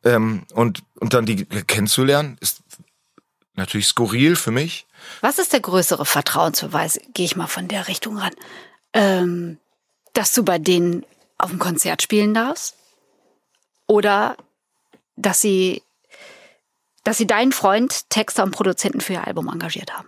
ähm, 0.06 0.46
und, 0.54 0.82
und 1.02 1.14
dann 1.14 1.26
die 1.26 1.44
kennenzulernen, 1.44 2.38
ist 2.40 2.63
natürlich 3.56 3.88
skurril 3.88 4.36
für 4.36 4.52
mich. 4.52 4.86
Was 5.22 5.40
ist 5.40 5.54
der 5.54 5.60
größere 5.60 6.06
Vertrauensbeweis? 6.06 7.00
Gehe 7.14 7.26
ich 7.26 7.36
mal 7.36 7.48
von 7.48 7.68
der 7.68 7.88
Richtung 7.88 8.18
ran. 8.18 8.34
Ähm, 8.94 9.58
dass 10.14 10.34
du 10.34 10.44
bei 10.44 10.60
denen 10.60 11.06
auf 11.38 11.50
dem 11.50 11.60
Konzert 11.60 12.02
spielen 12.02 12.34
darfst? 12.34 12.76
Oder 13.88 14.38
dass 15.16 15.42
sie, 15.42 15.84
dass 17.04 17.18
sie 17.18 17.28
deinen 17.28 17.52
Freund, 17.52 18.10
Texter 18.10 18.44
und 18.44 18.52
Produzenten 18.52 19.02
für 19.02 19.14
ihr 19.14 19.28
Album 19.28 19.50
engagiert 19.50 19.94
haben? 19.94 20.08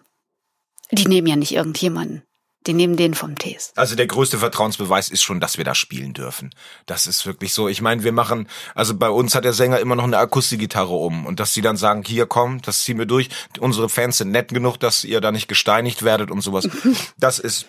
Die 0.92 1.08
nehmen 1.08 1.28
ja 1.28 1.36
nicht 1.36 1.52
irgendjemanden. 1.52 2.24
Die 2.68 2.74
nehmen 2.74 2.96
den 2.96 3.14
vom 3.14 3.38
Tees. 3.38 3.72
Also 3.76 3.96
der 3.96 4.08
größte 4.08 4.40
Vertrauensbeweis 4.40 5.10
ist 5.10 5.24
schon, 5.24 5.40
dass 5.40 5.58
wir 5.58 5.66
da 5.66 5.76
spielen 5.76 6.14
dürfen. 6.14 6.50
Das 6.86 7.06
ist 7.06 7.26
wirklich 7.26 7.54
so. 7.54 7.68
Ich 7.68 7.82
meine, 7.82 8.04
wir 8.04 8.12
machen, 8.12 8.48
also 8.74 8.96
bei 8.96 9.10
uns 9.10 9.36
hat 9.36 9.46
der 9.46 9.54
Sänger 9.54 9.80
immer 9.80 9.96
noch 9.96 10.04
eine 10.04 10.18
Akustikgitarre 10.18 10.94
um 10.94 11.26
und 11.26 11.40
dass 11.40 11.54
sie 11.54 11.62
dann 11.62 11.78
sagen, 11.78 12.04
hier 12.06 12.26
komm, 12.26 12.62
das 12.62 12.84
ziehen 12.84 12.98
wir 12.98 13.06
durch. 13.06 13.30
Unsere 13.60 13.90
Fans 13.90 14.18
sind 14.18 14.32
nett 14.32 14.50
genug, 14.50 14.78
dass 14.78 15.04
ihr 15.04 15.22
da 15.22 15.32
nicht 15.32 15.48
gesteinigt 15.48 16.04
werdet 16.04 16.32
und 16.32 16.42
sowas. 16.42 16.68
das 17.18 17.40
ist, 17.40 17.68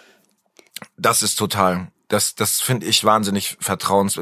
das 0.96 1.22
ist 1.22 1.36
total, 1.36 1.88
das, 2.08 2.34
das 2.34 2.60
finde 2.60 2.86
ich 2.86 3.04
wahnsinnig 3.04 3.56
vertrauens 3.60 4.18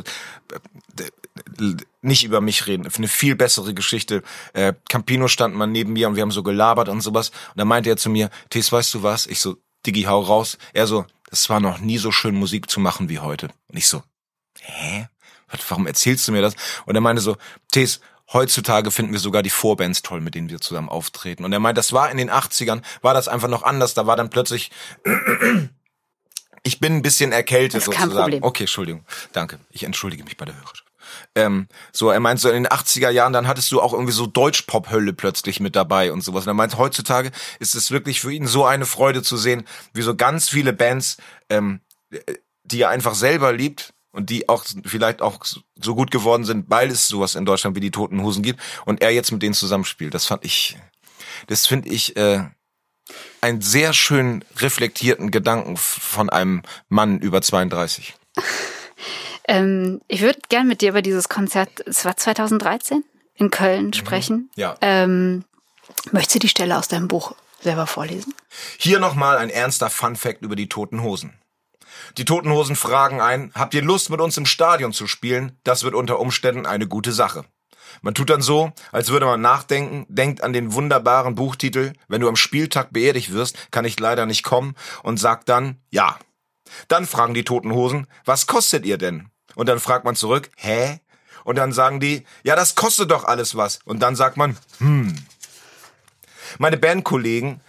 nicht 2.03 2.25
über 2.25 2.41
mich 2.41 2.67
reden. 2.67 2.89
Eine 2.97 3.09
viel 3.09 3.35
bessere 3.35 3.75
Geschichte. 3.75 4.23
Äh, 4.53 4.75
Campino 4.89 5.29
stand 5.29 5.55
mal 5.55 5.67
neben 5.67 5.93
mir 5.93 6.09
und 6.09 6.17
wir 6.17 6.23
haben 6.23 6.31
so 6.31 6.43
gelabert 6.43 6.89
und 6.89 7.01
sowas. 7.01 7.31
Und 7.31 7.59
dann 7.59 7.69
meinte 7.69 7.91
er 7.91 7.97
zu 7.97 8.11
mir, 8.11 8.31
Tes, 8.51 8.71
weißt 8.71 8.95
du 8.95 9.03
was? 9.03 9.27
Ich 9.27 9.41
so, 9.41 9.57
Diggi, 9.87 10.03
hau 10.03 10.21
raus. 10.21 10.59
Er 10.73 10.87
so, 10.87 11.07
das 11.31 11.49
war 11.51 11.61
noch 11.61 11.79
nie 11.79 11.99
so 11.99 12.13
schön 12.13 12.35
Musik 12.35 12.71
zu 12.71 12.81
machen 12.81 13.09
wie 13.09 13.19
heute. 13.19 13.49
Und 13.69 13.77
ich 13.77 13.89
so, 13.89 14.03
hä? 14.61 15.09
Warum 15.69 15.87
erzählst 15.87 16.27
du 16.27 16.33
mir 16.33 16.43
das? 16.43 16.55
Und 16.87 16.95
er 16.95 17.01
meinte 17.01 17.23
so, 17.23 17.37
Tes, 17.71 18.01
heutzutage 18.33 18.91
finden 18.91 19.13
wir 19.13 19.21
sogar 19.21 19.43
die 19.43 19.51
Vorbands 19.51 20.03
toll, 20.03 20.21
mit 20.21 20.35
denen 20.35 20.49
wir 20.49 20.61
zusammen 20.61 20.89
auftreten. 20.89 21.45
Und 21.45 21.53
er 21.53 21.61
meint, 21.61 21.79
das 21.79 21.93
war 21.93 22.11
in 22.11 22.17
den 22.17 22.31
80ern, 22.31 22.83
war 23.03 23.15
das 23.15 23.29
einfach 23.29 23.49
noch 23.49 23.63
anders. 23.63 23.95
Da 23.95 24.07
war 24.07 24.17
dann 24.17 24.31
plötzlich, 24.31 24.71
ich 26.63 26.81
bin 26.81 26.97
ein 26.97 27.03
bisschen 27.03 27.33
erkältet 27.33 27.83
sozusagen. 27.83 28.13
Problem. 28.13 28.43
Okay, 28.43 28.65
Entschuldigung. 28.65 29.05
Danke. 29.33 29.61
Ich 29.71 29.85
entschuldige 29.85 30.25
mich 30.25 30.37
bei 30.37 30.45
der 30.45 30.57
Hörerschaft. 30.57 30.84
Ähm, 31.35 31.69
so, 31.93 32.11
er 32.11 32.21
meint 32.21 32.41
so 32.41 32.49
in 32.49 32.65
den 32.65 32.67
80er 32.67 33.11
Jahren, 33.11 33.33
dann 33.33 33.47
hattest 33.49 33.71
du 33.73 33.81
auch 33.81 33.93
irgendwie 33.93 34.13
so 34.13 34.27
Deutsch-Pop-Hölle 34.27 35.13
plötzlich 35.13 35.61
mit 35.61 35.77
dabei 35.77 36.13
und 36.13 36.23
sowas. 36.23 36.45
Und 36.45 36.51
er 36.51 36.55
meint, 36.55 36.79
heutzutage 36.79 37.31
ist 37.59 37.75
es 37.75 37.91
wirklich 37.91 38.21
für 38.21 38.33
ihn 38.33 38.47
so 38.47 38.65
eine 38.65 38.87
Freude 38.87 39.23
zu 39.23 39.37
sehen, 39.37 39.65
wie 39.93 40.03
so 40.03 40.15
ganz 40.15 40.49
viele 40.49 40.73
Bands, 40.73 41.17
ähm, 41.49 41.81
die 42.65 42.81
er 42.81 42.91
einfach 42.91 43.15
selber 43.15 43.53
liebt 43.53 43.95
und 44.13 44.31
die 44.31 44.49
auch 44.49 44.65
vielleicht 44.85 45.21
auch 45.23 45.45
so 45.45 45.95
gut 45.95 46.11
geworden 46.11 46.45
sind, 46.45 46.71
weil 46.71 46.91
es 46.91 47.09
sowas 47.09 47.35
in 47.35 47.45
Deutschland 47.45 47.77
wie 47.77 47.81
die 47.81 47.91
Toten 47.91 48.23
Hosen 48.23 48.43
gibt 48.43 48.61
und 48.85 49.03
er 49.03 49.11
jetzt 49.11 49.33
mit 49.33 49.43
denen 49.43 49.55
zusammenspielt. 49.55 50.15
Das 50.15 50.27
fand 50.27 50.45
ich, 50.45 50.79
das 51.49 51.67
finde 51.67 51.89
ich, 51.89 52.17
äh, 52.17 52.45
einen 53.41 53.61
sehr 53.61 53.93
schön 53.93 54.45
reflektierten 54.57 55.31
Gedanken 55.31 55.77
von 55.77 56.31
einem 56.31 56.63
Mann 56.89 57.19
über 57.19 57.43
32. 57.43 58.15
Ähm, 59.47 60.01
ich 60.09 60.23
würde 60.23 60.41
gern 60.49 60.67
mit 60.67 60.81
dir 60.81 60.91
über 60.91 61.03
dieses 61.03 61.29
Konzert, 61.29 61.81
es 61.87 62.05
war 62.05 62.17
2013 62.17 63.05
in 63.35 63.51
Köln, 63.51 63.87
mhm. 63.87 63.93
sprechen. 63.93 64.51
Ja. 64.57 64.77
Ähm, 64.81 65.45
möchtest 66.13 66.37
du 66.37 66.39
die 66.41 66.49
Stelle 66.49 66.79
aus 66.79 66.89
deinem 66.89 67.09
Buch 67.09 67.35
selber 67.61 67.87
vorlesen? 67.87 68.35
Hier 68.79 68.99
nochmal 68.99 69.39
ein 69.39 69.51
ernster 69.51 69.91
Fun-Fact 69.91 70.43
über 70.43 70.57
die 70.57 70.69
Toten 70.69 71.03
Hosen. 71.03 71.39
Die 72.19 72.25
Toten 72.25 72.51
Hosen 72.51 72.77
fragen 72.77 73.21
ein, 73.21 73.53
habt 73.55 73.75
ihr 73.75 73.83
Lust 73.83 74.11
mit 74.11 74.21
uns 74.21 74.37
im 74.37 74.47
Stadion 74.47 74.93
zu 74.93 75.07
spielen? 75.07 75.59
Das 75.65 75.85
wird 75.85 75.95
unter 75.95 76.21
Umständen 76.21 76.67
eine 76.67 76.87
gute 76.87 77.13
Sache. 77.13 77.45
Man 78.03 78.15
tut 78.15 78.31
dann 78.31 78.43
so, 78.43 78.73
als 78.93 79.11
würde 79.11 79.27
man 79.27 79.41
nachdenken, 79.41 80.07
denkt 80.09 80.43
an 80.43 80.53
den 80.53 80.73
wunderbaren 80.73 81.35
Buchtitel, 81.35 81.93
wenn 82.09 82.21
du 82.21 82.29
am 82.29 82.37
Spieltag 82.37 82.93
beerdigt 82.93 83.33
wirst, 83.33 83.71
kann 83.71 83.85
ich 83.85 83.99
leider 84.01 84.27
nicht 84.27 84.43
kommen 84.43 84.75
und 85.03 85.19
sagt 85.19 85.49
dann, 85.49 85.81
ja. 85.91 86.19
Dann 86.89 87.07
fragen 87.07 87.35
die 87.35 87.45
Toten 87.45 87.73
Hosen, 87.73 88.07
was 88.25 88.47
kostet 88.47 88.85
ihr 88.85 88.99
denn? 88.99 89.31
Und 89.55 89.69
dann 89.69 89.81
fragt 89.81 90.05
man 90.05 90.17
zurück, 90.17 90.51
hä? 90.57 91.01
Und 91.45 91.57
dann 91.57 91.73
sagen 91.73 92.01
die, 92.01 92.25
ja, 92.43 92.57
das 92.57 92.75
kostet 92.75 93.11
doch 93.11 93.25
alles 93.25 93.57
was. 93.57 93.81
Und 93.85 94.01
dann 94.01 94.17
sagt 94.17 94.37
man, 94.37 94.57
hm. 94.79 95.15
Meine 96.59 96.77
Bandkollegen 96.77 97.61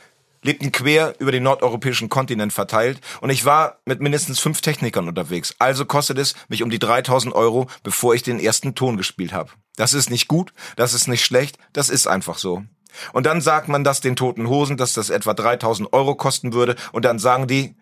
lebten 0.45 0.71
quer 0.71 1.15
über 1.19 1.31
den 1.31 1.43
nordeuropäischen 1.43 2.07
Kontinent 2.07 2.53
verteilt 2.53 3.01
und 3.19 3.31
ich 3.31 3.45
war 3.45 3.79
mit 3.85 3.99
mindestens 3.99 4.39
fünf 4.39 4.61
Technikern 4.61 5.07
unterwegs. 5.07 5.55
Also 5.57 5.85
kostet 5.85 6.19
es 6.19 6.35
mich 6.49 6.61
um 6.61 6.69
die 6.69 6.79
3000 6.79 7.33
Euro, 7.33 7.67
bevor 7.83 8.13
ich 8.13 8.21
den 8.21 8.39
ersten 8.39 8.75
Ton 8.75 8.95
gespielt 8.95 9.33
habe. 9.33 9.49
Das 9.75 9.93
ist 9.93 10.11
nicht 10.11 10.27
gut, 10.27 10.53
das 10.75 10.93
ist 10.93 11.07
nicht 11.07 11.25
schlecht, 11.25 11.57
das 11.73 11.89
ist 11.89 12.07
einfach 12.07 12.37
so. 12.37 12.63
Und 13.11 13.25
dann 13.25 13.41
sagt 13.41 13.67
man 13.67 13.83
das 13.83 14.01
den 14.01 14.15
toten 14.15 14.47
Hosen, 14.47 14.77
dass 14.77 14.93
das 14.93 15.09
etwa 15.09 15.33
3000 15.33 15.91
Euro 15.91 16.15
kosten 16.15 16.53
würde 16.53 16.75
und 16.91 17.03
dann 17.03 17.19
sagen 17.19 17.47
die, 17.47 17.75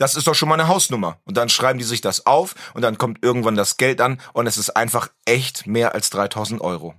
das 0.00 0.14
ist 0.14 0.26
doch 0.26 0.34
schon 0.34 0.48
mal 0.48 0.58
eine 0.58 0.68
Hausnummer. 0.68 1.18
Und 1.24 1.36
dann 1.36 1.50
schreiben 1.50 1.78
die 1.78 1.84
sich 1.84 2.00
das 2.00 2.24
auf 2.24 2.54
und 2.72 2.80
dann 2.80 2.96
kommt 2.96 3.22
irgendwann 3.22 3.54
das 3.54 3.76
Geld 3.76 4.00
an 4.00 4.18
und 4.32 4.46
es 4.46 4.56
ist 4.56 4.70
einfach 4.70 5.10
echt 5.26 5.66
mehr 5.66 5.94
als 5.94 6.08
3000 6.08 6.62
Euro. 6.62 6.94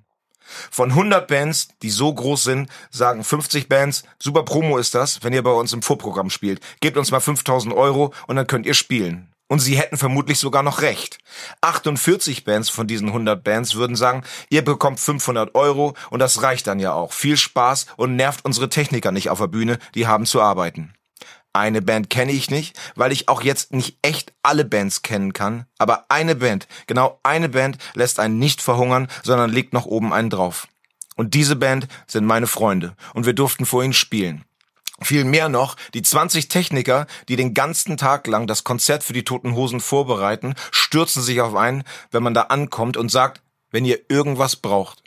Von 0.69 0.91
100 0.91 1.27
Bands, 1.27 1.69
die 1.81 1.89
so 1.89 2.13
groß 2.13 2.43
sind, 2.43 2.69
sagen 2.91 3.23
50 3.23 3.67
Bands, 3.69 4.03
super 4.21 4.43
Promo 4.43 4.77
ist 4.77 4.93
das, 4.93 5.23
wenn 5.23 5.33
ihr 5.33 5.41
bei 5.41 5.51
uns 5.51 5.73
im 5.73 5.81
Vorprogramm 5.81 6.29
spielt. 6.29 6.61
Gebt 6.79 6.97
uns 6.97 7.09
mal 7.09 7.19
5000 7.19 7.73
Euro 7.73 8.13
und 8.27 8.35
dann 8.35 8.47
könnt 8.47 8.67
ihr 8.67 8.73
spielen. 8.75 9.33
Und 9.47 9.59
sie 9.59 9.77
hätten 9.77 9.97
vermutlich 9.97 10.37
sogar 10.37 10.61
noch 10.61 10.81
recht. 10.81 11.17
48 11.61 12.43
Bands 12.43 12.69
von 12.69 12.87
diesen 12.87 13.07
100 13.07 13.43
Bands 13.43 13.75
würden 13.75 13.95
sagen, 13.95 14.23
ihr 14.49 14.63
bekommt 14.63 14.99
500 14.99 15.55
Euro 15.55 15.95
und 16.11 16.19
das 16.19 16.43
reicht 16.43 16.67
dann 16.67 16.79
ja 16.79 16.93
auch. 16.93 17.13
Viel 17.13 17.35
Spaß 17.35 17.87
und 17.97 18.15
nervt 18.15 18.45
unsere 18.45 18.69
Techniker 18.69 19.11
nicht 19.11 19.29
auf 19.29 19.39
der 19.39 19.47
Bühne, 19.47 19.79
die 19.95 20.07
haben 20.07 20.25
zu 20.25 20.41
arbeiten. 20.41 20.93
Eine 21.53 21.81
Band 21.81 22.09
kenne 22.09 22.31
ich 22.31 22.49
nicht, 22.49 22.79
weil 22.95 23.11
ich 23.11 23.27
auch 23.27 23.41
jetzt 23.41 23.73
nicht 23.73 23.97
echt 24.01 24.33
alle 24.41 24.63
Bands 24.63 25.01
kennen 25.01 25.33
kann. 25.33 25.65
Aber 25.77 26.05
eine 26.07 26.35
Band, 26.35 26.67
genau 26.87 27.19
eine 27.23 27.49
Band 27.49 27.77
lässt 27.93 28.19
einen 28.19 28.39
nicht 28.39 28.61
verhungern, 28.61 29.07
sondern 29.23 29.51
legt 29.51 29.73
noch 29.73 29.85
oben 29.85 30.13
einen 30.13 30.29
drauf. 30.29 30.67
Und 31.17 31.33
diese 31.33 31.57
Band 31.57 31.87
sind 32.07 32.25
meine 32.25 32.47
Freunde. 32.47 32.95
Und 33.13 33.25
wir 33.25 33.33
durften 33.33 33.65
vor 33.65 33.83
ihnen 33.83 33.93
spielen. 33.93 34.45
Viel 35.01 35.25
mehr 35.25 35.49
noch, 35.49 35.75
die 35.93 36.03
20 36.03 36.47
Techniker, 36.47 37.07
die 37.27 37.35
den 37.35 37.53
ganzen 37.53 37.97
Tag 37.97 38.27
lang 38.27 38.47
das 38.47 38.63
Konzert 38.63 39.03
für 39.03 39.13
die 39.13 39.23
Toten 39.23 39.55
Hosen 39.55 39.79
vorbereiten, 39.79 40.53
stürzen 40.69 41.23
sich 41.23 41.41
auf 41.41 41.55
einen, 41.55 41.83
wenn 42.11 42.23
man 42.23 42.35
da 42.35 42.43
ankommt 42.43 42.97
und 42.97 43.09
sagt, 43.09 43.41
wenn 43.71 43.83
ihr 43.83 43.99
irgendwas 44.09 44.57
braucht, 44.57 45.00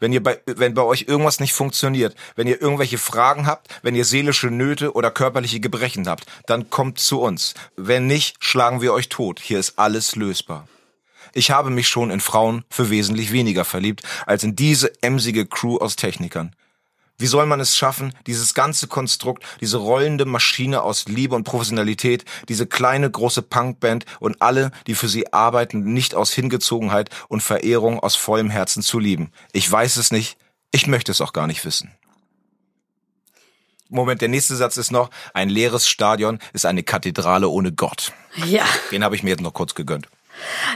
Wenn 0.00 0.12
ihr 0.12 0.22
bei, 0.22 0.40
wenn 0.46 0.74
bei 0.74 0.82
euch 0.82 1.04
irgendwas 1.06 1.38
nicht 1.38 1.52
funktioniert, 1.52 2.16
wenn 2.34 2.46
ihr 2.46 2.60
irgendwelche 2.60 2.98
Fragen 2.98 3.46
habt, 3.46 3.68
wenn 3.82 3.94
ihr 3.94 4.04
seelische 4.04 4.50
Nöte 4.50 4.94
oder 4.94 5.10
körperliche 5.10 5.60
Gebrechen 5.60 6.08
habt, 6.08 6.24
dann 6.46 6.70
kommt 6.70 6.98
zu 6.98 7.20
uns. 7.20 7.54
Wenn 7.76 8.06
nicht, 8.06 8.36
schlagen 8.40 8.80
wir 8.80 8.92
euch 8.92 9.10
tot. 9.10 9.38
Hier 9.40 9.60
ist 9.60 9.78
alles 9.78 10.16
lösbar. 10.16 10.66
Ich 11.32 11.50
habe 11.50 11.70
mich 11.70 11.86
schon 11.86 12.10
in 12.10 12.20
Frauen 12.20 12.64
für 12.70 12.90
wesentlich 12.90 13.30
weniger 13.30 13.64
verliebt 13.64 14.02
als 14.26 14.42
in 14.42 14.56
diese 14.56 15.02
emsige 15.02 15.46
Crew 15.46 15.76
aus 15.76 15.94
Technikern. 15.94 16.56
Wie 17.20 17.26
soll 17.26 17.44
man 17.44 17.60
es 17.60 17.76
schaffen, 17.76 18.14
dieses 18.26 18.54
ganze 18.54 18.86
Konstrukt, 18.86 19.44
diese 19.60 19.76
rollende 19.76 20.24
Maschine 20.24 20.82
aus 20.82 21.04
Liebe 21.06 21.34
und 21.34 21.44
Professionalität, 21.44 22.24
diese 22.48 22.66
kleine 22.66 23.10
große 23.10 23.42
Punkband 23.42 24.06
und 24.20 24.40
alle, 24.40 24.72
die 24.86 24.94
für 24.94 25.08
sie 25.08 25.30
arbeiten, 25.30 25.92
nicht 25.92 26.14
aus 26.14 26.32
Hingezogenheit 26.32 27.10
und 27.28 27.42
Verehrung 27.42 28.00
aus 28.00 28.16
vollem 28.16 28.48
Herzen 28.48 28.82
zu 28.82 28.98
lieben? 28.98 29.32
Ich 29.52 29.70
weiß 29.70 29.96
es 29.98 30.10
nicht, 30.10 30.38
ich 30.70 30.86
möchte 30.86 31.12
es 31.12 31.20
auch 31.20 31.34
gar 31.34 31.46
nicht 31.46 31.66
wissen. 31.66 31.90
Moment, 33.90 34.22
der 34.22 34.28
nächste 34.28 34.56
Satz 34.56 34.78
ist 34.78 34.90
noch, 34.90 35.10
ein 35.34 35.50
leeres 35.50 35.86
Stadion 35.86 36.38
ist 36.54 36.64
eine 36.64 36.82
Kathedrale 36.82 37.48
ohne 37.48 37.70
Gott. 37.70 38.12
Ja. 38.46 38.64
Den 38.92 39.04
habe 39.04 39.14
ich 39.14 39.22
mir 39.22 39.30
jetzt 39.30 39.42
noch 39.42 39.52
kurz 39.52 39.74
gegönnt. 39.74 40.08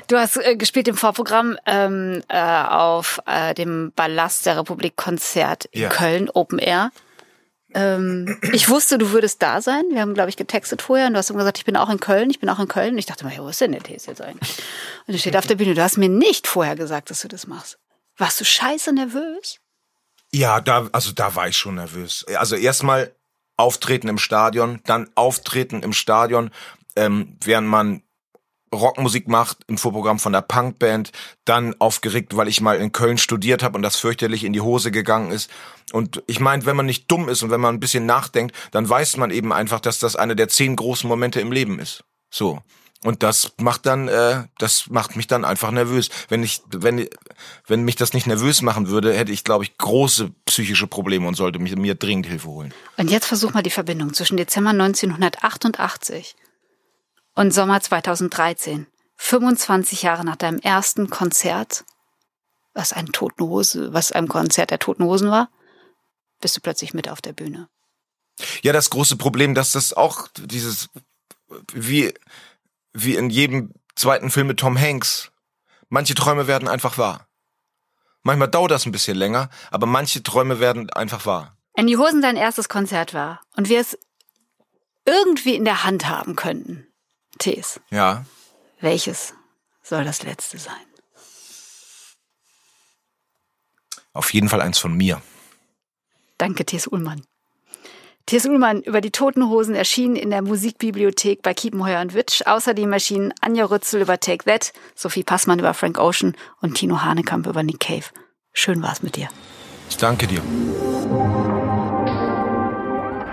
Du 0.08 0.16
hast 0.18 0.36
äh, 0.36 0.56
gespielt 0.56 0.88
im 0.88 0.96
Vorprogramm 0.96 1.58
ähm, 1.66 2.22
äh, 2.28 2.38
auf 2.38 3.20
äh, 3.26 3.54
dem 3.54 3.92
Ballast 3.94 4.46
der 4.46 4.58
Republik 4.58 4.96
Konzert 4.96 5.66
in 5.66 5.82
Ja. 5.82 5.88
Köln, 5.88 6.30
Open 6.30 6.58
Air. 6.58 6.90
Ähm, 7.74 8.38
ich 8.52 8.68
wusste, 8.68 8.98
du 8.98 9.10
würdest 9.10 9.42
da 9.42 9.60
sein. 9.60 9.82
Wir 9.90 10.00
haben, 10.00 10.14
glaube 10.14 10.30
ich, 10.30 10.36
getextet 10.36 10.80
vorher 10.80 11.08
und 11.08 11.14
du 11.14 11.18
hast 11.18 11.30
immer 11.30 11.40
gesagt, 11.40 11.58
ich 11.58 11.64
bin 11.64 11.76
auch 11.76 11.90
in 11.90 11.98
Köln, 11.98 12.30
ich 12.30 12.38
bin 12.40 12.48
auch 12.48 12.60
in 12.60 12.68
Köln. 12.68 12.92
Und 12.94 12.98
ich 12.98 13.06
dachte 13.06 13.24
mir, 13.26 13.34
ja, 13.34 13.42
wo 13.42 13.48
ist 13.48 13.60
denn 13.60 13.72
der 13.72 13.82
jetzt 13.86 14.08
eigentlich? 14.20 14.62
Und 15.06 15.14
er 15.14 15.18
steht 15.18 15.36
auf 15.36 15.46
der 15.46 15.56
Bühne. 15.56 15.74
Du 15.74 15.82
hast 15.82 15.98
mir 15.98 16.08
nicht 16.08 16.46
vorher 16.46 16.76
gesagt, 16.76 17.10
dass 17.10 17.20
du 17.20 17.28
das 17.28 17.46
machst. 17.46 17.78
Warst 18.16 18.40
du 18.40 18.44
scheiße 18.44 18.92
nervös? 18.92 19.58
Ja, 20.32 20.60
da, 20.60 20.88
also 20.92 21.12
da 21.12 21.34
war 21.34 21.48
ich 21.48 21.56
schon 21.56 21.74
nervös. 21.74 22.24
Also 22.36 22.54
erstmal 22.56 23.12
auftreten 23.56 24.08
im 24.08 24.18
Stadion, 24.18 24.80
dann 24.84 25.10
auftreten 25.14 25.82
im 25.82 25.92
Stadion, 25.92 26.50
ähm, 26.96 27.36
während 27.42 27.68
man 27.68 28.02
Rockmusik 28.74 29.28
macht 29.28 29.58
im 29.66 29.78
Vorprogramm 29.78 30.18
von 30.18 30.32
der 30.32 30.42
Punkband, 30.42 31.12
dann 31.44 31.74
aufgeregt, 31.80 32.36
weil 32.36 32.48
ich 32.48 32.60
mal 32.60 32.76
in 32.76 32.92
Köln 32.92 33.18
studiert 33.18 33.62
habe 33.62 33.76
und 33.76 33.82
das 33.82 33.96
fürchterlich 33.96 34.44
in 34.44 34.52
die 34.52 34.60
Hose 34.60 34.90
gegangen 34.90 35.30
ist. 35.30 35.50
Und 35.92 36.22
ich 36.26 36.40
meine, 36.40 36.66
wenn 36.66 36.76
man 36.76 36.86
nicht 36.86 37.10
dumm 37.10 37.28
ist 37.28 37.42
und 37.42 37.50
wenn 37.50 37.60
man 37.60 37.74
ein 37.74 37.80
bisschen 37.80 38.06
nachdenkt, 38.06 38.54
dann 38.70 38.88
weiß 38.88 39.16
man 39.16 39.30
eben 39.30 39.52
einfach, 39.52 39.80
dass 39.80 39.98
das 39.98 40.16
eine 40.16 40.36
der 40.36 40.48
zehn 40.48 40.76
großen 40.76 41.08
Momente 41.08 41.40
im 41.40 41.52
Leben 41.52 41.78
ist. 41.78 42.04
So. 42.30 42.60
Und 43.04 43.22
das 43.22 43.52
macht 43.60 43.84
dann, 43.84 44.08
äh, 44.08 44.44
das 44.56 44.88
macht 44.88 45.14
mich 45.14 45.26
dann 45.26 45.44
einfach 45.44 45.70
nervös. 45.70 46.08
Wenn 46.30 46.42
ich, 46.42 46.62
wenn, 46.70 47.06
wenn 47.66 47.82
mich 47.82 47.96
das 47.96 48.14
nicht 48.14 48.26
nervös 48.26 48.62
machen 48.62 48.88
würde, 48.88 49.12
hätte 49.12 49.30
ich, 49.30 49.44
glaube 49.44 49.64
ich, 49.64 49.76
große 49.76 50.30
psychische 50.46 50.86
Probleme 50.86 51.28
und 51.28 51.34
sollte 51.34 51.58
mich, 51.58 51.76
mir 51.76 51.96
dringend 51.96 52.26
Hilfe 52.26 52.48
holen. 52.48 52.72
Und 52.96 53.10
jetzt 53.10 53.26
versuch 53.26 53.52
mal 53.52 53.62
die 53.62 53.68
Verbindung 53.68 54.14
zwischen 54.14 54.38
Dezember 54.38 54.70
1988 54.70 56.34
und 57.34 57.52
Sommer 57.52 57.80
2013. 57.80 58.86
25 59.16 60.02
Jahre 60.02 60.24
nach 60.24 60.36
deinem 60.36 60.58
ersten 60.58 61.08
Konzert, 61.08 61.84
was 62.72 62.92
ein 62.92 63.06
Toten 63.06 63.44
Hose, 63.44 63.92
was 63.92 64.12
ein 64.12 64.28
Konzert 64.28 64.70
der 64.70 64.78
Toten 64.78 65.04
Hosen 65.04 65.30
war, 65.30 65.48
bist 66.40 66.56
du 66.56 66.60
plötzlich 66.60 66.94
mit 66.94 67.08
auf 67.08 67.22
der 67.22 67.32
Bühne. 67.32 67.68
Ja, 68.62 68.72
das 68.72 68.90
große 68.90 69.16
Problem, 69.16 69.54
dass 69.54 69.72
das 69.72 69.92
auch 69.92 70.28
dieses, 70.36 70.88
wie, 71.72 72.12
wie 72.92 73.14
in 73.14 73.30
jedem 73.30 73.72
zweiten 73.94 74.30
Film 74.30 74.48
mit 74.48 74.58
Tom 74.58 74.78
Hanks, 74.78 75.30
manche 75.88 76.14
Träume 76.14 76.46
werden 76.46 76.68
einfach 76.68 76.98
wahr. 76.98 77.28
Manchmal 78.22 78.48
dauert 78.48 78.72
das 78.72 78.86
ein 78.86 78.92
bisschen 78.92 79.16
länger, 79.16 79.50
aber 79.70 79.86
manche 79.86 80.22
Träume 80.22 80.58
werden 80.58 80.90
einfach 80.90 81.26
wahr. 81.26 81.56
Wenn 81.74 81.86
die 81.86 81.96
Hosen 81.96 82.22
dein 82.22 82.36
erstes 82.36 82.68
Konzert 82.68 83.14
war 83.14 83.40
und 83.56 83.68
wir 83.68 83.80
es 83.80 83.98
irgendwie 85.04 85.54
in 85.54 85.64
der 85.64 85.84
Hand 85.84 86.08
haben 86.08 86.34
könnten, 86.34 86.86
Tees, 87.38 87.80
Ja. 87.90 88.24
welches 88.80 89.34
soll 89.82 90.04
das 90.04 90.22
letzte 90.22 90.58
sein? 90.58 90.74
Auf 94.12 94.32
jeden 94.32 94.48
Fall 94.48 94.60
eins 94.62 94.78
von 94.78 94.94
mir. 94.96 95.20
Danke, 96.38 96.64
T.S. 96.64 96.86
Ullmann. 96.86 97.22
T.S. 98.26 98.46
Ullmann 98.46 98.80
über 98.82 99.00
die 99.00 99.10
Toten 99.10 99.48
Hosen 99.48 99.74
erschienen 99.74 100.16
in 100.16 100.30
der 100.30 100.40
Musikbibliothek 100.40 101.42
bei 101.42 101.52
Kiepenheuer 101.52 102.00
und 102.00 102.14
Witsch. 102.14 102.42
Außerdem 102.46 102.92
erschienen 102.92 103.34
Anja 103.40 103.64
Rützel 103.66 104.00
über 104.00 104.18
Take 104.18 104.44
That, 104.44 104.72
Sophie 104.94 105.24
Passmann 105.24 105.58
über 105.58 105.74
Frank 105.74 105.98
Ocean 105.98 106.36
und 106.60 106.74
Tino 106.76 107.02
Hanekamp 107.02 107.46
über 107.46 107.62
Nick 107.62 107.80
Cave. 107.80 108.04
Schön 108.52 108.82
war's 108.82 109.02
mit 109.02 109.16
dir. 109.16 109.28
Ich 109.90 109.96
danke 109.96 110.26
dir. 110.26 110.40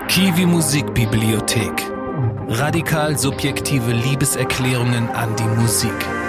Kiwi 0.08 0.44
Musikbibliothek. 0.46 2.01
Radikal 2.48 3.16
subjektive 3.18 3.92
Liebeserklärungen 3.92 5.08
an 5.10 5.34
die 5.36 5.60
Musik. 5.60 6.21